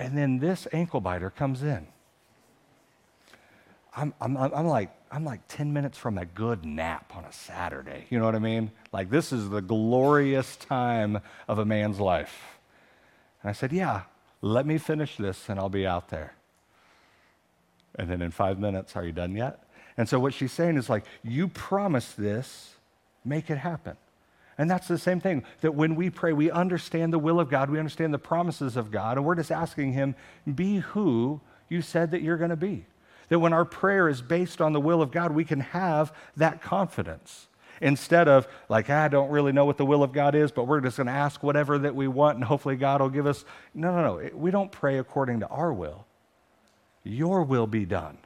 And 0.00 0.18
then 0.18 0.40
this 0.40 0.66
ankle 0.72 1.00
biter 1.00 1.30
comes 1.30 1.62
in. 1.62 1.86
I'm, 3.96 4.12
I'm, 4.20 4.36
I'm, 4.36 4.66
like, 4.66 4.90
I'm 5.12 5.24
like 5.24 5.46
10 5.46 5.72
minutes 5.72 5.96
from 5.96 6.18
a 6.18 6.24
good 6.24 6.64
nap 6.64 7.12
on 7.14 7.24
a 7.24 7.32
Saturday. 7.32 8.06
You 8.10 8.18
know 8.18 8.24
what 8.24 8.34
I 8.34 8.40
mean? 8.40 8.72
Like, 8.92 9.10
this 9.10 9.32
is 9.32 9.48
the 9.48 9.60
glorious 9.60 10.56
time 10.56 11.20
of 11.46 11.60
a 11.60 11.64
man's 11.64 12.00
life. 12.00 12.58
And 13.42 13.50
I 13.50 13.52
said, 13.52 13.72
Yeah, 13.72 14.02
let 14.42 14.66
me 14.66 14.76
finish 14.76 15.16
this 15.16 15.48
and 15.48 15.60
I'll 15.60 15.68
be 15.68 15.86
out 15.86 16.08
there. 16.08 16.34
And 17.94 18.10
then 18.10 18.22
in 18.22 18.32
five 18.32 18.58
minutes, 18.58 18.96
are 18.96 19.04
you 19.04 19.12
done 19.12 19.36
yet? 19.36 19.62
And 19.96 20.08
so 20.08 20.18
what 20.18 20.34
she's 20.34 20.52
saying 20.52 20.76
is 20.78 20.90
like, 20.90 21.04
You 21.22 21.46
promised 21.46 22.16
this, 22.16 22.74
make 23.24 23.50
it 23.50 23.58
happen. 23.58 23.96
And 24.60 24.70
that's 24.70 24.88
the 24.88 24.98
same 24.98 25.20
thing 25.20 25.44
that 25.62 25.74
when 25.74 25.94
we 25.94 26.10
pray, 26.10 26.34
we 26.34 26.50
understand 26.50 27.14
the 27.14 27.18
will 27.18 27.40
of 27.40 27.48
God, 27.48 27.70
we 27.70 27.78
understand 27.78 28.12
the 28.12 28.18
promises 28.18 28.76
of 28.76 28.90
God, 28.90 29.16
and 29.16 29.24
we're 29.24 29.34
just 29.34 29.50
asking 29.50 29.94
Him, 29.94 30.14
be 30.54 30.80
who 30.80 31.40
you 31.70 31.80
said 31.80 32.10
that 32.10 32.20
you're 32.20 32.36
going 32.36 32.50
to 32.50 32.56
be. 32.56 32.84
That 33.30 33.38
when 33.38 33.54
our 33.54 33.64
prayer 33.64 34.06
is 34.06 34.20
based 34.20 34.60
on 34.60 34.74
the 34.74 34.80
will 34.80 35.00
of 35.00 35.12
God, 35.12 35.32
we 35.32 35.46
can 35.46 35.60
have 35.60 36.14
that 36.36 36.60
confidence. 36.60 37.46
Instead 37.80 38.28
of, 38.28 38.46
like, 38.68 38.90
ah, 38.90 39.04
I 39.04 39.08
don't 39.08 39.30
really 39.30 39.52
know 39.52 39.64
what 39.64 39.78
the 39.78 39.86
will 39.86 40.02
of 40.02 40.12
God 40.12 40.34
is, 40.34 40.52
but 40.52 40.64
we're 40.64 40.82
just 40.82 40.98
going 40.98 41.06
to 41.06 41.12
ask 41.14 41.42
whatever 41.42 41.78
that 41.78 41.94
we 41.94 42.06
want 42.06 42.36
and 42.36 42.44
hopefully 42.44 42.76
God 42.76 43.00
will 43.00 43.08
give 43.08 43.26
us. 43.26 43.46
No, 43.72 43.96
no, 43.96 44.02
no. 44.02 44.30
We 44.34 44.50
don't 44.50 44.70
pray 44.70 44.98
according 44.98 45.40
to 45.40 45.46
our 45.46 45.72
will. 45.72 46.04
Your 47.02 47.44
will 47.44 47.66
be 47.66 47.86
done 47.86 48.18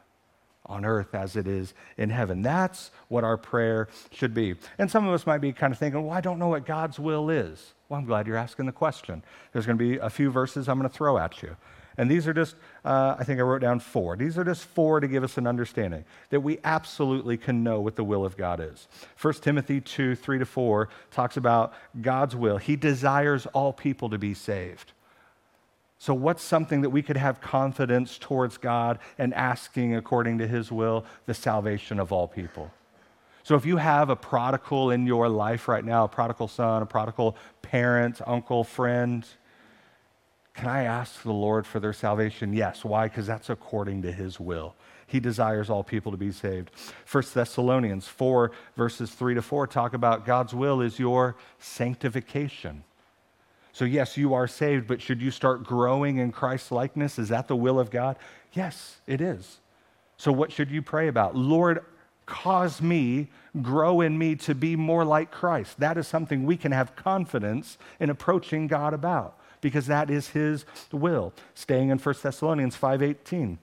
on 0.66 0.84
earth 0.84 1.14
as 1.14 1.36
it 1.36 1.46
is 1.46 1.74
in 1.96 2.10
heaven. 2.10 2.42
That's 2.42 2.90
what 3.08 3.24
our 3.24 3.36
prayer 3.36 3.88
should 4.10 4.34
be. 4.34 4.54
And 4.78 4.90
some 4.90 5.06
of 5.06 5.14
us 5.14 5.26
might 5.26 5.38
be 5.38 5.52
kind 5.52 5.72
of 5.72 5.78
thinking, 5.78 6.04
well, 6.04 6.16
I 6.16 6.20
don't 6.20 6.38
know 6.38 6.48
what 6.48 6.66
God's 6.66 6.98
will 6.98 7.30
is. 7.30 7.74
Well, 7.88 8.00
I'm 8.00 8.06
glad 8.06 8.26
you're 8.26 8.36
asking 8.36 8.66
the 8.66 8.72
question. 8.72 9.22
There's 9.52 9.66
going 9.66 9.78
to 9.78 9.84
be 9.84 9.98
a 9.98 10.10
few 10.10 10.30
verses 10.30 10.68
I'm 10.68 10.78
going 10.78 10.88
to 10.88 10.94
throw 10.94 11.18
at 11.18 11.42
you. 11.42 11.56
And 11.96 12.10
these 12.10 12.26
are 12.26 12.34
just, 12.34 12.56
uh, 12.84 13.14
I 13.18 13.24
think 13.24 13.38
I 13.38 13.42
wrote 13.42 13.60
down 13.60 13.78
four. 13.78 14.16
These 14.16 14.36
are 14.36 14.44
just 14.44 14.64
four 14.64 14.98
to 15.00 15.06
give 15.06 15.22
us 15.22 15.38
an 15.38 15.46
understanding 15.46 16.04
that 16.30 16.40
we 16.40 16.58
absolutely 16.64 17.36
can 17.36 17.62
know 17.62 17.80
what 17.80 17.94
the 17.94 18.02
will 18.02 18.24
of 18.24 18.36
God 18.36 18.60
is. 18.60 18.88
1 19.20 19.34
Timothy 19.34 19.80
2 19.80 20.16
3 20.16 20.38
to 20.40 20.44
4 20.46 20.88
talks 21.12 21.36
about 21.36 21.72
God's 22.00 22.34
will. 22.34 22.56
He 22.56 22.74
desires 22.74 23.46
all 23.46 23.72
people 23.72 24.10
to 24.10 24.18
be 24.18 24.34
saved. 24.34 24.92
So, 26.04 26.12
what's 26.12 26.42
something 26.42 26.82
that 26.82 26.90
we 26.90 27.00
could 27.00 27.16
have 27.16 27.40
confidence 27.40 28.18
towards 28.18 28.58
God 28.58 28.98
and 29.16 29.32
asking 29.32 29.96
according 29.96 30.36
to 30.36 30.46
His 30.46 30.70
will? 30.70 31.06
The 31.24 31.32
salvation 31.32 31.98
of 31.98 32.12
all 32.12 32.28
people. 32.28 32.70
So, 33.42 33.54
if 33.54 33.64
you 33.64 33.78
have 33.78 34.10
a 34.10 34.14
prodigal 34.14 34.90
in 34.90 35.06
your 35.06 35.30
life 35.30 35.66
right 35.66 35.82
now, 35.82 36.04
a 36.04 36.08
prodigal 36.08 36.48
son, 36.48 36.82
a 36.82 36.84
prodigal 36.84 37.38
parent, 37.62 38.20
uncle, 38.26 38.64
friend, 38.64 39.26
can 40.52 40.68
I 40.68 40.82
ask 40.82 41.22
the 41.22 41.32
Lord 41.32 41.66
for 41.66 41.80
their 41.80 41.94
salvation? 41.94 42.52
Yes. 42.52 42.84
Why? 42.84 43.08
Because 43.08 43.26
that's 43.26 43.48
according 43.48 44.02
to 44.02 44.12
His 44.12 44.38
will. 44.38 44.74
He 45.06 45.20
desires 45.20 45.70
all 45.70 45.82
people 45.82 46.12
to 46.12 46.18
be 46.18 46.32
saved. 46.32 46.70
1 47.10 47.24
Thessalonians 47.32 48.06
4, 48.06 48.52
verses 48.76 49.10
3 49.12 49.36
to 49.36 49.42
4 49.42 49.66
talk 49.68 49.94
about 49.94 50.26
God's 50.26 50.52
will 50.52 50.82
is 50.82 50.98
your 50.98 51.34
sanctification. 51.58 52.84
So, 53.74 53.84
yes, 53.84 54.16
you 54.16 54.34
are 54.34 54.46
saved, 54.46 54.86
but 54.86 55.02
should 55.02 55.20
you 55.20 55.32
start 55.32 55.64
growing 55.64 56.18
in 56.18 56.30
Christ's 56.30 56.70
likeness? 56.70 57.18
Is 57.18 57.28
that 57.30 57.48
the 57.48 57.56
will 57.56 57.80
of 57.80 57.90
God? 57.90 58.16
Yes, 58.52 58.98
it 59.08 59.20
is. 59.20 59.58
So, 60.16 60.30
what 60.30 60.52
should 60.52 60.70
you 60.70 60.80
pray 60.80 61.08
about? 61.08 61.34
Lord, 61.34 61.84
cause 62.24 62.80
me, 62.80 63.30
grow 63.62 64.00
in 64.00 64.16
me 64.16 64.36
to 64.36 64.54
be 64.54 64.76
more 64.76 65.04
like 65.04 65.32
Christ. 65.32 65.80
That 65.80 65.98
is 65.98 66.06
something 66.06 66.46
we 66.46 66.56
can 66.56 66.70
have 66.70 66.94
confidence 66.94 67.76
in 67.98 68.10
approaching 68.10 68.68
God 68.68 68.94
about 68.94 69.40
because 69.60 69.86
that 69.86 70.08
is 70.08 70.28
his 70.28 70.64
will. 70.92 71.32
Staying 71.54 71.88
in 71.88 71.98
1 71.98 72.22
Thessalonians 72.22 72.76
5:18 72.76 73.58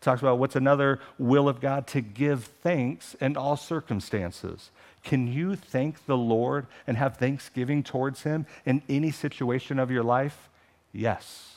talks 0.00 0.22
about 0.22 0.38
what's 0.38 0.56
another 0.56 1.00
will 1.18 1.50
of 1.50 1.60
God 1.60 1.86
to 1.88 2.00
give 2.00 2.44
thanks 2.62 3.12
in 3.20 3.36
all 3.36 3.58
circumstances. 3.58 4.70
Can 5.02 5.26
you 5.26 5.56
thank 5.56 6.06
the 6.06 6.16
Lord 6.16 6.66
and 6.86 6.96
have 6.96 7.16
thanksgiving 7.16 7.82
towards 7.82 8.22
Him 8.22 8.46
in 8.66 8.82
any 8.88 9.10
situation 9.10 9.78
of 9.78 9.90
your 9.90 10.02
life? 10.02 10.50
Yes. 10.92 11.56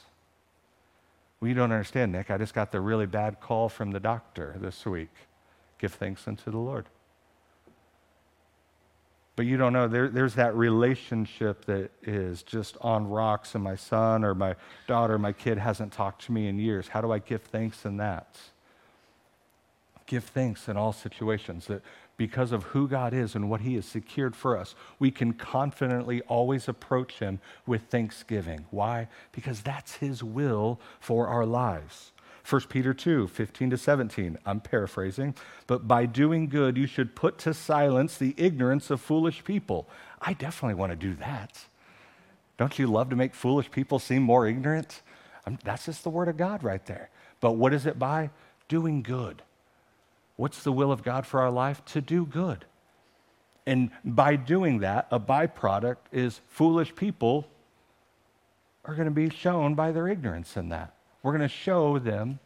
Well, 1.39 1.49
you 1.49 1.55
don't 1.55 1.71
understand, 1.71 2.13
Nick. 2.13 2.31
I 2.31 2.37
just 2.37 2.53
got 2.53 2.71
the 2.71 2.79
really 2.79 3.05
bad 3.05 3.41
call 3.41 3.67
from 3.67 3.91
the 3.91 3.99
doctor 3.99 4.55
this 4.59 4.85
week. 4.85 5.11
Give 5.77 5.93
thanks 5.93 6.27
unto 6.27 6.49
the 6.51 6.57
Lord. 6.57 6.85
But 9.35 9.47
you 9.47 9.57
don't 9.57 9.73
know, 9.73 9.87
there, 9.87 10.09
there's 10.09 10.35
that 10.35 10.55
relationship 10.55 11.65
that 11.65 11.89
is 12.03 12.43
just 12.43 12.77
on 12.81 13.09
rocks, 13.09 13.55
and 13.55 13.63
my 13.63 13.75
son 13.75 14.23
or 14.23 14.35
my 14.35 14.55
daughter, 14.87 15.17
my 15.17 15.33
kid 15.33 15.57
hasn't 15.57 15.91
talked 15.91 16.25
to 16.25 16.31
me 16.31 16.47
in 16.47 16.59
years. 16.59 16.87
How 16.87 17.01
do 17.01 17.11
I 17.11 17.19
give 17.19 17.41
thanks 17.41 17.83
in 17.83 17.97
that? 17.97 18.37
Give 20.05 20.23
thanks 20.23 20.69
in 20.69 20.77
all 20.77 20.93
situations 20.93 21.65
that 21.67 21.81
because 22.17 22.51
of 22.51 22.63
who 22.63 22.87
God 22.87 23.13
is 23.13 23.35
and 23.35 23.49
what 23.49 23.61
He 23.61 23.75
has 23.75 23.85
secured 23.85 24.35
for 24.35 24.57
us, 24.57 24.75
we 24.99 25.11
can 25.11 25.33
confidently 25.33 26.21
always 26.21 26.67
approach 26.67 27.19
Him 27.19 27.39
with 27.65 27.83
thanksgiving. 27.83 28.65
Why? 28.71 29.07
Because 29.31 29.61
that's 29.61 29.95
His 29.95 30.23
will 30.23 30.79
for 30.99 31.27
our 31.27 31.45
lives. 31.45 32.11
1 32.47 32.61
Peter 32.69 32.93
2, 32.93 33.27
15 33.27 33.69
to 33.69 33.77
17. 33.77 34.37
I'm 34.45 34.59
paraphrasing. 34.59 35.33
But 35.65 35.87
by 35.87 36.05
doing 36.05 36.49
good, 36.49 36.77
you 36.77 36.87
should 36.87 37.15
put 37.15 37.37
to 37.39 37.53
silence 37.53 38.17
the 38.17 38.35
ignorance 38.37 38.89
of 38.89 38.99
foolish 38.99 39.43
people. 39.43 39.87
I 40.21 40.33
definitely 40.33 40.75
want 40.75 40.91
to 40.91 40.97
do 40.97 41.15
that. 41.15 41.65
Don't 42.57 42.77
you 42.77 42.87
love 42.87 43.09
to 43.09 43.15
make 43.15 43.33
foolish 43.33 43.71
people 43.71 43.97
seem 43.97 44.23
more 44.23 44.45
ignorant? 44.45 45.01
I'm, 45.45 45.57
that's 45.63 45.85
just 45.85 46.03
the 46.03 46.09
word 46.09 46.27
of 46.27 46.37
God 46.37 46.63
right 46.63 46.85
there. 46.85 47.09
But 47.39 47.53
what 47.53 47.73
is 47.73 47.85
it 47.85 47.97
by? 47.97 48.29
Doing 48.67 49.03
good. 49.03 49.41
What's 50.35 50.63
the 50.63 50.71
will 50.71 50.91
of 50.91 51.03
God 51.03 51.25
for 51.25 51.39
our 51.41 51.51
life? 51.51 51.83
To 51.85 52.01
do 52.01 52.25
good. 52.25 52.65
And 53.65 53.91
by 54.03 54.35
doing 54.35 54.79
that, 54.79 55.07
a 55.11 55.19
byproduct 55.19 55.97
is 56.11 56.41
foolish 56.49 56.95
people 56.95 57.47
are 58.85 58.95
going 58.95 59.07
to 59.07 59.11
be 59.11 59.29
shown 59.29 59.75
by 59.75 59.91
their 59.91 60.07
ignorance 60.07 60.57
in 60.57 60.69
that. 60.69 60.93
We're 61.21 61.31
going 61.31 61.41
to 61.41 61.47
show 61.47 61.99
them 61.99 62.39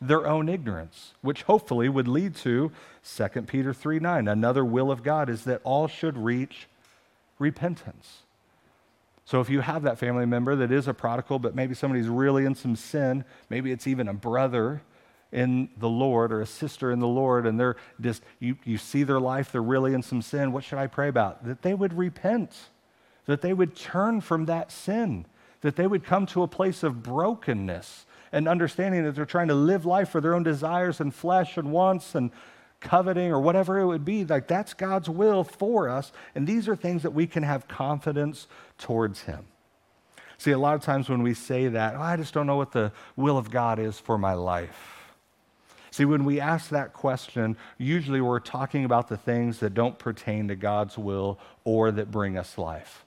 their 0.00 0.26
own 0.26 0.48
ignorance, 0.48 1.14
which 1.22 1.42
hopefully 1.44 1.88
would 1.88 2.08
lead 2.08 2.34
to 2.36 2.70
2 3.16 3.28
Peter 3.42 3.72
3 3.72 3.98
9. 3.98 4.28
Another 4.28 4.64
will 4.64 4.90
of 4.90 5.02
God 5.02 5.30
is 5.30 5.44
that 5.44 5.62
all 5.64 5.88
should 5.88 6.18
reach 6.18 6.68
repentance. 7.38 8.18
So 9.24 9.40
if 9.40 9.48
you 9.48 9.60
have 9.60 9.82
that 9.84 9.98
family 9.98 10.26
member 10.26 10.54
that 10.56 10.70
is 10.70 10.86
a 10.86 10.92
prodigal, 10.92 11.38
but 11.38 11.54
maybe 11.54 11.74
somebody's 11.74 12.08
really 12.08 12.44
in 12.44 12.54
some 12.54 12.76
sin, 12.76 13.24
maybe 13.48 13.72
it's 13.72 13.86
even 13.86 14.08
a 14.08 14.12
brother 14.12 14.82
in 15.34 15.68
the 15.76 15.88
Lord 15.88 16.32
or 16.32 16.40
a 16.40 16.46
sister 16.46 16.90
in 16.90 17.00
the 17.00 17.06
Lord, 17.06 17.46
and 17.46 17.60
they're 17.60 17.76
just, 18.00 18.22
you, 18.38 18.56
you 18.64 18.78
see 18.78 19.02
their 19.02 19.20
life, 19.20 19.52
they're 19.52 19.62
really 19.62 19.92
in 19.92 20.02
some 20.02 20.22
sin, 20.22 20.52
what 20.52 20.64
should 20.64 20.78
I 20.78 20.86
pray 20.86 21.08
about? 21.08 21.44
That 21.44 21.60
they 21.60 21.74
would 21.74 21.92
repent, 21.92 22.56
that 23.26 23.42
they 23.42 23.52
would 23.52 23.76
turn 23.76 24.22
from 24.22 24.46
that 24.46 24.72
sin 24.72 25.26
that 25.64 25.76
they 25.76 25.86
would 25.86 26.04
come 26.04 26.26
to 26.26 26.42
a 26.42 26.46
place 26.46 26.82
of 26.82 27.02
brokenness 27.02 28.04
and 28.32 28.46
understanding 28.46 29.02
that 29.02 29.14
they're 29.14 29.24
trying 29.24 29.48
to 29.48 29.54
live 29.54 29.86
life 29.86 30.10
for 30.10 30.20
their 30.20 30.34
own 30.34 30.42
desires 30.42 31.00
and 31.00 31.14
flesh 31.14 31.56
and 31.56 31.72
wants 31.72 32.14
and 32.14 32.30
coveting 32.80 33.32
or 33.32 33.40
whatever 33.40 33.80
it 33.80 33.86
would 33.86 34.04
be. 34.04 34.26
Like 34.26 34.46
that's 34.46 34.74
God's 34.74 35.08
will 35.08 35.42
for 35.42 35.88
us. 35.88 36.12
And 36.34 36.46
these 36.46 36.68
are 36.68 36.76
things 36.76 37.02
that 37.02 37.12
we 37.12 37.26
can 37.26 37.42
have 37.44 37.66
confidence 37.66 38.46
towards 38.76 39.22
Him. 39.22 39.46
See, 40.36 40.50
a 40.50 40.58
lot 40.58 40.74
of 40.74 40.82
times 40.82 41.08
when 41.08 41.22
we 41.22 41.32
say 41.32 41.68
that, 41.68 41.94
oh, 41.94 42.02
I 42.02 42.18
just 42.18 42.34
don't 42.34 42.46
know 42.46 42.56
what 42.56 42.72
the 42.72 42.92
will 43.16 43.38
of 43.38 43.50
God 43.50 43.78
is 43.78 43.98
for 43.98 44.18
my 44.18 44.34
life. 44.34 45.03
See, 45.94 46.04
when 46.04 46.24
we 46.24 46.40
ask 46.40 46.70
that 46.70 46.92
question, 46.92 47.56
usually 47.78 48.20
we're 48.20 48.40
talking 48.40 48.84
about 48.84 49.06
the 49.06 49.16
things 49.16 49.60
that 49.60 49.74
don't 49.74 49.96
pertain 49.96 50.48
to 50.48 50.56
God's 50.56 50.98
will 50.98 51.38
or 51.62 51.92
that 51.92 52.10
bring 52.10 52.36
us 52.36 52.58
life. 52.58 53.04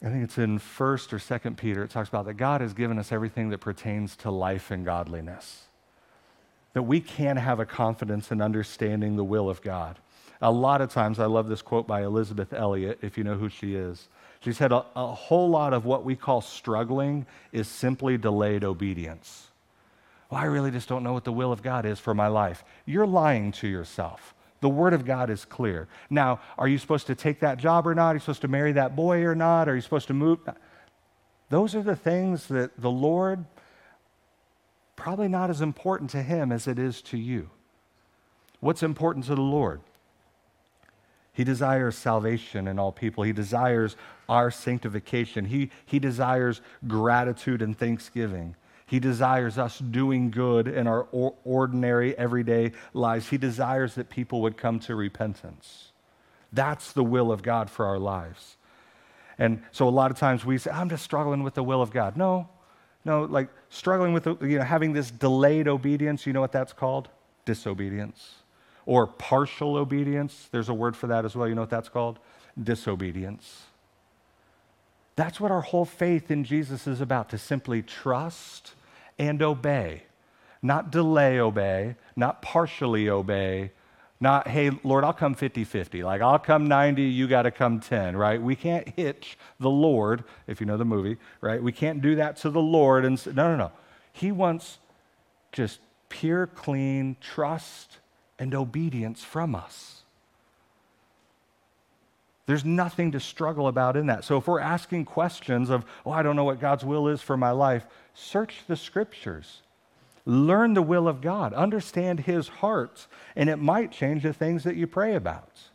I 0.00 0.10
think 0.10 0.22
it's 0.22 0.38
in 0.38 0.60
1st 0.60 1.12
or 1.12 1.18
2nd 1.18 1.56
Peter, 1.56 1.82
it 1.82 1.90
talks 1.90 2.08
about 2.08 2.26
that 2.26 2.34
God 2.34 2.60
has 2.60 2.72
given 2.72 3.00
us 3.00 3.10
everything 3.10 3.48
that 3.48 3.58
pertains 3.58 4.14
to 4.18 4.30
life 4.30 4.70
and 4.70 4.84
godliness. 4.84 5.64
That 6.74 6.84
we 6.84 7.00
can 7.00 7.36
have 7.36 7.58
a 7.58 7.66
confidence 7.66 8.30
in 8.30 8.40
understanding 8.40 9.16
the 9.16 9.24
will 9.24 9.50
of 9.50 9.60
God. 9.60 9.98
A 10.40 10.52
lot 10.52 10.80
of 10.80 10.92
times, 10.92 11.18
I 11.18 11.26
love 11.26 11.48
this 11.48 11.62
quote 11.62 11.88
by 11.88 12.04
Elisabeth 12.04 12.52
Elliot, 12.52 13.00
if 13.02 13.18
you 13.18 13.24
know 13.24 13.34
who 13.34 13.48
she 13.48 13.74
is. 13.74 14.06
She 14.38 14.52
said, 14.52 14.70
a, 14.70 14.84
a 14.94 15.08
whole 15.08 15.50
lot 15.50 15.72
of 15.72 15.84
what 15.84 16.04
we 16.04 16.14
call 16.14 16.42
struggling 16.42 17.26
is 17.50 17.66
simply 17.66 18.16
delayed 18.16 18.62
obedience. 18.62 19.48
Well, 20.32 20.40
I 20.40 20.46
really 20.46 20.70
just 20.70 20.88
don't 20.88 21.02
know 21.02 21.12
what 21.12 21.24
the 21.24 21.32
will 21.32 21.52
of 21.52 21.62
God 21.62 21.84
is 21.84 22.00
for 22.00 22.14
my 22.14 22.28
life. 22.28 22.64
You're 22.86 23.06
lying 23.06 23.52
to 23.52 23.68
yourself. 23.68 24.34
The 24.62 24.68
Word 24.70 24.94
of 24.94 25.04
God 25.04 25.28
is 25.28 25.44
clear. 25.44 25.88
Now, 26.08 26.40
are 26.56 26.66
you 26.66 26.78
supposed 26.78 27.06
to 27.08 27.14
take 27.14 27.40
that 27.40 27.58
job 27.58 27.86
or 27.86 27.94
not? 27.94 28.12
Are 28.12 28.14
you 28.14 28.20
supposed 28.20 28.40
to 28.40 28.48
marry 28.48 28.72
that 28.72 28.96
boy 28.96 29.24
or 29.24 29.34
not? 29.34 29.68
Are 29.68 29.74
you 29.74 29.82
supposed 29.82 30.06
to 30.06 30.14
move? 30.14 30.38
Those 31.50 31.74
are 31.74 31.82
the 31.82 31.94
things 31.94 32.46
that 32.46 32.80
the 32.80 32.90
Lord, 32.90 33.44
probably 34.96 35.28
not 35.28 35.50
as 35.50 35.60
important 35.60 36.08
to 36.12 36.22
Him 36.22 36.50
as 36.50 36.66
it 36.66 36.78
is 36.78 37.02
to 37.02 37.18
you. 37.18 37.50
What's 38.60 38.82
important 38.82 39.26
to 39.26 39.34
the 39.34 39.42
Lord? 39.42 39.82
He 41.34 41.44
desires 41.44 41.94
salvation 41.94 42.68
in 42.68 42.78
all 42.78 42.90
people. 42.90 43.24
He 43.24 43.34
desires 43.34 43.96
our 44.30 44.50
sanctification. 44.50 45.44
He, 45.44 45.70
he 45.84 45.98
desires 45.98 46.62
gratitude 46.88 47.60
and 47.60 47.76
thanksgiving. 47.76 48.56
He 48.86 49.00
desires 49.00 49.58
us 49.58 49.78
doing 49.78 50.30
good 50.30 50.68
in 50.68 50.86
our 50.86 51.06
ordinary, 51.44 52.16
everyday 52.18 52.72
lives. 52.92 53.28
He 53.28 53.38
desires 53.38 53.94
that 53.94 54.10
people 54.10 54.42
would 54.42 54.56
come 54.56 54.78
to 54.80 54.94
repentance. 54.94 55.92
That's 56.52 56.92
the 56.92 57.04
will 57.04 57.32
of 57.32 57.42
God 57.42 57.70
for 57.70 57.86
our 57.86 57.98
lives. 57.98 58.56
And 59.38 59.62
so 59.72 59.88
a 59.88 59.90
lot 59.90 60.10
of 60.10 60.18
times 60.18 60.44
we 60.44 60.58
say, 60.58 60.70
I'm 60.70 60.90
just 60.90 61.04
struggling 61.04 61.42
with 61.42 61.54
the 61.54 61.62
will 61.62 61.80
of 61.80 61.90
God. 61.90 62.16
No, 62.16 62.48
no, 63.04 63.24
like 63.24 63.48
struggling 63.70 64.12
with, 64.12 64.26
you 64.26 64.58
know, 64.58 64.64
having 64.64 64.92
this 64.92 65.10
delayed 65.10 65.68
obedience, 65.68 66.26
you 66.26 66.32
know 66.32 66.40
what 66.40 66.52
that's 66.52 66.72
called? 66.72 67.08
Disobedience. 67.44 68.34
Or 68.84 69.06
partial 69.06 69.76
obedience. 69.76 70.48
There's 70.52 70.68
a 70.68 70.74
word 70.74 70.96
for 70.96 71.06
that 71.06 71.24
as 71.24 71.34
well. 71.34 71.48
You 71.48 71.54
know 71.54 71.62
what 71.62 71.70
that's 71.70 71.88
called? 71.88 72.18
Disobedience. 72.62 73.62
That's 75.22 75.38
what 75.38 75.52
our 75.52 75.60
whole 75.60 75.84
faith 75.84 76.32
in 76.32 76.42
Jesus 76.42 76.88
is 76.88 77.00
about 77.00 77.28
to 77.28 77.38
simply 77.38 77.80
trust 77.80 78.74
and 79.20 79.40
obey. 79.40 80.02
Not 80.60 80.90
delay 80.90 81.38
obey, 81.38 81.94
not 82.16 82.42
partially 82.42 83.08
obey, 83.08 83.70
not, 84.18 84.48
hey, 84.48 84.72
Lord, 84.82 85.04
I'll 85.04 85.12
come 85.12 85.34
50 85.34 85.62
50. 85.62 86.02
Like, 86.02 86.22
I'll 86.22 86.40
come 86.40 86.66
90, 86.66 87.04
you 87.04 87.28
got 87.28 87.42
to 87.42 87.52
come 87.52 87.78
10, 87.78 88.16
right? 88.16 88.42
We 88.42 88.56
can't 88.56 88.88
hitch 88.96 89.38
the 89.60 89.70
Lord, 89.70 90.24
if 90.48 90.58
you 90.58 90.66
know 90.66 90.76
the 90.76 90.84
movie, 90.84 91.18
right? 91.40 91.62
We 91.62 91.70
can't 91.70 92.02
do 92.02 92.16
that 92.16 92.36
to 92.38 92.50
the 92.50 92.60
Lord. 92.60 93.04
And 93.04 93.24
no, 93.26 93.48
no, 93.48 93.56
no. 93.56 93.72
He 94.12 94.32
wants 94.32 94.78
just 95.52 95.78
pure, 96.08 96.48
clean 96.48 97.16
trust 97.20 97.98
and 98.40 98.56
obedience 98.56 99.22
from 99.22 99.54
us. 99.54 100.01
There's 102.52 102.66
nothing 102.66 103.12
to 103.12 103.18
struggle 103.18 103.66
about 103.66 103.96
in 103.96 104.08
that. 104.08 104.24
So 104.24 104.36
if 104.36 104.46
we're 104.46 104.60
asking 104.60 105.06
questions 105.06 105.70
of, 105.70 105.86
oh, 106.04 106.10
I 106.10 106.22
don't 106.22 106.36
know 106.36 106.44
what 106.44 106.60
God's 106.60 106.84
will 106.84 107.08
is 107.08 107.22
for 107.22 107.34
my 107.34 107.50
life, 107.50 107.86
search 108.12 108.64
the 108.68 108.76
scriptures. 108.76 109.62
Learn 110.26 110.74
the 110.74 110.82
will 110.82 111.08
of 111.08 111.22
God. 111.22 111.54
Understand 111.54 112.20
his 112.20 112.48
heart, 112.48 113.06
and 113.36 113.48
it 113.48 113.56
might 113.56 113.90
change 113.90 114.22
the 114.22 114.34
things 114.34 114.64
that 114.64 114.76
you 114.76 114.86
pray 114.86 115.14
about. 115.14 115.70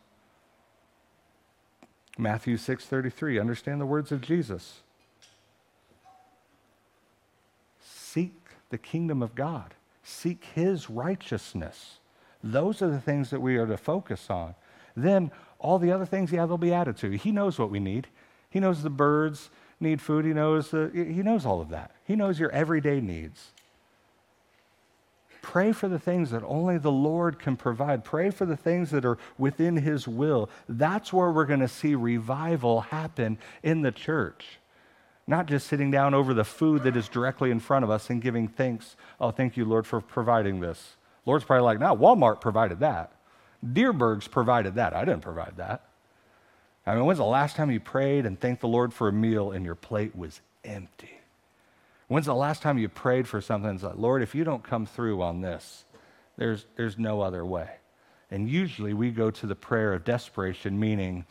Matthew 2.16 2.56
6:33, 2.56 3.40
understand 3.40 3.80
the 3.80 3.84
words 3.84 4.12
of 4.12 4.20
Jesus. 4.20 4.82
Seek 7.80 8.40
the 8.70 8.78
kingdom 8.78 9.20
of 9.20 9.34
God. 9.34 9.74
Seek 10.04 10.44
his 10.54 10.88
righteousness. 10.88 11.98
Those 12.40 12.80
are 12.82 12.88
the 12.88 13.00
things 13.00 13.30
that 13.30 13.42
we 13.42 13.56
are 13.56 13.66
to 13.66 13.76
focus 13.76 14.30
on. 14.30 14.54
Then 14.94 15.32
all 15.58 15.78
the 15.78 15.92
other 15.92 16.06
things, 16.06 16.32
yeah, 16.32 16.46
they'll 16.46 16.58
be 16.58 16.72
added 16.72 16.96
to. 16.98 17.10
He 17.10 17.32
knows 17.32 17.58
what 17.58 17.70
we 17.70 17.80
need. 17.80 18.06
He 18.50 18.60
knows 18.60 18.82
the 18.82 18.90
birds 18.90 19.50
need 19.80 20.00
food. 20.00 20.24
He 20.24 20.32
knows, 20.32 20.72
uh, 20.72 20.90
he 20.92 21.22
knows 21.22 21.44
all 21.44 21.60
of 21.60 21.68
that. 21.70 21.92
He 22.04 22.16
knows 22.16 22.38
your 22.38 22.50
everyday 22.50 23.00
needs. 23.00 23.52
Pray 25.42 25.72
for 25.72 25.88
the 25.88 25.98
things 25.98 26.30
that 26.30 26.42
only 26.44 26.78
the 26.78 26.92
Lord 26.92 27.38
can 27.38 27.56
provide. 27.56 28.04
Pray 28.04 28.30
for 28.30 28.44
the 28.44 28.56
things 28.56 28.90
that 28.90 29.04
are 29.04 29.18
within 29.38 29.76
His 29.76 30.06
will. 30.06 30.50
That's 30.68 31.12
where 31.12 31.30
we're 31.30 31.46
going 31.46 31.60
to 31.60 31.68
see 31.68 31.94
revival 31.94 32.82
happen 32.82 33.38
in 33.62 33.82
the 33.82 33.92
church. 33.92 34.58
Not 35.26 35.46
just 35.46 35.66
sitting 35.66 35.90
down 35.90 36.14
over 36.14 36.34
the 36.34 36.44
food 36.44 36.82
that 36.84 36.96
is 36.96 37.08
directly 37.08 37.50
in 37.50 37.60
front 37.60 37.84
of 37.84 37.90
us 37.90 38.10
and 38.10 38.20
giving 38.20 38.48
thanks. 38.48 38.96
Oh, 39.20 39.30
thank 39.30 39.56
you, 39.56 39.64
Lord, 39.64 39.86
for 39.86 40.00
providing 40.00 40.60
this. 40.60 40.96
Lord's 41.24 41.44
probably 41.44 41.64
like, 41.64 41.78
now 41.78 41.94
Walmart 41.94 42.40
provided 42.40 42.80
that. 42.80 43.12
Dierberg's 43.64 44.28
provided 44.28 44.76
that. 44.76 44.94
I 44.94 45.04
didn't 45.04 45.22
provide 45.22 45.54
that. 45.56 45.84
I 46.86 46.94
mean, 46.94 47.04
when's 47.04 47.18
the 47.18 47.24
last 47.24 47.56
time 47.56 47.70
you 47.70 47.80
prayed 47.80 48.24
and 48.24 48.40
thanked 48.40 48.60
the 48.60 48.68
Lord 48.68 48.94
for 48.94 49.08
a 49.08 49.12
meal 49.12 49.50
and 49.50 49.64
your 49.64 49.74
plate 49.74 50.16
was 50.16 50.40
empty? 50.64 51.20
When's 52.06 52.26
the 52.26 52.34
last 52.34 52.62
time 52.62 52.78
you 52.78 52.88
prayed 52.88 53.28
for 53.28 53.40
something 53.40 53.68
and 53.68 53.80
said, 53.80 53.96
Lord, 53.96 54.22
if 54.22 54.34
you 54.34 54.42
don't 54.42 54.64
come 54.64 54.86
through 54.86 55.20
on 55.20 55.42
this, 55.42 55.84
there's, 56.38 56.64
there's 56.76 56.98
no 56.98 57.20
other 57.20 57.44
way? 57.44 57.68
And 58.30 58.48
usually 58.48 58.94
we 58.94 59.10
go 59.10 59.30
to 59.30 59.46
the 59.46 59.54
prayer 59.54 59.92
of 59.92 60.04
desperation, 60.04 60.80
meaning 60.80 61.26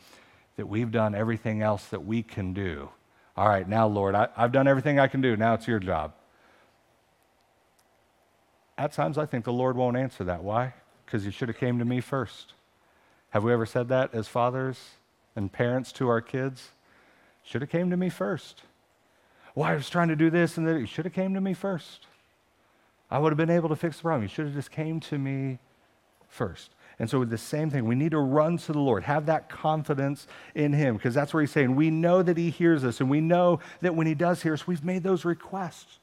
that 0.56 0.66
we've 0.66 0.92
done 0.92 1.14
everything 1.14 1.62
else 1.62 1.84
that 1.86 2.04
we 2.04 2.22
can 2.22 2.52
do. 2.52 2.90
All 3.36 3.48
right, 3.48 3.68
now, 3.68 3.86
Lord, 3.86 4.14
I, 4.14 4.28
I've 4.36 4.52
done 4.52 4.68
everything 4.68 4.98
I 4.98 5.08
can 5.08 5.20
do. 5.20 5.36
Now 5.36 5.54
it's 5.54 5.66
your 5.66 5.78
job. 5.78 6.12
At 8.76 8.92
times, 8.92 9.18
I 9.18 9.26
think 9.26 9.44
the 9.44 9.52
Lord 9.52 9.76
won't 9.76 9.96
answer 9.96 10.24
that. 10.24 10.42
Why? 10.42 10.74
Because 11.08 11.24
you 11.24 11.30
should 11.30 11.48
have 11.48 11.56
came 11.56 11.78
to 11.78 11.86
me 11.86 12.02
first. 12.02 12.52
Have 13.30 13.42
we 13.42 13.50
ever 13.50 13.64
said 13.64 13.88
that 13.88 14.14
as 14.14 14.28
fathers 14.28 14.90
and 15.34 15.50
parents 15.50 15.90
to 15.92 16.08
our 16.08 16.20
kids? 16.20 16.72
Should 17.42 17.62
have 17.62 17.70
came 17.70 17.88
to 17.88 17.96
me 17.96 18.10
first. 18.10 18.64
Well, 19.54 19.66
I 19.66 19.74
was 19.74 19.88
trying 19.88 20.08
to 20.08 20.16
do 20.16 20.28
this 20.28 20.58
and 20.58 20.68
that. 20.68 20.78
You 20.78 20.84
should 20.84 21.06
have 21.06 21.14
came 21.14 21.32
to 21.32 21.40
me 21.40 21.54
first. 21.54 22.06
I 23.10 23.18
would 23.18 23.32
have 23.32 23.38
been 23.38 23.48
able 23.48 23.70
to 23.70 23.76
fix 23.76 23.96
the 23.96 24.02
problem. 24.02 24.24
You 24.24 24.28
should 24.28 24.44
have 24.44 24.54
just 24.54 24.70
came 24.70 25.00
to 25.00 25.16
me 25.16 25.60
first. 26.28 26.72
And 26.98 27.08
so, 27.08 27.20
with 27.20 27.30
the 27.30 27.38
same 27.38 27.70
thing, 27.70 27.86
we 27.86 27.94
need 27.94 28.10
to 28.10 28.18
run 28.18 28.58
to 28.58 28.72
the 28.72 28.78
Lord, 28.78 29.04
have 29.04 29.24
that 29.26 29.48
confidence 29.48 30.26
in 30.54 30.74
Him, 30.74 30.96
because 30.96 31.14
that's 31.14 31.32
where 31.32 31.40
He's 31.40 31.52
saying 31.52 31.74
we 31.74 31.90
know 31.90 32.22
that 32.22 32.36
He 32.36 32.50
hears 32.50 32.84
us, 32.84 33.00
and 33.00 33.08
we 33.08 33.22
know 33.22 33.60
that 33.80 33.94
when 33.94 34.06
He 34.06 34.14
does 34.14 34.42
hear 34.42 34.52
us, 34.52 34.66
we've 34.66 34.84
made 34.84 35.04
those 35.04 35.24
requests. 35.24 36.00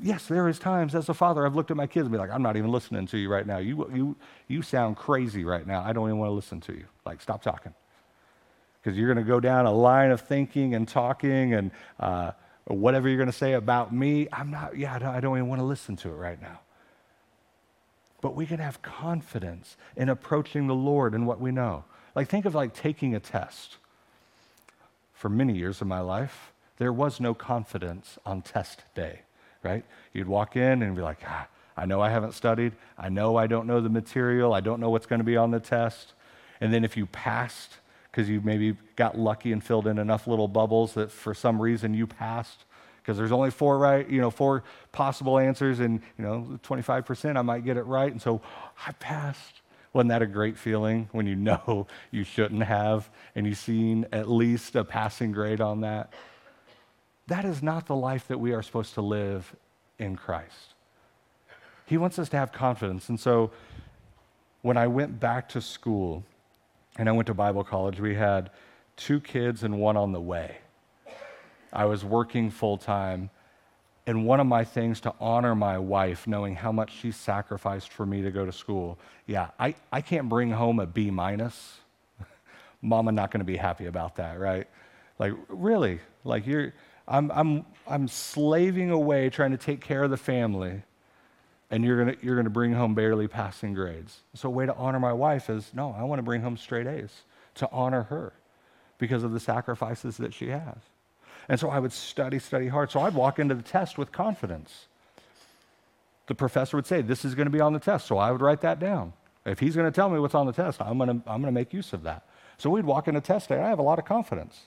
Yes, 0.00 0.26
there 0.26 0.48
is 0.48 0.58
times 0.58 0.94
as 0.94 1.08
a 1.08 1.14
father 1.14 1.44
I've 1.44 1.54
looked 1.54 1.70
at 1.70 1.76
my 1.76 1.86
kids 1.86 2.06
and 2.06 2.12
be 2.12 2.18
like, 2.18 2.30
I'm 2.30 2.42
not 2.42 2.56
even 2.56 2.72
listening 2.72 3.06
to 3.08 3.18
you 3.18 3.28
right 3.28 3.46
now. 3.46 3.58
You, 3.58 3.90
you, 3.92 4.16
you 4.48 4.62
sound 4.62 4.96
crazy 4.96 5.44
right 5.44 5.66
now. 5.66 5.82
I 5.82 5.92
don't 5.92 6.08
even 6.08 6.18
want 6.18 6.30
to 6.30 6.34
listen 6.34 6.60
to 6.62 6.72
you. 6.72 6.84
Like, 7.04 7.20
stop 7.20 7.42
talking. 7.42 7.74
Because 8.80 8.96
you're 8.96 9.12
going 9.12 9.24
to 9.24 9.28
go 9.28 9.38
down 9.38 9.66
a 9.66 9.72
line 9.72 10.10
of 10.10 10.22
thinking 10.22 10.74
and 10.74 10.88
talking 10.88 11.52
and 11.52 11.70
uh, 12.00 12.32
whatever 12.64 13.08
you're 13.08 13.18
going 13.18 13.30
to 13.30 13.36
say 13.36 13.52
about 13.52 13.92
me. 13.92 14.28
I'm 14.32 14.50
not, 14.50 14.78
yeah, 14.78 14.94
I 14.94 14.98
don't, 14.98 15.14
I 15.14 15.20
don't 15.20 15.36
even 15.36 15.48
want 15.48 15.60
to 15.60 15.66
listen 15.66 15.96
to 15.96 16.08
it 16.08 16.14
right 16.14 16.40
now. 16.40 16.60
But 18.22 18.34
we 18.34 18.46
can 18.46 18.60
have 18.60 18.80
confidence 18.80 19.76
in 19.94 20.08
approaching 20.08 20.68
the 20.68 20.74
Lord 20.74 21.12
and 21.12 21.26
what 21.26 21.38
we 21.38 21.50
know. 21.50 21.84
Like, 22.14 22.28
think 22.28 22.46
of 22.46 22.54
like 22.54 22.72
taking 22.72 23.14
a 23.14 23.20
test. 23.20 23.76
For 25.12 25.28
many 25.28 25.56
years 25.56 25.80
of 25.80 25.86
my 25.86 26.00
life, 26.00 26.52
there 26.78 26.92
was 26.92 27.20
no 27.20 27.34
confidence 27.34 28.18
on 28.24 28.42
test 28.42 28.82
day 28.94 29.20
right? 29.62 29.84
You'd 30.12 30.28
walk 30.28 30.56
in 30.56 30.82
and 30.82 30.94
be 30.94 31.02
like, 31.02 31.18
ah, 31.26 31.46
I 31.76 31.86
know 31.86 32.00
I 32.00 32.10
haven't 32.10 32.32
studied. 32.32 32.72
I 32.98 33.08
know 33.08 33.36
I 33.36 33.46
don't 33.46 33.66
know 33.66 33.80
the 33.80 33.88
material. 33.88 34.52
I 34.52 34.60
don't 34.60 34.80
know 34.80 34.90
what's 34.90 35.06
going 35.06 35.20
to 35.20 35.24
be 35.24 35.36
on 35.36 35.50
the 35.50 35.60
test. 35.60 36.12
And 36.60 36.72
then 36.72 36.84
if 36.84 36.96
you 36.96 37.06
passed, 37.06 37.78
because 38.10 38.28
you 38.28 38.40
maybe 38.42 38.76
got 38.94 39.18
lucky 39.18 39.52
and 39.52 39.64
filled 39.64 39.86
in 39.86 39.98
enough 39.98 40.26
little 40.26 40.48
bubbles 40.48 40.94
that 40.94 41.10
for 41.10 41.34
some 41.34 41.60
reason 41.60 41.94
you 41.94 42.06
passed, 42.06 42.64
because 43.02 43.16
there's 43.16 43.32
only 43.32 43.50
four 43.50 43.78
right, 43.78 44.08
you 44.08 44.20
know, 44.20 44.30
four 44.30 44.62
possible 44.92 45.38
answers, 45.38 45.80
and 45.80 46.00
you 46.18 46.24
know, 46.24 46.60
25% 46.62 47.36
I 47.36 47.42
might 47.42 47.64
get 47.64 47.76
it 47.76 47.82
right, 47.82 48.12
and 48.12 48.20
so 48.20 48.40
I 48.86 48.92
passed. 48.92 49.60
Wasn't 49.92 50.08
that 50.08 50.22
a 50.22 50.26
great 50.26 50.56
feeling 50.56 51.08
when 51.12 51.26
you 51.26 51.34
know 51.48 51.86
you 52.10 52.24
shouldn't 52.24 52.62
have, 52.62 53.10
and 53.34 53.46
you've 53.46 53.58
seen 53.58 54.06
at 54.12 54.30
least 54.30 54.76
a 54.76 54.84
passing 54.84 55.32
grade 55.32 55.60
on 55.60 55.80
that? 55.80 56.12
That 57.28 57.44
is 57.44 57.62
not 57.62 57.86
the 57.86 57.96
life 57.96 58.28
that 58.28 58.38
we 58.38 58.52
are 58.52 58.62
supposed 58.62 58.94
to 58.94 59.02
live 59.02 59.54
in 59.98 60.16
Christ. 60.16 60.74
He 61.86 61.96
wants 61.96 62.18
us 62.18 62.28
to 62.30 62.36
have 62.36 62.52
confidence. 62.52 63.08
And 63.08 63.18
so 63.18 63.50
when 64.62 64.76
I 64.76 64.86
went 64.86 65.20
back 65.20 65.48
to 65.50 65.60
school 65.60 66.24
and 66.96 67.08
I 67.08 67.12
went 67.12 67.26
to 67.26 67.34
Bible 67.34 67.64
college, 67.64 68.00
we 68.00 68.14
had 68.14 68.50
two 68.96 69.20
kids 69.20 69.62
and 69.62 69.78
one 69.78 69.96
on 69.96 70.12
the 70.12 70.20
way. 70.20 70.58
I 71.72 71.84
was 71.86 72.04
working 72.04 72.50
full 72.50 72.76
time. 72.76 73.30
And 74.06 74.26
one 74.26 74.40
of 74.40 74.46
my 74.46 74.64
things 74.64 75.00
to 75.02 75.14
honor 75.20 75.54
my 75.54 75.78
wife, 75.78 76.26
knowing 76.26 76.56
how 76.56 76.72
much 76.72 76.92
she 76.92 77.12
sacrificed 77.12 77.92
for 77.92 78.04
me 78.04 78.22
to 78.22 78.32
go 78.32 78.44
to 78.44 78.52
school, 78.52 78.98
yeah, 79.26 79.50
I, 79.60 79.76
I 79.92 80.00
can't 80.00 80.28
bring 80.28 80.50
home 80.50 80.80
a 80.80 80.86
B 80.86 81.10
minus. 81.10 81.78
Mama 82.82 83.12
not 83.12 83.30
going 83.30 83.40
to 83.40 83.44
be 83.44 83.56
happy 83.56 83.86
about 83.86 84.16
that, 84.16 84.40
right? 84.40 84.66
Like, 85.20 85.34
really? 85.48 86.00
Like, 86.24 86.46
you're, 86.46 86.72
I'm, 87.12 87.30
I'm, 87.30 87.66
I'm 87.86 88.08
slaving 88.08 88.90
away 88.90 89.30
trying 89.30 89.52
to 89.52 89.56
take 89.56 89.80
care 89.80 90.02
of 90.02 90.10
the 90.10 90.16
family, 90.16 90.82
and 91.70 91.84
you're 91.84 92.04
going 92.04 92.16
you're 92.22 92.36
gonna 92.36 92.50
bring 92.50 92.72
home 92.72 92.94
barely 92.94 93.28
passing 93.28 93.74
grades. 93.74 94.20
So, 94.34 94.48
a 94.48 94.50
way 94.50 94.66
to 94.66 94.74
honor 94.74 94.98
my 94.98 95.12
wife 95.12 95.48
is 95.50 95.70
no, 95.74 95.94
I 95.96 96.02
want 96.04 96.18
to 96.18 96.24
bring 96.24 96.42
home 96.42 96.56
straight 96.56 96.86
A's 96.86 97.22
to 97.56 97.68
honor 97.70 98.04
her 98.04 98.32
because 98.98 99.22
of 99.24 99.32
the 99.32 99.40
sacrifices 99.40 100.16
that 100.16 100.32
she 100.32 100.48
has. 100.48 100.76
And 101.48 101.58
so 101.58 101.68
I 101.68 101.78
would 101.78 101.92
study, 101.92 102.38
study 102.38 102.68
hard. 102.68 102.90
So 102.90 103.00
I'd 103.00 103.14
walk 103.14 103.38
into 103.38 103.54
the 103.54 103.62
test 103.62 103.98
with 103.98 104.12
confidence. 104.12 104.86
The 106.26 106.34
professor 106.34 106.76
would 106.76 106.86
say, 106.86 107.02
This 107.02 107.24
is 107.24 107.34
going 107.34 107.46
to 107.46 107.50
be 107.50 107.60
on 107.60 107.72
the 107.72 107.80
test. 107.80 108.06
So 108.06 108.16
I 108.16 108.30
would 108.30 108.40
write 108.40 108.60
that 108.60 108.78
down. 108.78 109.12
If 109.44 109.58
he's 109.58 109.74
going 109.74 109.90
to 109.90 109.94
tell 109.94 110.08
me 110.08 110.20
what's 110.20 110.36
on 110.36 110.46
the 110.46 110.52
test, 110.52 110.80
I'm 110.80 110.98
going 110.98 111.08
to, 111.08 111.28
I'm 111.28 111.42
going 111.42 111.52
to 111.52 111.58
make 111.60 111.72
use 111.72 111.92
of 111.92 112.04
that. 112.04 112.26
So 112.58 112.70
we'd 112.70 112.84
walk 112.84 113.08
into 113.08 113.20
test 113.20 113.48
day. 113.48 113.60
I 113.60 113.68
have 113.68 113.80
a 113.80 113.82
lot 113.82 113.98
of 113.98 114.04
confidence. 114.04 114.60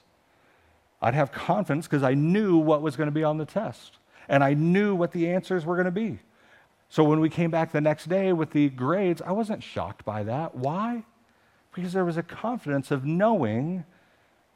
I'd 1.06 1.14
have 1.14 1.32
confidence 1.32 1.86
because 1.86 2.02
I 2.02 2.16
knew 2.16 2.58
what 2.58 2.82
was 2.82 2.96
going 2.96 3.06
to 3.06 3.14
be 3.14 3.24
on 3.24 3.38
the 3.38 3.46
test 3.46 4.00
and 4.28 4.44
I 4.44 4.56
knew 4.56 4.96
what 4.96 5.12
the 5.12 5.30
answers 5.30 5.64
were 5.64 5.76
going 5.76 5.86
to 5.86 5.92
be. 5.92 6.18
So 6.90 7.04
when 7.04 7.20
we 7.20 7.30
came 7.30 7.52
back 7.52 7.72
the 7.72 7.80
next 7.80 8.10
day 8.10 8.34
with 8.34 8.50
the 8.50 8.70
grades, 8.70 9.22
I 9.22 9.32
wasn't 9.32 9.62
shocked 9.62 10.04
by 10.04 10.24
that. 10.24 10.56
Why? 10.56 11.04
Because 11.76 11.94
there 11.94 12.06
was 12.06 12.18
a 12.18 12.24
confidence 12.24 12.90
of 12.90 13.06
knowing 13.06 13.86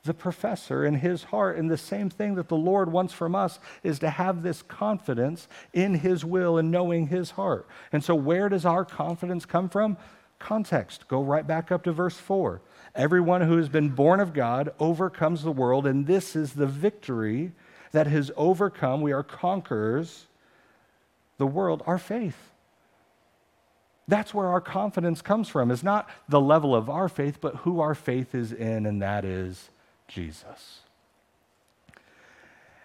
the 0.06 0.14
professor 0.16 0.84
in 0.84 0.96
his 0.96 1.26
heart. 1.26 1.56
And 1.56 1.70
the 1.70 1.78
same 1.78 2.10
thing 2.10 2.34
that 2.34 2.50
the 2.50 2.56
Lord 2.56 2.92
wants 2.92 3.14
from 3.14 3.36
us 3.36 3.60
is 3.84 4.00
to 4.00 4.10
have 4.10 4.42
this 4.42 4.64
confidence 4.64 5.48
in 5.72 5.94
his 5.94 6.26
will 6.26 6.58
and 6.58 6.72
knowing 6.72 7.10
his 7.10 7.30
heart. 7.30 7.68
And 7.92 8.04
so, 8.04 8.16
where 8.16 8.50
does 8.50 8.66
our 8.66 8.86
confidence 8.86 9.46
come 9.46 9.70
from? 9.70 9.98
Context. 10.40 11.08
Go 11.08 11.22
right 11.22 11.46
back 11.46 11.72
up 11.72 11.84
to 11.84 11.92
verse 11.92 12.18
4. 12.18 12.60
Everyone 12.95 13.41
who 13.41 13.58
has 13.58 13.69
been 13.69 13.89
born 13.89 14.19
of 14.19 14.34
God 14.34 14.73
overcomes 14.80 15.43
the 15.43 15.52
world, 15.52 15.86
and 15.86 16.08
this 16.08 16.36
is 16.36 16.54
the 16.54 16.65
victory 16.65 17.52
that 17.91 18.08
has 18.08 18.32
overcome. 18.36 19.02
We 19.02 19.12
are 19.12 19.23
conquerors. 19.23 20.25
The 21.38 21.47
world, 21.47 21.84
our 21.86 21.97
faith. 21.97 22.52
That's 24.08 24.34
where 24.34 24.47
our 24.47 24.60
confidence 24.60 25.21
comes 25.21 25.47
from, 25.49 25.71
is 25.71 25.84
not 25.84 26.10
the 26.28 26.41
level 26.41 26.75
of 26.75 26.89
our 26.89 27.08
faith, 27.08 27.39
but 27.39 27.58
who 27.58 27.80
our 27.80 27.95
faith 27.95 28.34
is 28.34 28.52
in, 28.52 28.86
and 28.86 29.02
that 29.02 29.23
is 29.23 29.69
Jesus. 30.08 30.80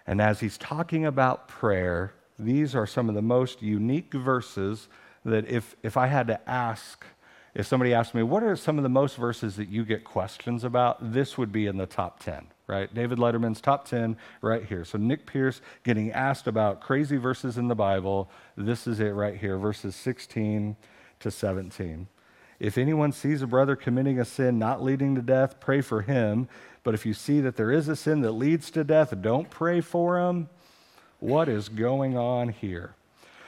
And 0.07 0.21
as 0.21 0.39
he's 0.39 0.57
talking 0.57 1.05
about 1.05 1.47
prayer, 1.47 2.13
these 2.37 2.75
are 2.75 2.85
some 2.85 3.09
of 3.09 3.15
the 3.15 3.21
most 3.21 3.61
unique 3.61 4.13
verses 4.13 4.87
that 5.25 5.49
if, 5.49 5.75
if 5.81 5.97
I 5.97 6.07
had 6.07 6.27
to 6.27 6.49
ask 6.49 7.03
if 7.55 7.65
somebody 7.65 7.93
asked 7.93 8.13
me, 8.13 8.21
what 8.21 8.43
are 8.43 8.57
some 8.57 8.77
of 8.77 8.83
the 8.83 8.89
most 8.89 9.15
verses 9.15 9.55
that 9.55 9.69
you 9.69 9.85
get 9.85 10.03
questions 10.03 10.65
about? 10.65 11.13
This 11.13 11.37
would 11.37 11.53
be 11.53 11.67
in 11.67 11.77
the 11.77 11.85
top 11.85 12.19
10, 12.19 12.47
right? 12.67 12.93
David 12.93 13.17
Letterman's 13.17 13.61
top 13.61 13.87
10 13.87 14.17
right 14.41 14.65
here. 14.65 14.83
So 14.83 14.97
Nick 14.97 15.25
Pierce 15.25 15.61
getting 15.83 16.11
asked 16.11 16.47
about 16.47 16.81
crazy 16.81 17.15
verses 17.15 17.57
in 17.57 17.69
the 17.69 17.75
Bible. 17.75 18.29
This 18.57 18.87
is 18.87 18.99
it 18.99 19.11
right 19.11 19.37
here, 19.37 19.57
verses 19.57 19.95
16 19.95 20.75
to 21.21 21.31
17. 21.31 22.07
If 22.59 22.77
anyone 22.77 23.13
sees 23.13 23.41
a 23.41 23.47
brother 23.47 23.77
committing 23.77 24.19
a 24.19 24.25
sin 24.25 24.59
not 24.59 24.83
leading 24.83 25.15
to 25.15 25.21
death, 25.21 25.61
pray 25.61 25.79
for 25.79 26.01
him. 26.01 26.49
But 26.83 26.93
if 26.93 27.05
you 27.05 27.13
see 27.13 27.39
that 27.39 27.55
there 27.55 27.71
is 27.71 27.87
a 27.87 27.95
sin 27.95 28.19
that 28.21 28.31
leads 28.31 28.69
to 28.71 28.83
death, 28.83 29.13
don't 29.21 29.49
pray 29.49 29.79
for 29.79 30.19
him. 30.19 30.49
What 31.19 31.47
is 31.47 31.69
going 31.69 32.17
on 32.17 32.49
here? 32.49 32.94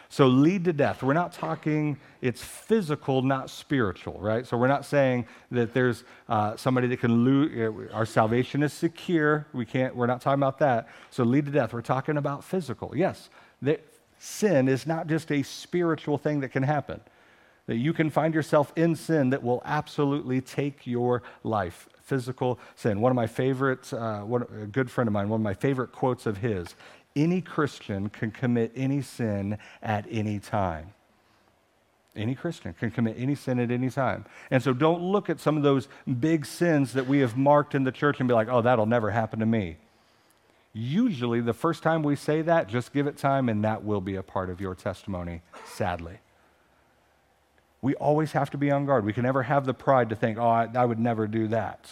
So, 0.10 0.28
lead 0.28 0.64
to 0.66 0.74
death. 0.74 1.04
We're 1.04 1.14
not 1.14 1.34
talking, 1.34 1.98
it's 2.22 2.42
physical, 2.42 3.22
not 3.22 3.50
spiritual, 3.50 4.18
right? 4.20 4.48
So, 4.48 4.58
we're 4.58 4.68
not 4.68 4.86
saying 4.86 5.26
that 5.52 5.74
there's 5.74 6.04
uh, 6.30 6.56
somebody 6.56 6.88
that 6.88 7.00
can 7.00 7.26
lose, 7.26 7.92
our 7.94 8.06
salvation 8.06 8.64
is 8.64 8.72
secure. 8.72 9.48
We 9.54 9.66
can't, 9.66 9.96
we're 9.96 10.08
not 10.08 10.22
talking 10.22 10.40
about 10.40 10.60
that. 10.60 10.88
So, 11.10 11.24
lead 11.24 11.46
to 11.46 11.52
death. 11.52 11.74
We're 11.74 11.82
talking 11.82 12.18
about 12.18 12.44
physical. 12.44 12.96
Yes, 12.96 13.30
that 13.62 13.84
sin 14.18 14.68
is 14.68 14.88
not 14.88 15.08
just 15.08 15.32
a 15.32 15.44
spiritual 15.44 16.18
thing 16.18 16.40
that 16.40 16.50
can 16.50 16.64
happen, 16.64 17.02
that 17.66 17.78
you 17.78 17.92
can 17.92 18.10
find 18.10 18.34
yourself 18.34 18.72
in 18.76 18.96
sin 18.96 19.30
that 19.32 19.44
will 19.44 19.62
absolutely 19.66 20.40
take 20.42 20.88
your 20.88 21.22
life. 21.44 21.90
Physical 22.02 22.58
sin. 22.78 23.02
One 23.02 23.12
of 23.12 23.18
my 23.18 23.28
favorite, 23.28 23.92
uh, 23.92 24.22
one, 24.22 24.44
a 24.44 24.66
good 24.66 24.90
friend 24.90 25.10
of 25.10 25.12
mine, 25.12 25.28
one 25.28 25.42
of 25.42 25.44
my 25.44 25.54
favorite 25.54 25.92
quotes 25.92 26.26
of 26.26 26.38
his 26.38 26.76
any 27.18 27.42
Christian 27.42 28.10
can 28.10 28.30
commit 28.30 28.72
any 28.76 29.02
sin 29.02 29.58
at 29.82 30.06
any 30.10 30.40
time. 30.40 30.94
Any 32.16 32.36
Christian 32.36 32.74
can 32.74 32.92
commit 32.92 33.16
any 33.18 33.36
sin 33.36 33.60
at 33.60 33.72
any 33.72 33.90
time. 33.90 34.26
And 34.50 34.62
so 34.62 34.74
don't 34.74 35.02
look 35.02 35.30
at 35.30 35.40
some 35.40 35.58
of 35.58 35.64
those 35.64 35.88
big 36.20 36.46
sins 36.46 36.94
that 36.94 37.08
we 37.08 37.20
have 37.20 37.36
marked 37.36 37.76
in 37.76 37.84
the 37.84 37.92
church 37.92 38.20
and 38.20 38.28
be 38.28 38.34
like, 38.34 38.48
oh, 38.50 38.62
that'll 38.62 38.86
never 38.86 39.12
happen 39.12 39.40
to 39.40 39.46
me. 39.46 39.78
Usually, 40.74 41.42
the 41.42 41.54
first 41.54 41.82
time 41.82 42.04
we 42.04 42.16
say 42.16 42.44
that, 42.44 42.68
just 42.68 42.94
give 42.94 43.08
it 43.08 43.18
time 43.18 43.50
and 43.50 43.64
that 43.64 43.84
will 43.84 44.02
be 44.02 44.16
a 44.16 44.24
part 44.24 44.50
of 44.50 44.62
your 44.62 44.76
testimony, 44.76 45.42
sadly. 45.66 46.20
We 47.82 47.96
always 47.96 48.32
have 48.34 48.52
to 48.52 48.58
be 48.58 48.70
on 48.72 48.86
guard. 48.86 49.06
We 49.06 49.14
can 49.14 49.24
never 49.24 49.44
have 49.44 49.66
the 49.66 49.74
pride 49.74 50.10
to 50.10 50.16
think, 50.16 50.38
oh, 50.38 50.48
I, 50.48 50.68
I 50.76 50.86
would 50.86 51.00
never 51.00 51.28
do 51.28 51.48
that. 51.48 51.90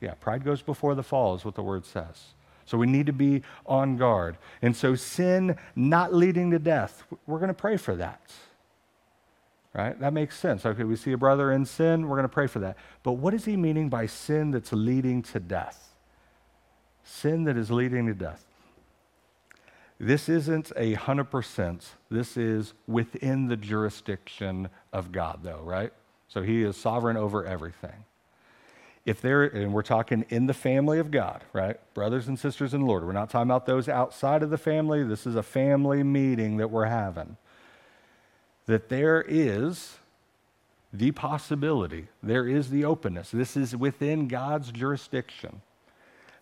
Yeah, 0.00 0.14
pride 0.14 0.44
goes 0.44 0.62
before 0.62 0.94
the 0.94 1.02
fall, 1.02 1.34
is 1.34 1.44
what 1.44 1.54
the 1.54 1.62
word 1.62 1.84
says. 1.84 2.34
So 2.70 2.78
we 2.78 2.86
need 2.86 3.06
to 3.06 3.12
be 3.12 3.42
on 3.66 3.96
guard. 3.96 4.38
And 4.62 4.76
so, 4.76 4.94
sin 4.94 5.56
not 5.74 6.14
leading 6.14 6.52
to 6.52 6.60
death, 6.60 7.02
we're 7.26 7.40
going 7.40 7.48
to 7.48 7.52
pray 7.54 7.76
for 7.76 7.96
that. 7.96 8.30
Right? 9.74 9.98
That 9.98 10.12
makes 10.12 10.38
sense. 10.38 10.64
Okay, 10.64 10.84
we 10.84 10.94
see 10.94 11.10
a 11.10 11.18
brother 11.18 11.50
in 11.50 11.64
sin, 11.64 12.06
we're 12.06 12.16
going 12.16 12.28
to 12.28 12.32
pray 12.32 12.46
for 12.46 12.60
that. 12.60 12.76
But 13.02 13.14
what 13.14 13.34
is 13.34 13.44
he 13.44 13.56
meaning 13.56 13.88
by 13.88 14.06
sin 14.06 14.52
that's 14.52 14.72
leading 14.72 15.20
to 15.22 15.40
death? 15.40 15.96
Sin 17.02 17.42
that 17.44 17.56
is 17.56 17.72
leading 17.72 18.06
to 18.06 18.14
death. 18.14 18.46
This 19.98 20.28
isn't 20.28 20.70
a 20.76 20.94
100%. 20.94 21.84
This 22.08 22.36
is 22.36 22.74
within 22.86 23.48
the 23.48 23.56
jurisdiction 23.56 24.68
of 24.92 25.10
God, 25.10 25.40
though, 25.42 25.62
right? 25.64 25.92
So 26.28 26.42
he 26.42 26.62
is 26.62 26.76
sovereign 26.76 27.16
over 27.16 27.44
everything 27.44 28.04
if 29.06 29.20
they're, 29.20 29.44
and 29.44 29.72
we're 29.72 29.82
talking 29.82 30.24
in 30.28 30.46
the 30.46 30.54
family 30.54 30.98
of 30.98 31.10
God, 31.10 31.42
right? 31.52 31.76
Brothers 31.94 32.28
and 32.28 32.38
sisters 32.38 32.74
in 32.74 32.80
the 32.80 32.86
Lord. 32.86 33.04
We're 33.04 33.12
not 33.12 33.30
talking 33.30 33.50
about 33.50 33.66
those 33.66 33.88
outside 33.88 34.42
of 34.42 34.50
the 34.50 34.58
family. 34.58 35.02
This 35.02 35.26
is 35.26 35.36
a 35.36 35.42
family 35.42 36.02
meeting 36.02 36.58
that 36.58 36.70
we're 36.70 36.86
having. 36.86 37.36
That 38.66 38.88
there 38.88 39.24
is 39.26 39.96
the 40.92 41.12
possibility, 41.12 42.08
there 42.22 42.48
is 42.48 42.70
the 42.70 42.84
openness. 42.84 43.30
This 43.30 43.56
is 43.56 43.76
within 43.76 44.28
God's 44.28 44.72
jurisdiction. 44.72 45.62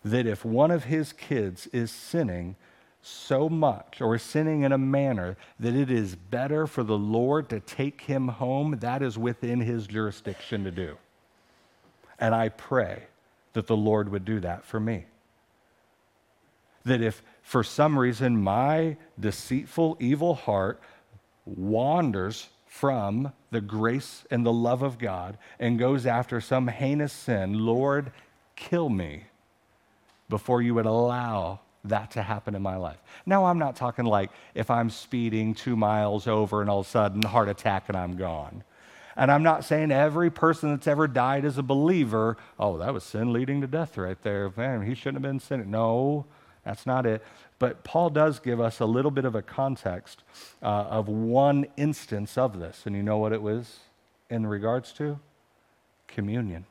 That 0.03 0.25
if 0.25 0.43
one 0.43 0.71
of 0.71 0.85
his 0.85 1.13
kids 1.13 1.67
is 1.67 1.91
sinning 1.91 2.55
so 3.01 3.47
much 3.47 4.01
or 4.01 4.17
sinning 4.17 4.63
in 4.63 4.71
a 4.71 4.77
manner 4.77 5.37
that 5.59 5.75
it 5.75 5.89
is 5.89 6.15
better 6.15 6.67
for 6.67 6.83
the 6.83 6.97
Lord 6.97 7.47
to 7.49 7.59
take 7.59 8.01
him 8.01 8.27
home, 8.27 8.77
that 8.81 9.01
is 9.01 9.17
within 9.17 9.61
his 9.61 9.87
jurisdiction 9.87 10.63
to 10.63 10.71
do. 10.71 10.97
And 12.19 12.35
I 12.35 12.49
pray 12.49 13.03
that 13.53 13.67
the 13.67 13.77
Lord 13.77 14.09
would 14.09 14.25
do 14.25 14.39
that 14.41 14.65
for 14.65 14.79
me. 14.79 15.05
That 16.85 17.01
if 17.01 17.21
for 17.41 17.63
some 17.63 17.97
reason 17.97 18.41
my 18.41 18.97
deceitful, 19.19 19.97
evil 19.99 20.35
heart 20.35 20.79
wanders 21.45 22.49
from 22.67 23.33
the 23.51 23.61
grace 23.61 24.23
and 24.29 24.45
the 24.45 24.53
love 24.53 24.81
of 24.83 24.99
God 24.99 25.37
and 25.59 25.79
goes 25.79 26.05
after 26.05 26.39
some 26.39 26.67
heinous 26.67 27.11
sin, 27.11 27.65
Lord, 27.65 28.11
kill 28.55 28.89
me 28.89 29.23
before 30.29 30.61
you 30.61 30.75
would 30.75 30.85
allow 30.85 31.59
that 31.85 32.11
to 32.11 32.21
happen 32.21 32.55
in 32.55 32.61
my 32.61 32.75
life. 32.75 32.97
Now, 33.25 33.45
I'm 33.45 33.57
not 33.57 33.75
talking 33.75 34.05
like 34.05 34.31
if 34.53 34.69
I'm 34.69 34.89
speeding 34.89 35.53
two 35.53 35.75
miles 35.75 36.27
over 36.27 36.61
and 36.61 36.69
all 36.69 36.81
of 36.81 36.85
a 36.85 36.89
sudden 36.89 37.23
heart 37.23 37.49
attack 37.49 37.85
and 37.87 37.97
I'm 37.97 38.15
gone. 38.15 38.63
And 39.19 39.29
I'm 39.29 39.43
not 39.43 39.65
saying 39.65 39.91
every 39.91 40.29
person 40.29 40.69
that's 40.69 40.87
ever 40.87 41.05
died 41.05 41.43
as 41.43 41.57
a 41.57 41.61
believer, 41.61 42.37
oh, 42.57 42.77
that 42.77 42.93
was 42.93 43.03
sin 43.03 43.33
leading 43.33 43.59
to 43.59 43.67
death 43.67 43.97
right 43.97 44.19
there. 44.21 44.49
Man, 44.55 44.83
he 44.83 44.95
shouldn't 44.95 45.15
have 45.15 45.29
been 45.29 45.41
sinning. 45.41 45.69
No, 45.69 46.25
that's 46.63 46.85
not 46.85 47.05
it. 47.05 47.21
But 47.59 47.83
Paul 47.83 48.11
does 48.11 48.39
give 48.39 48.61
us 48.61 48.79
a 48.79 48.85
little 48.85 49.11
bit 49.11 49.25
of 49.25 49.35
a 49.35 49.41
context 49.41 50.23
uh, 50.63 50.65
of 50.65 51.09
one 51.09 51.65
instance 51.75 52.37
of 52.37 52.59
this. 52.59 52.83
And 52.85 52.95
you 52.95 53.03
know 53.03 53.17
what 53.17 53.33
it 53.33 53.41
was 53.41 53.79
in 54.29 54.47
regards 54.47 54.93
to? 54.93 55.19
Communion. 56.07 56.65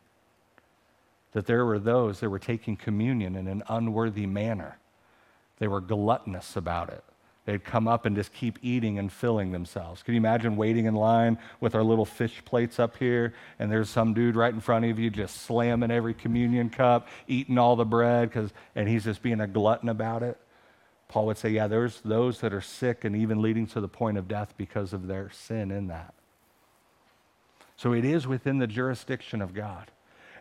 That 1.32 1.44
there 1.44 1.66
were 1.66 1.78
those 1.78 2.20
that 2.20 2.30
were 2.30 2.38
taking 2.38 2.78
communion 2.78 3.36
in 3.36 3.46
an 3.46 3.62
unworthy 3.68 4.26
manner, 4.26 4.78
they 5.58 5.68
were 5.68 5.82
gluttonous 5.82 6.56
about 6.56 6.88
it. 6.88 7.04
They'd 7.48 7.64
come 7.64 7.88
up 7.88 8.04
and 8.04 8.14
just 8.14 8.34
keep 8.34 8.58
eating 8.60 8.98
and 8.98 9.10
filling 9.10 9.52
themselves. 9.52 10.02
Can 10.02 10.12
you 10.12 10.18
imagine 10.18 10.54
waiting 10.54 10.84
in 10.84 10.94
line 10.94 11.38
with 11.60 11.74
our 11.74 11.82
little 11.82 12.04
fish 12.04 12.42
plates 12.44 12.78
up 12.78 12.98
here, 12.98 13.32
and 13.58 13.72
there's 13.72 13.88
some 13.88 14.12
dude 14.12 14.36
right 14.36 14.52
in 14.52 14.60
front 14.60 14.84
of 14.84 14.98
you 14.98 15.08
just 15.08 15.34
slamming 15.34 15.90
every 15.90 16.12
communion 16.12 16.68
cup, 16.68 17.08
eating 17.26 17.56
all 17.56 17.74
the 17.74 17.86
bread, 17.86 18.30
cause, 18.32 18.52
and 18.74 18.86
he's 18.86 19.04
just 19.04 19.22
being 19.22 19.40
a 19.40 19.46
glutton 19.46 19.88
about 19.88 20.22
it? 20.22 20.38
Paul 21.08 21.24
would 21.24 21.38
say, 21.38 21.48
yeah, 21.48 21.68
there's 21.68 22.02
those 22.02 22.38
that 22.40 22.52
are 22.52 22.60
sick 22.60 23.06
and 23.06 23.16
even 23.16 23.40
leading 23.40 23.66
to 23.68 23.80
the 23.80 23.88
point 23.88 24.18
of 24.18 24.28
death 24.28 24.52
because 24.58 24.92
of 24.92 25.06
their 25.06 25.30
sin 25.30 25.70
in 25.70 25.86
that. 25.86 26.12
So 27.78 27.94
it 27.94 28.04
is 28.04 28.26
within 28.26 28.58
the 28.58 28.66
jurisdiction 28.66 29.40
of 29.40 29.54
God. 29.54 29.90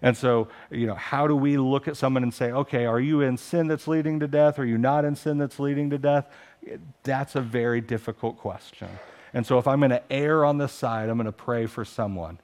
And 0.02 0.16
so, 0.16 0.48
you 0.70 0.88
know, 0.88 0.96
how 0.96 1.28
do 1.28 1.36
we 1.36 1.58
look 1.58 1.88
at 1.88 1.98
someone 1.98 2.24
and 2.24 2.34
say, 2.34 2.52
okay, 2.52 2.86
are 2.86 3.00
you 3.00 3.22
in 3.22 3.38
sin 3.38 3.68
that's 3.68 3.88
leading 3.88 4.20
to 4.20 4.28
death? 4.28 4.60
Are 4.60 4.66
you 4.66 4.78
not 4.78 5.06
in 5.06 5.16
sin 5.16 5.38
that's 5.38 5.60
leading 5.60 5.90
to 5.90 5.98
death? 5.98 6.28
That's 7.04 7.36
a 7.36 7.42
very 7.42 7.82
difficult 7.82 8.38
question. 8.38 8.90
And 9.34 9.46
so, 9.46 9.58
if 9.58 9.68
I'm 9.68 9.80
going 9.80 9.92
to 9.92 10.12
err 10.12 10.46
on 10.46 10.58
this 10.58 10.72
side, 10.72 11.10
I'm 11.10 11.18
going 11.18 11.26
to 11.26 11.32
pray 11.32 11.66
for 11.66 11.84
someone 11.84 12.40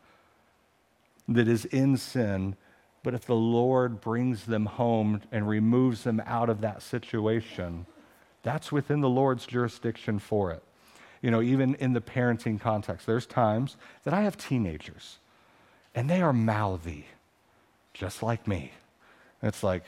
that 1.28 1.48
is 1.48 1.66
in 1.66 1.98
sin. 1.98 2.56
But 3.04 3.14
if 3.14 3.26
the 3.26 3.36
Lord 3.36 4.00
brings 4.00 4.46
them 4.46 4.66
home 4.66 5.22
and 5.32 5.48
removes 5.48 6.04
them 6.04 6.22
out 6.26 6.50
of 6.50 6.62
that 6.62 6.82
situation, 6.82 7.86
that's 8.44 8.72
within 8.72 9.02
the 9.02 9.10
Lord's 9.10 9.46
jurisdiction 9.46 10.20
for 10.20 10.52
it. 10.52 10.64
You 11.22 11.32
know, 11.32 11.42
even 11.42 11.76
in 11.76 11.94
the 11.94 12.02
parenting 12.02 12.60
context, 12.60 13.06
there's 13.06 13.26
times 13.26 13.78
that 14.04 14.14
I 14.14 14.22
have 14.22 14.38
teenagers 14.38 15.20
and 15.96 16.10
they 16.10 16.22
are 16.22 16.34
mouthy 16.34 17.08
just 17.94 18.24
like 18.24 18.48
me. 18.48 18.72
It's 19.42 19.64
like 19.64 19.84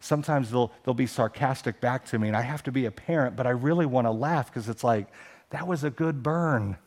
sometimes 0.00 0.50
they'll, 0.50 0.72
they'll 0.84 0.94
be 0.94 1.06
sarcastic 1.06 1.80
back 1.80 2.04
to 2.06 2.18
me, 2.18 2.28
and 2.28 2.36
I 2.36 2.42
have 2.42 2.62
to 2.64 2.72
be 2.72 2.86
a 2.86 2.90
parent, 2.90 3.36
but 3.36 3.46
I 3.46 3.50
really 3.50 3.86
want 3.86 4.06
to 4.06 4.10
laugh 4.10 4.46
because 4.46 4.68
it's 4.68 4.84
like, 4.84 5.08
that 5.50 5.66
was 5.66 5.84
a 5.84 5.90
good 5.90 6.22
burn. 6.22 6.76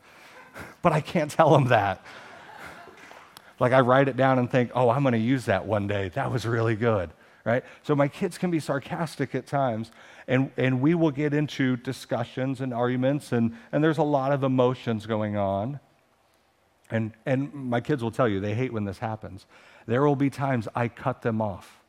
But 0.82 0.94
I 0.94 1.02
can't 1.02 1.30
tell 1.30 1.52
them 1.52 1.68
that. 1.68 2.02
Like 3.60 3.74
I 3.74 3.82
write 3.82 4.08
it 4.08 4.16
down 4.16 4.40
and 4.40 4.50
think, 4.50 4.72
oh, 4.74 4.90
I'm 4.90 5.02
going 5.02 5.12
to 5.12 5.18
use 5.18 5.46
that 5.46 5.66
one 5.66 5.86
day. 5.86 6.10
That 6.16 6.32
was 6.32 6.46
really 6.46 6.78
good, 6.78 7.10
right? 7.44 7.62
So 7.84 7.94
my 7.94 8.08
kids 8.08 8.38
can 8.38 8.52
be 8.52 8.62
sarcastic 8.62 9.36
at 9.36 9.48
times, 9.48 9.92
and, 10.30 10.52
and 10.56 10.80
we 10.80 10.96
will 10.96 11.12
get 11.12 11.34
into 11.34 11.76
discussions 11.76 12.62
and 12.62 12.74
arguments, 12.74 13.34
and, 13.34 13.54
and 13.74 13.84
there's 13.84 13.98
a 13.98 14.04
lot 14.04 14.32
of 14.32 14.44
emotions 14.44 15.06
going 15.06 15.36
on. 15.36 15.82
And, 16.90 17.14
and 17.26 17.54
my 17.54 17.82
kids 17.82 18.02
will 18.02 18.12
tell 18.12 18.30
you 18.30 18.40
they 18.40 18.54
hate 18.54 18.72
when 18.72 18.86
this 18.86 19.00
happens. 19.00 19.46
There 19.88 20.06
will 20.06 20.16
be 20.16 20.30
times 20.30 20.68
I 20.76 20.88
cut 20.88 21.22
them 21.22 21.42
off 21.42 21.80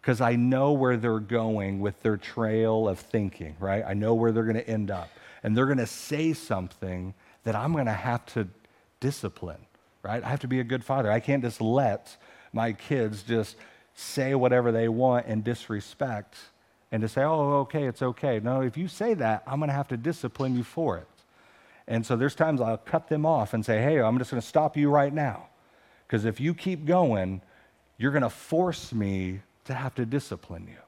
because 0.00 0.20
I 0.20 0.36
know 0.36 0.72
where 0.72 0.96
they're 0.96 1.18
going 1.18 1.80
with 1.80 2.02
their 2.02 2.16
trail 2.16 2.88
of 2.88 2.98
thinking, 2.98 3.56
right? 3.58 3.84
I 3.86 3.94
know 3.94 4.14
where 4.14 4.32
they're 4.32 4.44
going 4.44 4.56
to 4.56 4.68
end 4.68 4.90
up. 4.90 5.10
And 5.42 5.56
they're 5.56 5.66
going 5.66 5.78
to 5.78 5.86
say 5.86 6.32
something 6.32 7.14
that 7.44 7.54
I'm 7.54 7.72
going 7.72 7.86
to 7.86 7.92
have 7.92 8.24
to 8.26 8.48
discipline, 9.00 9.66
right? 10.02 10.22
I 10.22 10.28
have 10.28 10.40
to 10.40 10.48
be 10.48 10.60
a 10.60 10.64
good 10.64 10.84
father. 10.84 11.10
I 11.10 11.20
can't 11.20 11.42
just 11.42 11.60
let 11.60 12.16
my 12.52 12.72
kids 12.72 13.22
just 13.22 13.56
say 13.94 14.34
whatever 14.34 14.72
they 14.72 14.88
want 14.88 15.26
and 15.26 15.42
disrespect 15.42 16.36
and 16.92 17.02
to 17.02 17.08
say, 17.08 17.22
oh, 17.22 17.60
okay, 17.60 17.84
it's 17.84 18.02
okay. 18.02 18.40
No, 18.40 18.60
if 18.60 18.76
you 18.76 18.88
say 18.88 19.14
that, 19.14 19.42
I'm 19.46 19.58
going 19.58 19.68
to 19.68 19.74
have 19.74 19.88
to 19.88 19.96
discipline 19.96 20.56
you 20.56 20.62
for 20.62 20.98
it. 20.98 21.08
And 21.88 22.04
so 22.04 22.16
there's 22.16 22.34
times 22.34 22.60
I'll 22.60 22.78
cut 22.78 23.08
them 23.08 23.26
off 23.26 23.54
and 23.54 23.64
say, 23.64 23.82
hey, 23.82 24.00
I'm 24.00 24.18
just 24.18 24.30
going 24.30 24.40
to 24.40 24.46
stop 24.46 24.76
you 24.76 24.90
right 24.90 25.12
now. 25.12 25.48
Because 26.06 26.24
if 26.24 26.40
you 26.40 26.54
keep 26.54 26.84
going, 26.84 27.40
you're 27.98 28.12
going 28.12 28.22
to 28.22 28.30
force 28.30 28.92
me 28.92 29.40
to 29.64 29.74
have 29.74 29.94
to 29.96 30.06
discipline 30.06 30.66
you. 30.68 30.78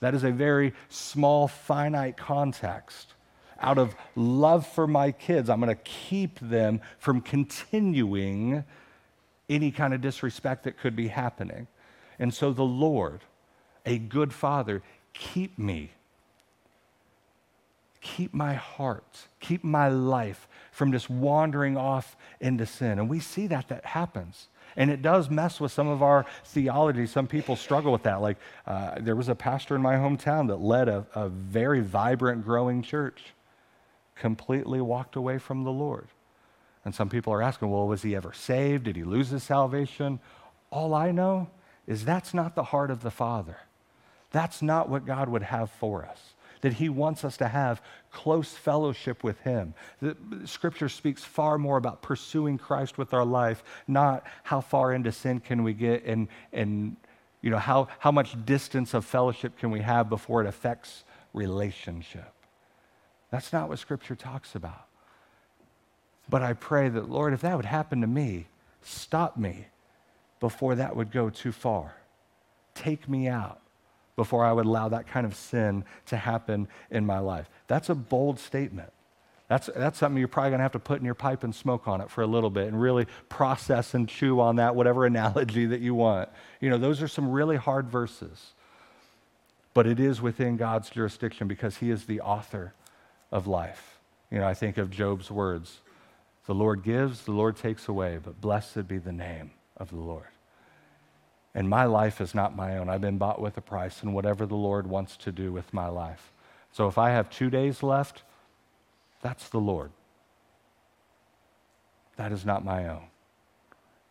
That 0.00 0.14
is 0.14 0.24
a 0.24 0.30
very 0.30 0.74
small, 0.88 1.48
finite 1.48 2.16
context. 2.16 3.14
Out 3.60 3.78
of 3.78 3.96
love 4.14 4.66
for 4.66 4.86
my 4.86 5.10
kids, 5.10 5.50
I'm 5.50 5.60
going 5.60 5.74
to 5.74 5.82
keep 5.82 6.38
them 6.38 6.80
from 6.98 7.20
continuing 7.20 8.64
any 9.48 9.70
kind 9.70 9.94
of 9.94 10.00
disrespect 10.00 10.64
that 10.64 10.78
could 10.78 10.94
be 10.94 11.08
happening. 11.08 11.66
And 12.18 12.32
so 12.32 12.52
the 12.52 12.62
Lord, 12.62 13.22
a 13.86 13.98
good 13.98 14.32
father, 14.32 14.82
keep 15.14 15.58
me. 15.58 15.90
Keep 18.00 18.32
my 18.32 18.54
heart, 18.54 19.26
keep 19.40 19.64
my 19.64 19.88
life 19.88 20.46
from 20.70 20.92
just 20.92 21.10
wandering 21.10 21.76
off 21.76 22.16
into 22.40 22.64
sin. 22.64 23.00
And 23.00 23.08
we 23.08 23.18
see 23.18 23.48
that 23.48 23.68
that 23.68 23.84
happens. 23.86 24.46
And 24.76 24.90
it 24.90 25.02
does 25.02 25.30
mess 25.30 25.60
with 25.60 25.72
some 25.72 25.88
of 25.88 26.02
our 26.02 26.26
theology. 26.44 27.06
Some 27.06 27.26
people 27.26 27.56
struggle 27.56 27.92
with 27.92 28.02
that. 28.04 28.20
Like, 28.20 28.36
uh, 28.66 28.96
there 29.00 29.16
was 29.16 29.28
a 29.28 29.34
pastor 29.34 29.74
in 29.74 29.82
my 29.82 29.94
hometown 29.94 30.48
that 30.48 30.60
led 30.60 30.88
a, 30.88 31.06
a 31.14 31.28
very 31.28 31.80
vibrant, 31.80 32.44
growing 32.44 32.82
church, 32.82 33.34
completely 34.14 34.80
walked 34.80 35.16
away 35.16 35.38
from 35.38 35.64
the 35.64 35.72
Lord. 35.72 36.08
And 36.84 36.94
some 36.94 37.08
people 37.08 37.32
are 37.32 37.42
asking, 37.42 37.70
well, 37.70 37.86
was 37.86 38.02
he 38.02 38.14
ever 38.14 38.32
saved? 38.32 38.84
Did 38.84 38.96
he 38.96 39.04
lose 39.04 39.30
his 39.30 39.42
salvation? 39.42 40.20
All 40.70 40.94
I 40.94 41.10
know 41.10 41.50
is 41.86 42.04
that's 42.04 42.34
not 42.34 42.54
the 42.54 42.64
heart 42.64 42.90
of 42.90 43.02
the 43.02 43.10
Father. 43.10 43.58
That's 44.30 44.62
not 44.62 44.88
what 44.88 45.06
God 45.06 45.28
would 45.28 45.42
have 45.42 45.70
for 45.70 46.04
us 46.04 46.34
that 46.60 46.74
He 46.74 46.88
wants 46.88 47.24
us 47.24 47.36
to 47.38 47.48
have 47.48 47.82
close 48.10 48.52
fellowship 48.52 49.22
with 49.22 49.40
Him. 49.40 49.74
The 50.00 50.16
scripture 50.44 50.88
speaks 50.88 51.24
far 51.24 51.58
more 51.58 51.76
about 51.76 52.02
pursuing 52.02 52.58
Christ 52.58 52.98
with 52.98 53.14
our 53.14 53.24
life, 53.24 53.62
not 53.86 54.24
how 54.44 54.60
far 54.60 54.92
into 54.92 55.12
sin 55.12 55.40
can 55.40 55.62
we 55.62 55.72
get 55.72 56.04
and, 56.04 56.28
and 56.52 56.96
you 57.40 57.50
know, 57.50 57.58
how, 57.58 57.88
how 57.98 58.10
much 58.10 58.36
distance 58.44 58.94
of 58.94 59.04
fellowship 59.04 59.58
can 59.58 59.70
we 59.70 59.80
have 59.80 60.08
before 60.08 60.40
it 60.40 60.46
affects 60.46 61.04
relationship. 61.32 62.32
That's 63.30 63.52
not 63.52 63.68
what 63.68 63.78
Scripture 63.78 64.16
talks 64.16 64.54
about. 64.54 64.86
But 66.28 66.42
I 66.42 66.52
pray 66.52 66.88
that, 66.88 67.08
Lord, 67.08 67.32
if 67.32 67.40
that 67.42 67.56
would 67.56 67.64
happen 67.64 68.00
to 68.00 68.06
me, 68.06 68.46
stop 68.82 69.36
me 69.36 69.66
before 70.40 70.74
that 70.74 70.94
would 70.96 71.10
go 71.10 71.30
too 71.30 71.52
far. 71.52 71.94
Take 72.74 73.08
me 73.08 73.28
out 73.28 73.60
before 74.18 74.44
I 74.44 74.50
would 74.50 74.66
allow 74.66 74.88
that 74.88 75.06
kind 75.06 75.24
of 75.24 75.36
sin 75.36 75.84
to 76.06 76.16
happen 76.16 76.66
in 76.90 77.06
my 77.06 77.20
life. 77.20 77.48
That's 77.68 77.88
a 77.88 77.94
bold 77.94 78.40
statement. 78.40 78.92
That's, 79.46 79.70
that's 79.76 79.96
something 79.96 80.18
you're 80.18 80.26
probably 80.26 80.50
going 80.50 80.58
to 80.58 80.64
have 80.64 80.72
to 80.72 80.80
put 80.80 80.98
in 80.98 81.04
your 81.04 81.14
pipe 81.14 81.44
and 81.44 81.54
smoke 81.54 81.86
on 81.86 82.00
it 82.00 82.10
for 82.10 82.22
a 82.22 82.26
little 82.26 82.50
bit 82.50 82.66
and 82.66 82.80
really 82.80 83.06
process 83.28 83.94
and 83.94 84.08
chew 84.08 84.40
on 84.40 84.56
that, 84.56 84.74
whatever 84.74 85.06
analogy 85.06 85.66
that 85.66 85.80
you 85.80 85.94
want. 85.94 86.30
You 86.60 86.68
know, 86.68 86.78
those 86.78 87.00
are 87.00 87.06
some 87.06 87.30
really 87.30 87.54
hard 87.54 87.88
verses. 87.88 88.54
But 89.72 89.86
it 89.86 90.00
is 90.00 90.20
within 90.20 90.56
God's 90.56 90.90
jurisdiction 90.90 91.46
because 91.46 91.76
He 91.76 91.88
is 91.88 92.06
the 92.06 92.20
author 92.20 92.74
of 93.30 93.46
life. 93.46 94.00
You 94.32 94.40
know, 94.40 94.48
I 94.48 94.54
think 94.54 94.78
of 94.78 94.90
Job's 94.90 95.30
words 95.30 95.78
The 96.46 96.54
Lord 96.56 96.82
gives, 96.82 97.24
the 97.24 97.30
Lord 97.30 97.56
takes 97.56 97.86
away, 97.86 98.18
but 98.20 98.40
blessed 98.40 98.88
be 98.88 98.98
the 98.98 99.12
name 99.12 99.52
of 99.76 99.90
the 99.90 100.00
Lord. 100.00 100.26
And 101.54 101.68
my 101.68 101.84
life 101.84 102.20
is 102.20 102.34
not 102.34 102.54
my 102.54 102.76
own. 102.76 102.88
I've 102.88 103.00
been 103.00 103.18
bought 103.18 103.40
with 103.40 103.56
a 103.56 103.62
price, 103.62 104.02
and 104.02 104.14
whatever 104.14 104.46
the 104.46 104.54
Lord 104.54 104.86
wants 104.86 105.16
to 105.18 105.32
do 105.32 105.52
with 105.52 105.72
my 105.72 105.88
life. 105.88 106.32
So 106.72 106.86
if 106.86 106.98
I 106.98 107.10
have 107.10 107.30
two 107.30 107.50
days 107.50 107.82
left, 107.82 108.22
that's 109.22 109.48
the 109.48 109.58
Lord. 109.58 109.90
That 112.16 112.32
is 112.32 112.44
not 112.44 112.64
my 112.64 112.88
own. 112.88 113.04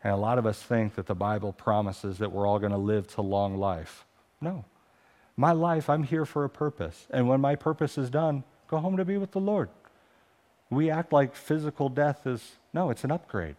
And 0.03 0.13
a 0.13 0.17
lot 0.17 0.37
of 0.37 0.45
us 0.45 0.61
think 0.61 0.95
that 0.95 1.05
the 1.05 1.15
Bible 1.15 1.53
promises 1.53 2.17
that 2.17 2.31
we're 2.31 2.47
all 2.47 2.59
going 2.59 2.71
to 2.71 2.77
live 2.77 3.07
to 3.15 3.21
long 3.21 3.57
life. 3.57 4.05
No. 4.41 4.65
My 5.35 5.51
life, 5.51 5.89
I'm 5.89 6.03
here 6.03 6.25
for 6.25 6.43
a 6.43 6.49
purpose. 6.49 7.07
And 7.11 7.27
when 7.27 7.41
my 7.41 7.55
purpose 7.55 7.97
is 7.97 8.09
done, 8.09 8.43
go 8.67 8.77
home 8.77 8.97
to 8.97 9.05
be 9.05 9.17
with 9.17 9.31
the 9.31 9.39
Lord. 9.39 9.69
We 10.69 10.89
act 10.89 11.13
like 11.13 11.35
physical 11.35 11.89
death 11.89 12.25
is, 12.25 12.57
no, 12.73 12.89
it's 12.89 13.03
an 13.03 13.11
upgrade. 13.11 13.55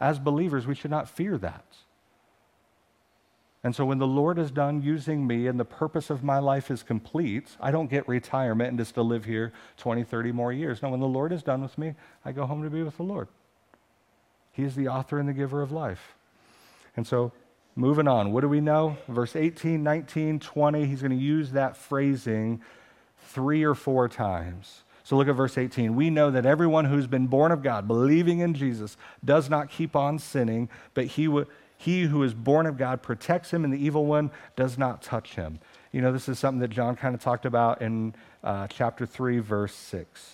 As 0.00 0.18
believers, 0.18 0.66
we 0.66 0.74
should 0.74 0.90
not 0.90 1.08
fear 1.08 1.38
that. 1.38 1.64
And 3.66 3.74
so 3.74 3.84
when 3.84 3.98
the 3.98 4.06
Lord 4.06 4.38
is 4.38 4.52
done 4.52 4.80
using 4.80 5.26
me 5.26 5.48
and 5.48 5.58
the 5.58 5.64
purpose 5.64 6.08
of 6.08 6.22
my 6.22 6.38
life 6.38 6.70
is 6.70 6.84
complete, 6.84 7.56
I 7.60 7.72
don't 7.72 7.90
get 7.90 8.06
retirement 8.06 8.68
and 8.68 8.78
just 8.78 8.94
to 8.94 9.02
live 9.02 9.24
here 9.24 9.52
20, 9.78 10.04
30 10.04 10.30
more 10.30 10.52
years. 10.52 10.82
No, 10.82 10.90
when 10.90 11.00
the 11.00 11.08
Lord 11.08 11.32
is 11.32 11.42
done 11.42 11.62
with 11.62 11.76
me, 11.76 11.94
I 12.24 12.30
go 12.30 12.46
home 12.46 12.62
to 12.62 12.70
be 12.70 12.84
with 12.84 12.96
the 12.96 13.02
Lord. 13.02 13.26
He 14.52 14.62
is 14.62 14.76
the 14.76 14.86
author 14.86 15.18
and 15.18 15.28
the 15.28 15.32
giver 15.32 15.62
of 15.62 15.72
life. 15.72 16.14
And 16.96 17.04
so 17.04 17.32
moving 17.74 18.06
on, 18.06 18.30
what 18.30 18.42
do 18.42 18.48
we 18.48 18.60
know? 18.60 18.98
Verse 19.08 19.34
18, 19.34 19.82
19, 19.82 20.38
20, 20.38 20.86
he's 20.86 21.02
going 21.02 21.10
to 21.10 21.16
use 21.16 21.50
that 21.50 21.76
phrasing 21.76 22.62
three 23.18 23.64
or 23.64 23.74
four 23.74 24.08
times. 24.08 24.84
So 25.02 25.16
look 25.16 25.26
at 25.26 25.34
verse 25.34 25.58
18. 25.58 25.96
We 25.96 26.08
know 26.08 26.30
that 26.30 26.46
everyone 26.46 26.84
who's 26.84 27.08
been 27.08 27.26
born 27.26 27.50
of 27.50 27.64
God, 27.64 27.88
believing 27.88 28.38
in 28.38 28.54
Jesus, 28.54 28.96
does 29.24 29.50
not 29.50 29.70
keep 29.70 29.96
on 29.96 30.20
sinning, 30.20 30.68
but 30.94 31.06
he 31.06 31.26
would 31.26 31.48
he 31.76 32.02
who 32.02 32.22
is 32.22 32.34
born 32.34 32.66
of 32.66 32.76
God 32.76 33.02
protects 33.02 33.52
him, 33.52 33.64
and 33.64 33.72
the 33.72 33.84
evil 33.84 34.06
one 34.06 34.30
does 34.54 34.78
not 34.78 35.02
touch 35.02 35.34
him. 35.34 35.60
You 35.92 36.00
know, 36.00 36.12
this 36.12 36.28
is 36.28 36.38
something 36.38 36.60
that 36.60 36.70
John 36.70 36.96
kind 36.96 37.14
of 37.14 37.20
talked 37.20 37.46
about 37.46 37.82
in 37.82 38.14
uh, 38.42 38.66
chapter 38.68 39.06
3, 39.06 39.38
verse 39.40 39.74
6. 39.74 40.32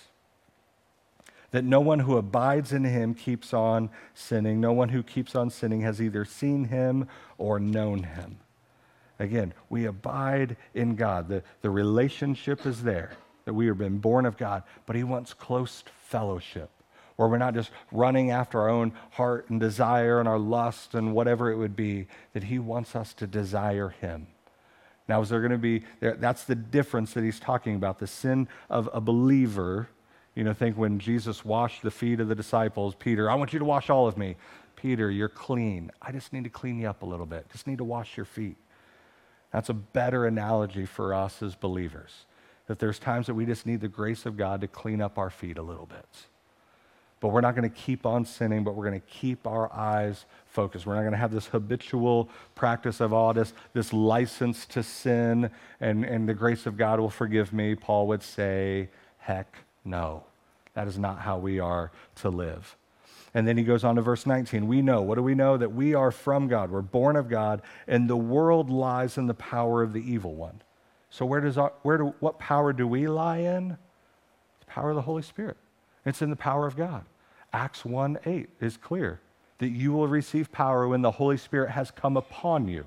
That 1.51 1.63
no 1.63 1.81
one 1.81 1.99
who 1.99 2.17
abides 2.17 2.73
in 2.73 2.83
him 2.83 3.13
keeps 3.13 3.53
on 3.53 3.89
sinning. 4.13 4.59
No 4.59 4.73
one 4.73 4.89
who 4.89 5.03
keeps 5.03 5.35
on 5.35 5.49
sinning 5.49 5.81
has 5.81 6.01
either 6.01 6.25
seen 6.25 6.65
him 6.65 7.07
or 7.37 7.59
known 7.59 8.03
him. 8.03 8.39
Again, 9.19 9.53
we 9.69 9.85
abide 9.85 10.57
in 10.73 10.95
God. 10.95 11.27
The, 11.27 11.43
the 11.61 11.69
relationship 11.69 12.65
is 12.65 12.83
there, 12.83 13.11
that 13.45 13.53
we 13.53 13.67
have 13.67 13.77
been 13.77 13.99
born 13.99 14.25
of 14.25 14.37
God, 14.37 14.63
but 14.85 14.95
he 14.95 15.03
wants 15.03 15.33
close 15.33 15.83
fellowship 16.07 16.69
where 17.15 17.27
we're 17.27 17.37
not 17.37 17.53
just 17.53 17.71
running 17.91 18.31
after 18.31 18.59
our 18.59 18.69
own 18.69 18.93
heart 19.11 19.49
and 19.49 19.59
desire 19.59 20.19
and 20.19 20.27
our 20.27 20.39
lust 20.39 20.95
and 20.95 21.13
whatever 21.13 21.51
it 21.51 21.57
would 21.57 21.75
be, 21.75 22.07
that 22.33 22.45
He 22.45 22.59
wants 22.59 22.95
us 22.95 23.13
to 23.15 23.27
desire 23.27 23.89
Him. 23.89 24.27
Now, 25.07 25.21
is 25.21 25.29
there 25.29 25.39
going 25.39 25.51
to 25.51 25.57
be, 25.57 25.83
that's 25.99 26.45
the 26.45 26.55
difference 26.55 27.13
that 27.13 27.23
He's 27.23 27.39
talking 27.39 27.75
about 27.75 27.99
the 27.99 28.07
sin 28.07 28.47
of 28.69 28.89
a 28.93 29.01
believer. 29.01 29.89
You 30.35 30.43
know, 30.43 30.53
think 30.53 30.77
when 30.77 30.99
Jesus 30.99 31.45
washed 31.45 31.83
the 31.83 31.91
feet 31.91 32.19
of 32.19 32.27
the 32.27 32.35
disciples, 32.35 32.95
Peter, 32.95 33.29
I 33.29 33.35
want 33.35 33.53
you 33.53 33.59
to 33.59 33.65
wash 33.65 33.89
all 33.89 34.07
of 34.07 34.17
me. 34.17 34.35
Peter, 34.75 35.11
you're 35.11 35.29
clean. 35.29 35.91
I 36.01 36.11
just 36.11 36.33
need 36.33 36.43
to 36.45 36.49
clean 36.49 36.79
you 36.79 36.89
up 36.89 37.03
a 37.03 37.05
little 37.05 37.25
bit. 37.25 37.49
Just 37.51 37.67
need 37.67 37.77
to 37.77 37.83
wash 37.83 38.17
your 38.17 38.25
feet. 38.25 38.57
That's 39.51 39.69
a 39.69 39.73
better 39.73 40.25
analogy 40.25 40.85
for 40.85 41.13
us 41.13 41.43
as 41.43 41.53
believers. 41.53 42.25
That 42.67 42.79
there's 42.79 42.97
times 42.97 43.27
that 43.27 43.35
we 43.35 43.45
just 43.45 43.65
need 43.65 43.81
the 43.81 43.87
grace 43.87 44.25
of 44.25 44.35
God 44.35 44.61
to 44.61 44.67
clean 44.67 45.01
up 45.01 45.17
our 45.17 45.29
feet 45.29 45.57
a 45.57 45.61
little 45.61 45.85
bit. 45.85 46.07
But 47.23 47.29
we're 47.29 47.39
not 47.39 47.55
going 47.55 47.69
to 47.69 47.73
keep 47.73 48.05
on 48.05 48.25
sinning, 48.25 48.65
but 48.65 48.75
we're 48.75 48.83
going 48.83 48.99
to 48.99 49.07
keep 49.07 49.47
our 49.47 49.71
eyes 49.71 50.25
focused. 50.45 50.85
We're 50.85 50.95
not 50.95 51.03
going 51.03 51.13
to 51.13 51.17
have 51.17 51.31
this 51.31 51.45
habitual 51.45 52.27
practice 52.53 52.99
of 52.99 53.13
all 53.13 53.33
this, 53.33 53.53
this 53.71 53.93
license 53.93 54.65
to 54.65 54.83
sin 54.83 55.49
and, 55.79 56.03
and 56.03 56.27
the 56.27 56.33
grace 56.33 56.65
of 56.65 56.75
God 56.75 56.99
will 56.99 57.09
forgive 57.09 57.53
me. 57.53 57.75
Paul 57.75 58.07
would 58.07 58.23
say, 58.23 58.89
heck 59.19 59.55
no. 59.85 60.25
That 60.73 60.89
is 60.89 60.99
not 60.99 61.19
how 61.19 61.37
we 61.37 61.61
are 61.61 61.93
to 62.15 62.29
live. 62.29 62.75
And 63.33 63.47
then 63.47 63.55
he 63.55 63.63
goes 63.63 63.85
on 63.85 63.95
to 63.95 64.01
verse 64.01 64.25
19. 64.25 64.67
We 64.67 64.81
know, 64.81 65.01
what 65.01 65.15
do 65.15 65.23
we 65.23 65.33
know? 65.33 65.55
That 65.55 65.71
we 65.71 65.93
are 65.93 66.11
from 66.11 66.49
God. 66.49 66.71
We're 66.71 66.81
born 66.81 67.15
of 67.15 67.29
God, 67.29 67.61
and 67.87 68.09
the 68.09 68.17
world 68.17 68.69
lies 68.69 69.17
in 69.17 69.27
the 69.27 69.33
power 69.33 69.81
of 69.81 69.93
the 69.93 70.01
evil 70.01 70.35
one. 70.35 70.61
So 71.09 71.25
where 71.25 71.39
does 71.39 71.57
our, 71.57 71.71
where 71.83 71.99
do, 71.99 72.13
what 72.19 72.37
power 72.37 72.73
do 72.73 72.85
we 72.85 73.07
lie 73.07 73.37
in? 73.37 73.69
The 73.69 74.65
power 74.67 74.89
of 74.89 74.97
the 74.97 75.03
Holy 75.03 75.23
Spirit. 75.23 75.55
It's 76.05 76.21
in 76.21 76.29
the 76.29 76.35
power 76.35 76.67
of 76.67 76.75
God. 76.75 77.05
Acts 77.53 77.85
1 77.85 78.19
8 78.25 78.49
is 78.59 78.77
clear 78.77 79.21
that 79.59 79.69
you 79.69 79.93
will 79.93 80.07
receive 80.07 80.51
power 80.51 80.87
when 80.87 81.01
the 81.01 81.11
Holy 81.11 81.37
Spirit 81.37 81.69
has 81.69 81.91
come 81.91 82.17
upon 82.17 82.67
you. 82.67 82.85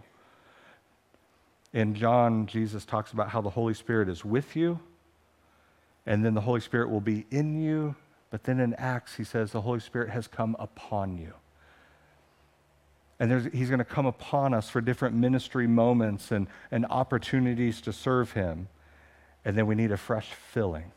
In 1.72 1.94
John, 1.94 2.46
Jesus 2.46 2.84
talks 2.84 3.12
about 3.12 3.30
how 3.30 3.40
the 3.40 3.50
Holy 3.50 3.74
Spirit 3.74 4.08
is 4.08 4.24
with 4.24 4.56
you, 4.56 4.80
and 6.04 6.24
then 6.24 6.34
the 6.34 6.40
Holy 6.40 6.60
Spirit 6.60 6.90
will 6.90 7.00
be 7.00 7.26
in 7.30 7.60
you. 7.60 7.94
But 8.30 8.44
then 8.44 8.58
in 8.58 8.74
Acts, 8.74 9.14
he 9.14 9.24
says 9.24 9.52
the 9.52 9.60
Holy 9.60 9.80
Spirit 9.80 10.10
has 10.10 10.26
come 10.26 10.56
upon 10.58 11.16
you. 11.16 11.32
And 13.18 13.50
he's 13.54 13.68
going 13.68 13.78
to 13.78 13.84
come 13.84 14.04
upon 14.04 14.52
us 14.52 14.68
for 14.68 14.80
different 14.80 15.14
ministry 15.14 15.66
moments 15.66 16.32
and, 16.32 16.48
and 16.70 16.84
opportunities 16.90 17.80
to 17.82 17.92
serve 17.92 18.32
him. 18.32 18.68
And 19.44 19.56
then 19.56 19.66
we 19.66 19.74
need 19.74 19.92
a 19.92 19.96
fresh 19.96 20.32
filling 20.32 20.92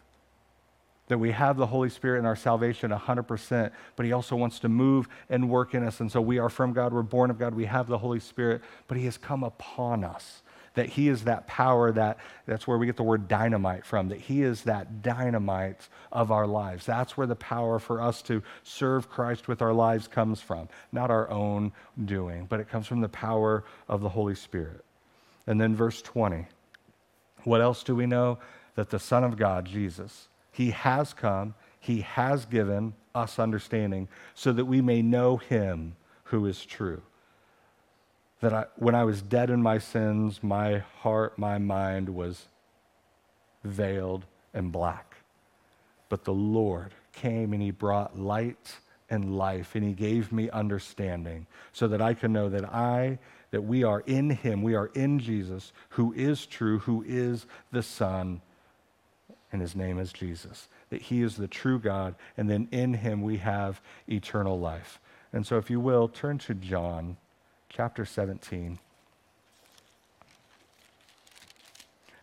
that 1.10 1.18
we 1.18 1.32
have 1.32 1.57
the 1.57 1.68
Holy 1.68 1.89
Spirit 1.89 2.20
in 2.20 2.26
our 2.26 2.36
salvation 2.36 2.91
100%, 2.91 3.72
but 3.95 4.05
He 4.05 4.14
also 4.14 4.36
wants 4.36 4.60
to 4.60 4.70
move 4.70 5.10
and 5.30 5.49
work 5.49 5.74
in 5.74 5.84
us. 5.84 5.99
And 5.99 6.12
so 6.12 6.22
we 6.22 6.38
are 6.39 6.49
from 6.49 6.72
God, 6.72 6.93
we're 6.93 7.01
born 7.01 7.30
of 7.30 7.38
God, 7.38 7.53
we 7.53 7.66
have 7.66 7.88
the 7.88 7.97
Holy 7.97 8.20
Spirit, 8.20 8.62
but 8.88 8.97
He 8.97 9.05
has 9.05 9.18
come 9.18 9.43
upon 9.43 10.03
us. 10.03 10.43
That 10.76 10.88
He 10.88 11.10
is 11.10 11.24
that 11.24 11.47
power, 11.47 11.91
that, 11.91 12.20
that's 12.45 12.68
where 12.68 12.78
we 12.78 12.86
get 12.86 12.95
the 12.95 13.03
word 13.03 13.28
dynamite 13.28 13.86
from, 13.86 14.10
that 14.10 14.20
He 14.20 14.43
is 14.43 14.64
that 14.64 15.01
dynamite 15.01 15.89
of 16.12 16.32
our 16.32 16.45
lives. 16.45 16.86
That's 16.86 17.18
where 17.18 17.28
the 17.28 17.36
power 17.36 17.80
for 17.80 18.01
us 18.01 18.22
to 18.24 18.43
serve 18.64 19.10
Christ 19.10 19.47
with 19.47 19.64
our 19.64 19.74
lives 19.74 20.07
comes 20.07 20.41
from. 20.41 20.70
Not 20.91 21.10
our 21.10 21.30
own 21.32 21.74
doing, 22.05 22.45
but 22.47 22.60
it 22.60 22.70
comes 22.70 22.86
from 22.86 23.01
the 23.01 23.10
power 23.10 23.64
of 23.88 24.01
the 24.01 24.10
Holy 24.10 24.36
Spirit. 24.36 24.86
And 25.47 25.60
then 25.60 25.76
verse 25.76 26.03
20. 26.03 26.45
What 27.45 27.62
else 27.62 27.82
do 27.82 27.95
we 27.95 28.05
know? 28.05 28.38
That 28.76 28.91
the 28.91 28.99
Son 28.99 29.24
of 29.24 29.38
God, 29.38 29.66
Jesus, 29.66 30.30
he 30.52 30.72
has 30.72 31.14
come, 31.14 31.56
He 31.80 32.02
has 32.02 32.45
given 32.45 32.93
us 33.16 33.39
understanding 33.39 34.08
so 34.34 34.52
that 34.54 34.66
we 34.66 34.82
may 34.82 35.02
know 35.02 35.38
Him 35.38 35.95
who 36.26 36.45
is 36.45 36.66
true. 36.66 37.02
That 38.41 38.54
I, 38.54 38.66
when 38.76 38.95
I 38.95 39.04
was 39.04 39.22
dead 39.22 39.50
in 39.50 39.62
my 39.62 39.78
sins, 39.78 40.41
my 40.41 40.80
heart, 40.80 41.38
my 41.38 41.58
mind 41.58 42.10
was 42.10 42.47
veiled 43.64 44.26
and 44.54 44.72
black. 44.72 45.18
But 46.08 46.24
the 46.24 46.34
Lord 46.34 46.93
came 47.12 47.54
and 47.54 47.62
He 47.62 47.72
brought 47.72 48.18
light 48.18 48.78
and 49.10 49.38
life, 49.38 49.76
and 49.76 49.84
He 49.84 49.93
gave 49.93 50.32
me 50.32 50.50
understanding 50.50 51.47
so 51.74 51.88
that 51.88 52.02
I 52.02 52.14
can 52.14 52.32
know 52.32 52.50
that 52.50 52.66
I, 52.66 53.20
that 53.52 53.62
we 53.62 53.84
are 53.84 54.02
in 54.02 54.30
Him, 54.30 54.62
we 54.62 54.76
are 54.76 54.91
in 54.93 55.20
Jesus, 55.20 55.74
who 55.89 56.14
is 56.14 56.45
true, 56.45 56.80
who 56.80 57.04
is 57.08 57.45
the 57.72 57.84
Son 57.84 58.41
and 59.52 59.62
his 59.62 59.76
name 59.76 60.00
is 60.00 60.14
Jesus. 60.14 60.68
That 60.89 61.04
he 61.04 61.22
is 61.22 61.36
the 61.36 61.47
true 61.47 61.80
God, 61.80 62.16
and 62.38 62.50
then 62.50 62.68
in 62.72 62.93
him 62.95 63.22
we 63.22 63.38
have 63.38 63.82
eternal 64.08 64.60
life. 64.60 65.00
And 65.32 65.45
so, 65.45 65.58
if 65.58 65.70
you 65.70 65.80
will, 65.80 66.08
turn 66.08 66.38
to 66.39 66.54
John 66.54 67.18
chapter 67.70 68.06
17. 68.06 68.80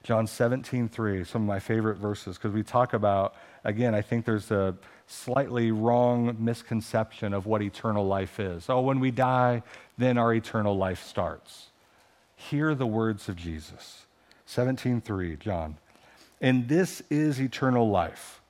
John 0.03 0.27
17, 0.29 0.89
3, 0.89 1.25
some 1.25 1.43
of 1.43 1.49
my 1.49 1.59
favorite 1.59 1.97
verses, 1.97 2.37
because 2.37 2.53
we 2.53 2.63
talk 2.63 2.93
about, 2.93 3.35
again, 3.65 3.93
I 3.93 4.03
think 4.03 4.25
there's 4.25 4.53
a 4.53 4.77
slightly 5.09 5.73
wrong 5.73 6.37
misconception 6.39 7.35
of 7.35 7.47
what 7.47 7.61
eternal 7.61 8.07
life 8.07 8.39
is. 8.39 8.67
Oh, 8.69 8.81
when 8.81 9.01
we 9.01 9.11
die, 9.11 9.65
then 9.99 10.17
our 10.17 10.33
eternal 10.33 10.77
life 10.77 11.05
starts. 11.05 11.71
Hear 12.37 12.75
the 12.75 12.87
words 12.87 13.29
of 13.29 13.35
Jesus. 13.35 14.07
17:3, 14.47 15.37
John. 15.41 15.79
And 16.41 16.69
this 16.69 17.03
is 17.11 17.41
eternal 17.41 17.89
life. 17.89 18.41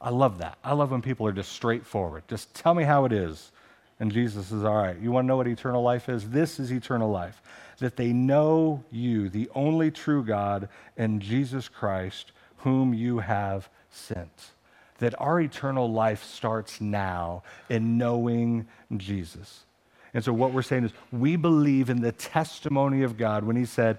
I 0.00 0.10
love 0.10 0.38
that. 0.38 0.58
I 0.62 0.74
love 0.74 0.90
when 0.90 1.02
people 1.02 1.26
are 1.26 1.32
just 1.32 1.52
straightforward. 1.52 2.24
Just 2.28 2.54
tell 2.54 2.74
me 2.74 2.84
how 2.84 3.04
it 3.06 3.12
is. 3.12 3.52
And 4.00 4.12
Jesus 4.12 4.52
is 4.52 4.64
all 4.64 4.74
right. 4.74 4.98
You 4.98 5.12
want 5.12 5.24
to 5.24 5.28
know 5.28 5.36
what 5.36 5.46
eternal 5.46 5.82
life 5.82 6.08
is? 6.08 6.28
This 6.28 6.58
is 6.60 6.70
eternal 6.70 7.10
life 7.10 7.40
that 7.78 7.96
they 7.96 8.12
know 8.12 8.84
you, 8.90 9.28
the 9.28 9.50
only 9.54 9.90
true 9.90 10.24
God, 10.24 10.68
and 10.96 11.20
Jesus 11.20 11.68
Christ, 11.68 12.32
whom 12.58 12.94
you 12.94 13.18
have 13.18 13.68
sent. 13.90 14.50
That 14.98 15.20
our 15.20 15.40
eternal 15.40 15.90
life 15.90 16.22
starts 16.22 16.80
now 16.80 17.42
in 17.68 17.98
knowing 17.98 18.66
Jesus. 18.96 19.64
And 20.12 20.22
so, 20.22 20.32
what 20.32 20.52
we're 20.52 20.62
saying 20.62 20.84
is, 20.84 20.92
we 21.10 21.34
believe 21.34 21.90
in 21.90 22.00
the 22.00 22.12
testimony 22.12 23.02
of 23.02 23.16
God 23.16 23.42
when 23.42 23.56
He 23.56 23.64
said, 23.64 23.98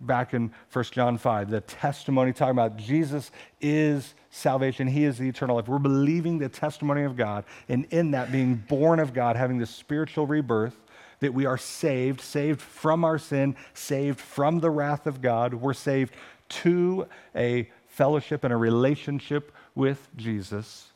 back 0.00 0.34
in 0.34 0.52
1 0.72 0.84
John 0.86 1.16
5, 1.16 1.50
the 1.50 1.60
testimony 1.62 2.32
talking 2.32 2.52
about 2.52 2.76
Jesus 2.76 3.30
is 3.60 4.14
salvation, 4.30 4.86
He 4.86 5.04
is 5.04 5.18
the 5.18 5.28
eternal 5.28 5.56
life. 5.56 5.68
We're 5.68 5.78
believing 5.78 6.38
the 6.38 6.48
testimony 6.48 7.04
of 7.04 7.16
God, 7.16 7.44
and 7.68 7.86
in 7.90 8.10
that, 8.10 8.30
being 8.30 8.56
born 8.56 9.00
of 9.00 9.14
God, 9.14 9.36
having 9.36 9.58
the 9.58 9.66
spiritual 9.66 10.26
rebirth, 10.26 10.76
that 11.20 11.32
we 11.34 11.46
are 11.46 11.58
saved, 11.58 12.20
saved 12.20 12.60
from 12.60 13.04
our 13.04 13.18
sin, 13.18 13.56
saved 13.74 14.20
from 14.20 14.60
the 14.60 14.70
wrath 14.70 15.06
of 15.06 15.20
God. 15.20 15.54
We're 15.54 15.74
saved 15.74 16.14
to 16.48 17.06
a 17.34 17.70
fellowship 17.86 18.44
and 18.44 18.52
a 18.52 18.56
relationship 18.56 19.52
with 19.74 20.08
Jesus. 20.16 20.88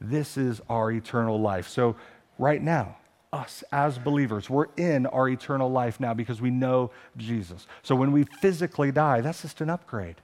This 0.00 0.36
is 0.36 0.60
our 0.68 0.90
eternal 0.90 1.40
life. 1.40 1.68
So, 1.68 1.96
right 2.38 2.62
now, 2.62 2.96
us 3.32 3.62
as 3.70 3.98
believers. 3.98 4.50
We're 4.50 4.66
in 4.76 5.06
our 5.06 5.28
eternal 5.28 5.70
life 5.70 6.00
now 6.00 6.14
because 6.14 6.40
we 6.40 6.50
know 6.50 6.90
Jesus. 7.16 7.66
So 7.82 7.94
when 7.94 8.12
we 8.12 8.24
physically 8.40 8.92
die, 8.92 9.20
that's 9.20 9.42
just 9.42 9.60
an 9.60 9.70
upgrade. 9.70 10.16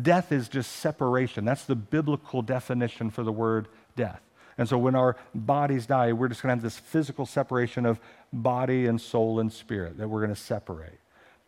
Death 0.00 0.32
is 0.32 0.48
just 0.48 0.72
separation. 0.72 1.44
That's 1.44 1.64
the 1.64 1.76
biblical 1.76 2.42
definition 2.42 3.10
for 3.10 3.22
the 3.22 3.32
word 3.32 3.68
death. 3.96 4.20
And 4.58 4.68
so 4.68 4.78
when 4.78 4.94
our 4.94 5.16
bodies 5.34 5.86
die, 5.86 6.12
we're 6.12 6.28
just 6.28 6.42
going 6.42 6.50
to 6.50 6.56
have 6.56 6.62
this 6.62 6.78
physical 6.78 7.24
separation 7.26 7.86
of 7.86 7.98
body 8.32 8.86
and 8.86 9.00
soul 9.00 9.40
and 9.40 9.52
spirit 9.52 9.96
that 9.98 10.08
we're 10.08 10.20
going 10.20 10.34
to 10.34 10.40
separate. 10.40 10.98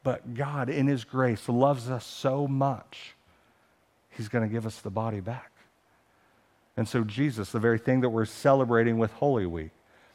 But 0.02 0.34
God, 0.34 0.68
in 0.68 0.86
His 0.86 1.04
grace, 1.04 1.48
loves 1.48 1.90
us 1.90 2.06
so 2.06 2.48
much, 2.48 3.14
He's 4.10 4.28
going 4.28 4.48
to 4.48 4.52
give 4.52 4.66
us 4.66 4.80
the 4.80 4.90
body 4.90 5.20
back. 5.20 5.52
And 6.76 6.88
so, 6.88 7.04
Jesus, 7.04 7.52
the 7.52 7.60
very 7.60 7.78
thing 7.78 8.00
that 8.00 8.08
we're 8.08 8.24
celebrating 8.24 8.98
with 8.98 9.12
Holy 9.12 9.46
Week, 9.46 9.70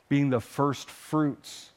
being 0.10 0.30
the 0.30 0.40
first 0.40 0.90
fruits, 0.90 1.72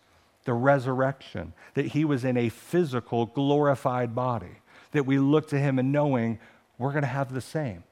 the 0.45 0.53
resurrection, 0.53 1.53
that 1.75 1.87
he 1.87 2.05
was 2.05 2.25
in 2.25 2.37
a 2.37 2.49
physical, 2.49 3.27
glorified 3.27 4.15
body, 4.15 4.59
that 4.93 5.07
we 5.07 5.19
look 5.19 5.49
to 5.49 5.59
him 5.59 5.79
and 5.79 5.93
knowing 5.93 6.39
we're 6.79 6.93
going 6.93 7.03
to 7.03 7.09
have 7.09 7.33
the 7.33 7.41
same. 7.41 7.85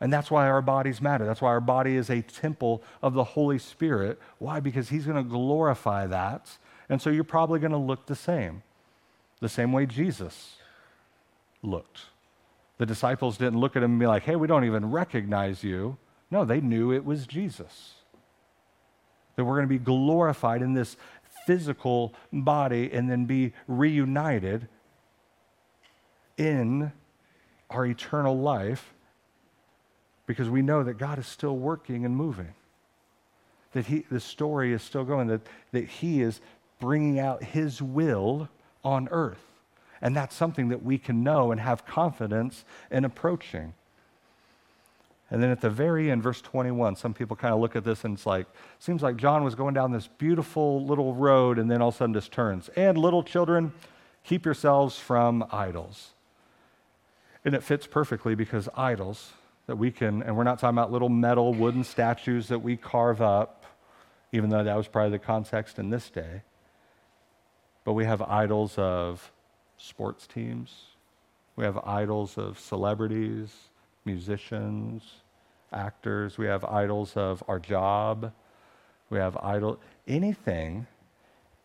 And 0.00 0.12
that's 0.12 0.30
why 0.30 0.48
our 0.48 0.62
bodies 0.62 1.00
matter. 1.00 1.26
That's 1.26 1.42
why 1.42 1.50
our 1.50 1.60
body 1.60 1.96
is 1.96 2.08
a 2.08 2.22
temple 2.22 2.82
of 3.02 3.12
the 3.12 3.24
Holy 3.24 3.58
Spirit. 3.58 4.18
Why? 4.38 4.58
Because 4.58 4.88
he's 4.88 5.04
going 5.04 5.22
to 5.22 5.28
glorify 5.28 6.06
that. 6.06 6.56
And 6.88 7.02
so 7.02 7.10
you're 7.10 7.22
probably 7.22 7.60
going 7.60 7.72
to 7.72 7.78
look 7.78 8.06
the 8.06 8.16
same, 8.16 8.62
the 9.40 9.48
same 9.48 9.72
way 9.72 9.84
Jesus 9.84 10.56
looked. 11.62 12.06
The 12.78 12.86
disciples 12.86 13.36
didn't 13.36 13.60
look 13.60 13.76
at 13.76 13.82
him 13.82 13.92
and 13.92 14.00
be 14.00 14.06
like, 14.06 14.22
hey, 14.22 14.36
we 14.36 14.46
don't 14.46 14.64
even 14.64 14.90
recognize 14.90 15.62
you. 15.62 15.98
No, 16.30 16.46
they 16.46 16.62
knew 16.62 16.92
it 16.92 17.04
was 17.04 17.26
Jesus 17.26 17.99
that 19.36 19.44
we're 19.44 19.56
going 19.56 19.68
to 19.68 19.68
be 19.68 19.78
glorified 19.78 20.62
in 20.62 20.74
this 20.74 20.96
physical 21.46 22.14
body 22.32 22.90
and 22.92 23.10
then 23.10 23.24
be 23.24 23.52
reunited 23.66 24.68
in 26.36 26.92
our 27.68 27.86
eternal 27.86 28.38
life 28.38 28.94
because 30.26 30.48
we 30.48 30.62
know 30.62 30.82
that 30.82 30.94
God 30.94 31.18
is 31.18 31.26
still 31.26 31.56
working 31.56 32.04
and 32.04 32.16
moving. 32.16 32.54
That 33.72 33.86
he, 33.86 34.04
the 34.10 34.20
story 34.20 34.72
is 34.72 34.82
still 34.82 35.04
going, 35.04 35.28
that, 35.28 35.40
that 35.72 35.86
He 35.86 36.22
is 36.22 36.40
bringing 36.80 37.18
out 37.18 37.42
His 37.42 37.80
will 37.80 38.48
on 38.84 39.08
earth. 39.10 39.44
And 40.00 40.16
that's 40.16 40.34
something 40.34 40.68
that 40.68 40.82
we 40.82 40.98
can 40.98 41.22
know 41.22 41.52
and 41.52 41.60
have 41.60 41.84
confidence 41.84 42.64
in 42.90 43.04
approaching. 43.04 43.74
And 45.30 45.40
then 45.40 45.50
at 45.50 45.60
the 45.60 45.70
very 45.70 46.10
end, 46.10 46.22
verse 46.22 46.40
21, 46.40 46.96
some 46.96 47.14
people 47.14 47.36
kind 47.36 47.54
of 47.54 47.60
look 47.60 47.76
at 47.76 47.84
this 47.84 48.04
and 48.04 48.14
it's 48.14 48.26
like, 48.26 48.46
seems 48.80 49.00
like 49.02 49.16
John 49.16 49.44
was 49.44 49.54
going 49.54 49.74
down 49.74 49.92
this 49.92 50.08
beautiful 50.08 50.84
little 50.84 51.14
road 51.14 51.58
and 51.58 51.70
then 51.70 51.80
all 51.80 51.88
of 51.88 51.94
a 51.94 51.98
sudden 51.98 52.14
just 52.14 52.32
turns. 52.32 52.68
And 52.70 52.98
little 52.98 53.22
children, 53.22 53.72
keep 54.24 54.44
yourselves 54.44 54.98
from 54.98 55.46
idols. 55.52 56.10
And 57.44 57.54
it 57.54 57.62
fits 57.62 57.86
perfectly 57.86 58.34
because 58.34 58.68
idols 58.76 59.32
that 59.66 59.76
we 59.76 59.92
can, 59.92 60.22
and 60.24 60.36
we're 60.36 60.44
not 60.44 60.58
talking 60.58 60.76
about 60.76 60.90
little 60.90 61.08
metal 61.08 61.54
wooden 61.54 61.84
statues 61.84 62.48
that 62.48 62.58
we 62.58 62.76
carve 62.76 63.22
up, 63.22 63.64
even 64.32 64.50
though 64.50 64.64
that 64.64 64.76
was 64.76 64.88
probably 64.88 65.12
the 65.12 65.18
context 65.20 65.78
in 65.78 65.90
this 65.90 66.10
day. 66.10 66.42
But 67.84 67.92
we 67.92 68.04
have 68.04 68.20
idols 68.20 68.74
of 68.76 69.30
sports 69.78 70.26
teams, 70.26 70.86
we 71.54 71.64
have 71.64 71.78
idols 71.78 72.36
of 72.36 72.58
celebrities 72.58 73.69
musicians, 74.04 75.02
actors. 75.72 76.38
We 76.38 76.46
have 76.46 76.64
idols 76.64 77.16
of 77.16 77.42
our 77.48 77.58
job. 77.58 78.32
We 79.10 79.18
have 79.18 79.36
idol 79.38 79.78
anything, 80.06 80.86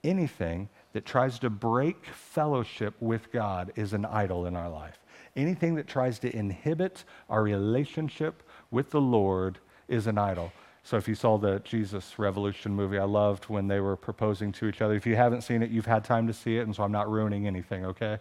anything 0.04 0.70
that 0.94 1.06
tries 1.06 1.40
to 1.40 1.50
break 1.50 2.06
fellowship 2.06 2.94
with 3.00 3.32
God 3.32 3.72
is 3.76 3.94
an 3.94 4.06
idol 4.06 4.46
in 4.46 4.56
our 4.56 4.70
life. 4.70 5.00
Anything 5.36 5.76
that 5.76 5.88
tries 5.88 6.20
to 6.20 6.36
inhibit 6.36 7.04
our 7.30 7.44
relationship 7.44 8.44
with 8.72 8.92
the 8.92 9.02
Lord 9.02 9.60
is 9.88 10.08
an 10.08 10.18
idol. 10.18 10.54
So 10.84 10.98
if 10.98 11.08
you 11.08 11.16
saw 11.16 11.38
the 11.38 11.60
Jesus 11.64 12.18
Revolution 12.20 12.72
movie, 12.72 13.00
I 13.00 13.04
loved 13.04 13.46
when 13.46 13.68
they 13.68 13.80
were 13.80 13.96
proposing 13.96 14.52
to 14.54 14.68
each 14.68 14.82
other. 14.82 14.94
If 14.94 15.06
you 15.06 15.16
haven't 15.16 15.42
seen 15.42 15.64
it, 15.64 15.72
you've 15.72 15.88
had 15.88 16.04
time 16.04 16.28
to 16.28 16.34
see 16.34 16.58
it, 16.58 16.62
and 16.62 16.76
so 16.76 16.84
I'm 16.84 16.92
not 16.92 17.10
ruining 17.10 17.48
anything, 17.48 17.86
okay? 17.86 18.20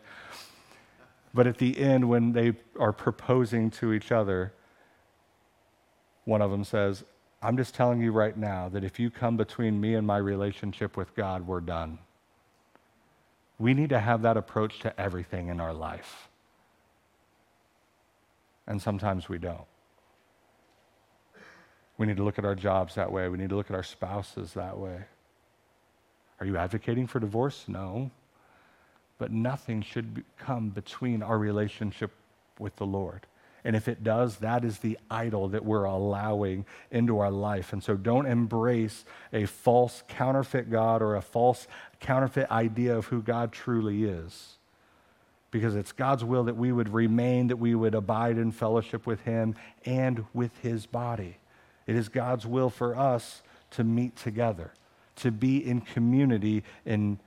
But 1.35 1.49
at 1.49 1.59
the 1.59 1.77
end, 1.79 2.09
when 2.09 2.33
they 2.33 2.53
are 2.79 2.93
proposing 2.93 3.71
to 3.73 3.93
each 3.93 4.13
other, 4.13 4.53
one 6.25 6.41
of 6.41 6.53
them 6.53 6.63
says, 6.63 7.03
I'm 7.43 7.57
just 7.57 7.75
telling 7.75 8.01
you 8.01 8.13
right 8.13 8.37
now 8.37 8.69
that 8.69 8.85
if 8.85 9.01
you 9.01 9.11
come 9.11 9.37
between 9.37 9.81
me 9.81 9.97
and 9.97 10.07
my 10.07 10.17
relationship 10.17 10.97
with 10.97 11.15
God, 11.17 11.47
we're 11.47 11.61
done. 11.61 11.99
We 13.59 13.75
need 13.75 13.91
to 13.91 13.99
have 13.99 14.23
that 14.23 14.37
approach 14.37 14.79
to 14.81 14.99
everything 14.99 15.49
in 15.49 15.61
our 15.61 15.75
life. 15.75 16.29
And 18.67 18.81
sometimes 18.81 19.29
we 19.29 19.39
don't. 19.39 19.67
We 21.99 22.07
need 22.07 22.17
to 22.17 22.25
look 22.25 22.39
at 22.39 22.45
our 22.45 22.55
jobs 22.55 22.95
that 22.95 23.13
way. 23.13 23.29
We 23.29 23.39
need 23.39 23.51
to 23.51 23.57
look 23.57 23.71
at 23.71 23.77
our 23.77 23.83
spouses 23.83 24.55
that 24.55 24.79
way. 24.79 25.01
Are 26.41 26.47
you 26.47 26.57
advocating 26.57 27.07
for 27.07 27.21
divorce? 27.21 27.65
No 27.69 28.11
but 29.19 29.33
nothing 29.33 29.83
should 29.83 30.25
come 30.39 30.71
between 30.71 31.23
our 31.23 31.39
relationship 31.39 32.11
with 32.59 32.77
the 32.77 32.87
Lord. 32.87 33.27
And 33.65 33.75
if 33.75 33.89
it 33.89 34.05
does, 34.05 34.37
that 34.37 34.63
is 34.65 34.79
the 34.79 34.99
idol 35.11 35.49
that 35.49 35.65
we're 35.65 35.85
allowing 35.85 36.67
into 36.91 37.19
our 37.19 37.31
life. 37.31 37.73
And 37.73 37.83
so 37.83 37.97
don't 37.97 38.27
embrace 38.27 39.07
a 39.33 39.47
false 39.47 40.03
counterfeit 40.07 40.71
God 40.71 41.01
or 41.01 41.17
a 41.17 41.23
false 41.23 41.67
counterfeit 41.99 42.51
idea 42.51 42.97
of 42.97 43.07
who 43.07 43.23
God 43.23 43.53
truly 43.53 44.05
is. 44.05 44.59
Because 45.51 45.77
it's 45.77 45.93
God's 45.93 46.25
will 46.25 46.45
that 46.45 46.57
we 46.57 46.73
would 46.73 46.93
remain, 46.93 47.47
that 47.47 47.57
we 47.57 47.75
would 47.75 47.95
abide 47.95 48.37
in 48.37 48.53
fellowship 48.53 49.07
with 49.07 49.21
Him 49.23 49.55
and 49.87 50.27
with 50.35 50.51
His 50.59 50.85
body. 50.85 51.39
It 51.87 51.97
is 51.97 52.09
God's 52.11 52.45
will 52.45 52.71
for 52.71 52.97
us 52.97 53.43
to 53.71 53.85
meet 53.85 54.17
together, 54.17 54.73
to 55.17 55.31
be 55.31 55.67
in 55.67 55.81
community, 55.81 56.65
in 56.85 57.19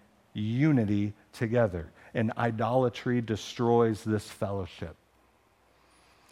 unity 0.41 1.13
together. 1.33 1.91
And 2.13 2.31
idolatry 2.37 3.21
destroys 3.21 4.03
this 4.03 4.29
fellowship. 4.29 4.95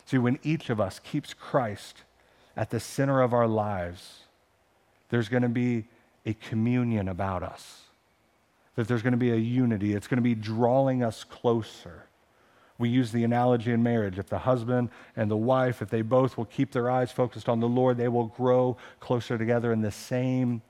See, 0.06 0.18
when 0.18 0.40
each 0.44 0.70
of 0.70 0.80
us 0.80 1.00
keeps 1.00 1.34
Christ 1.34 2.04
at 2.56 2.70
the 2.70 2.80
center 2.80 3.22
of 3.22 3.34
our 3.34 3.48
lives, 3.48 4.22
there's 5.10 5.30
going 5.30 5.44
to 5.44 5.50
be 5.50 5.86
a 6.26 6.34
communion 6.34 7.08
about 7.08 7.44
us. 7.44 7.82
That 8.76 8.88
there's 8.88 9.02
going 9.02 9.14
to 9.14 9.18
be 9.18 9.32
a 9.32 9.36
unity. 9.36 9.94
It's 9.94 10.08
going 10.08 10.18
to 10.18 10.24
be 10.24 10.36
drawing 10.36 11.04
us 11.04 11.24
closer. 11.24 12.04
We 12.78 12.90
use 12.90 13.12
the 13.12 13.24
analogy 13.24 13.72
in 13.72 13.84
marriage. 13.84 14.20
If 14.20 14.28
the 14.28 14.40
husband 14.40 14.90
and 15.16 15.32
the 15.32 15.38
wife, 15.38 15.82
if 15.82 15.90
they 15.90 16.02
both 16.02 16.38
will 16.38 16.46
keep 16.46 16.72
their 16.72 16.90
eyes 16.90 17.12
focused 17.12 17.48
on 17.48 17.60
the 17.60 17.70
Lord, 17.70 17.98
they 17.98 18.10
will 18.10 18.28
grow 18.28 18.78
closer 19.00 19.38
together 19.38 19.72
in 19.72 19.82
the 19.82 19.92
same 19.92 20.62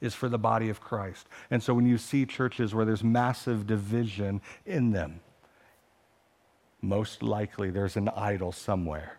is 0.00 0.14
for 0.14 0.28
the 0.28 0.38
body 0.38 0.68
of 0.68 0.80
Christ. 0.80 1.28
And 1.50 1.62
so 1.62 1.74
when 1.74 1.86
you 1.86 1.98
see 1.98 2.26
churches 2.26 2.74
where 2.74 2.84
there's 2.84 3.04
massive 3.04 3.66
division 3.66 4.40
in 4.66 4.92
them, 4.92 5.20
most 6.80 7.22
likely 7.22 7.70
there's 7.70 7.96
an 7.96 8.08
idol 8.10 8.52
somewhere 8.52 9.18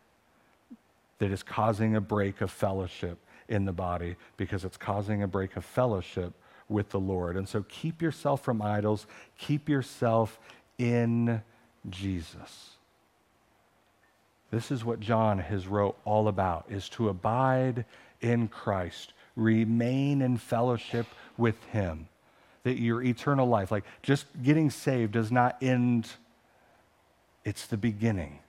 that 1.19 1.31
is 1.31 1.43
causing 1.43 1.95
a 1.95 2.01
break 2.01 2.41
of 2.41 2.49
fellowship 2.49 3.19
in 3.49 3.65
the 3.65 3.73
body 3.73 4.15
because 4.37 4.63
it's 4.63 4.77
causing 4.77 5.23
a 5.23 5.27
break 5.27 5.57
of 5.57 5.65
fellowship 5.65 6.33
with 6.69 6.89
the 6.89 6.99
Lord. 6.99 7.35
And 7.35 7.47
so 7.49 7.65
keep 7.67 8.01
yourself 8.01 8.41
from 8.41 8.61
idols, 8.61 9.07
keep 9.37 9.67
yourself 9.67 10.39
in 10.77 11.41
Jesus. 11.89 12.75
This 14.51 14.71
is 14.71 14.85
what 14.85 14.99
John 14.99 15.39
has 15.39 15.67
wrote 15.67 15.97
all 16.05 16.27
about 16.27 16.65
is 16.69 16.89
to 16.89 17.09
abide 17.09 17.85
in 18.21 18.47
Christ, 18.47 19.13
remain 19.39 20.21
in 20.21 20.37
fellowship 20.37 21.07
with 21.37 21.63
him. 21.65 22.07
That 22.63 22.79
your 22.79 23.01
eternal 23.01 23.47
life, 23.47 23.71
like 23.71 23.85
just 24.03 24.25
getting 24.43 24.69
saved 24.69 25.13
does 25.13 25.31
not 25.31 25.57
end 25.61 26.09
it's 27.45 27.67
the 27.67 27.77
beginning. 27.77 28.39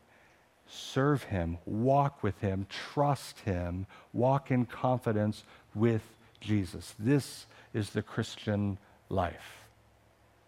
Serve 0.67 1.25
him, 1.25 1.59
walk 1.65 2.23
with 2.23 2.39
him, 2.41 2.67
trust 2.69 3.41
him, 3.41 3.87
walk 4.13 4.51
in 4.51 4.67
confidence 4.67 5.45
with 5.75 6.03
Jesus. 6.41 6.95
This 6.99 7.47
is 7.73 7.91
the 7.91 8.03
Christian 8.03 8.79
life. 9.09 9.65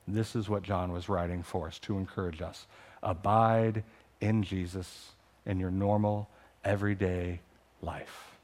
This 0.06 0.36
is 0.36 0.48
what 0.48 0.62
John 0.62 0.92
was 0.92 1.08
writing 1.08 1.42
for 1.42 1.66
us 1.66 1.78
to 1.80 1.96
encourage 1.96 2.42
us. 2.42 2.66
Abide 3.02 3.84
in 4.20 4.42
Jesus 4.42 5.12
in 5.46 5.58
your 5.58 5.70
normal, 5.70 6.28
everyday 6.64 7.40
life. 7.80 8.36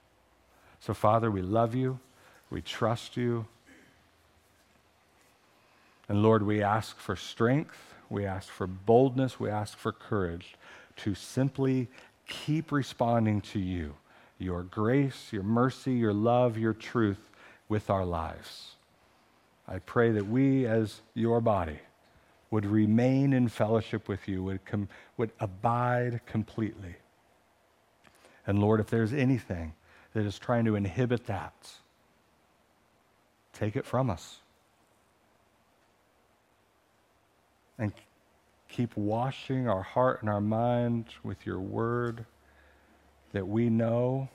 So, 0.81 0.95
Father, 0.95 1.31
we 1.31 1.43
love 1.43 1.75
you. 1.75 1.99
We 2.51 2.63
trust 2.63 3.17
you. 3.17 3.47
And 6.09 6.23
Lord, 6.23 6.43
we 6.43 6.63
ask 6.63 6.97
for 6.99 7.17
strength. 7.17 7.95
We 8.09 8.25
ask 8.25 8.49
for 8.49 8.67
boldness. 8.67 9.39
We 9.39 9.51
ask 9.51 9.77
for 9.77 9.93
courage 9.93 10.55
to 10.97 11.15
simply 11.15 11.89
keep 12.27 12.73
responding 12.73 13.41
to 13.41 13.59
you, 13.59 13.95
your 14.39 14.63
grace, 14.63 15.29
your 15.33 15.43
mercy, 15.43 15.93
your 15.93 16.13
love, 16.13 16.57
your 16.57 16.73
truth 16.73 17.31
with 17.69 17.91
our 17.91 18.05
lives. 18.05 18.73
I 19.67 19.79
pray 19.81 20.13
that 20.13 20.27
we, 20.27 20.67
as 20.67 21.03
your 21.15 21.41
body, 21.41 21.81
would 22.51 22.65
remain 22.65 23.35
in 23.35 23.49
fellowship 23.49 24.09
with 24.09 24.27
you, 24.27 24.43
would, 24.45 24.65
com- 24.65 24.89
would 25.19 25.31
abide 25.39 26.21
completely. 26.25 26.97
And 28.47 28.61
Lord, 28.61 28.81
if 28.81 28.87
there's 28.87 29.13
anything 29.13 29.75
that 30.19 30.27
is 30.27 30.37
trying 30.37 30.65
to 30.65 30.75
inhibit 30.75 31.27
that, 31.27 31.55
take 33.53 33.77
it 33.77 33.87
from 33.87 34.11
us. 34.11 34.41
And 37.79 37.93
keep 38.69 38.97
washing 38.97 39.69
our 39.69 39.83
heart 39.83 40.21
and 40.21 40.29
our 40.29 40.41
mind 40.41 41.05
with 41.23 41.47
your 41.47 41.61
word 41.61 42.27
that 43.31 43.47
we 43.47 43.71
know 43.71 44.29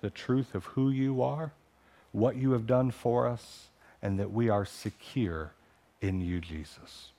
the 0.00 0.10
truth 0.10 0.54
of 0.54 0.64
who 0.64 0.90
you 0.90 1.20
are, 1.22 1.50
what 2.12 2.36
you 2.36 2.52
have 2.52 2.68
done 2.68 2.92
for 2.92 3.26
us, 3.26 3.66
and 4.00 4.20
that 4.20 4.30
we 4.30 4.48
are 4.48 4.64
secure 4.64 5.50
in 6.00 6.20
you, 6.20 6.40
Jesus. 6.40 7.10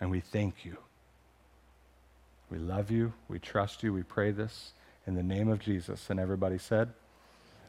And 0.00 0.10
we 0.10 0.18
thank 0.18 0.64
you. 0.64 0.78
We 2.50 2.58
love 2.58 2.90
you. 2.90 3.12
We 3.28 3.38
trust 3.38 3.84
you. 3.84 3.92
We 3.92 4.02
pray 4.02 4.32
this 4.32 4.72
in 5.06 5.14
the 5.14 5.22
name 5.22 5.48
of 5.48 5.58
Jesus. 5.58 6.10
And 6.10 6.18
everybody 6.20 6.58
said, 6.58 6.90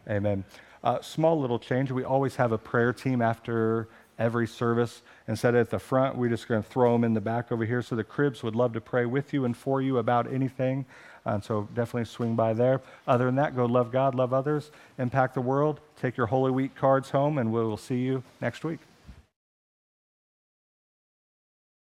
Amen. 0.09 0.43
Uh, 0.83 1.01
small 1.01 1.39
little 1.39 1.59
change. 1.59 1.91
We 1.91 2.03
always 2.03 2.35
have 2.35 2.51
a 2.51 2.57
prayer 2.57 2.91
team 2.91 3.21
after 3.21 3.87
every 4.19 4.47
service. 4.47 5.01
Instead 5.27 5.55
of 5.55 5.61
at 5.61 5.69
the 5.69 5.79
front, 5.79 6.17
we're 6.17 6.29
just 6.29 6.47
going 6.47 6.61
to 6.61 6.69
throw 6.69 6.91
them 6.93 7.03
in 7.03 7.13
the 7.13 7.21
back 7.21 7.51
over 7.51 7.65
here. 7.65 7.81
So 7.81 7.95
the 7.95 8.03
cribs 8.03 8.43
would 8.43 8.55
love 8.55 8.73
to 8.73 8.81
pray 8.81 9.05
with 9.05 9.33
you 9.33 9.45
and 9.45 9.55
for 9.55 9.81
you 9.81 9.97
about 9.97 10.31
anything. 10.31 10.85
And 11.25 11.43
so 11.43 11.69
definitely 11.73 12.05
swing 12.05 12.35
by 12.35 12.53
there. 12.53 12.81
Other 13.07 13.25
than 13.25 13.35
that, 13.35 13.55
go 13.55 13.65
love 13.65 13.91
God, 13.91 14.13
love 14.13 14.33
others, 14.33 14.71
impact 14.97 15.35
the 15.35 15.41
world, 15.41 15.79
take 15.99 16.17
your 16.17 16.27
Holy 16.27 16.51
Week 16.51 16.75
cards 16.75 17.11
home, 17.11 17.37
and 17.37 17.51
we 17.51 17.63
will 17.63 17.77
see 17.77 17.99
you 17.99 18.23
next 18.41 18.65
week. 18.65 18.79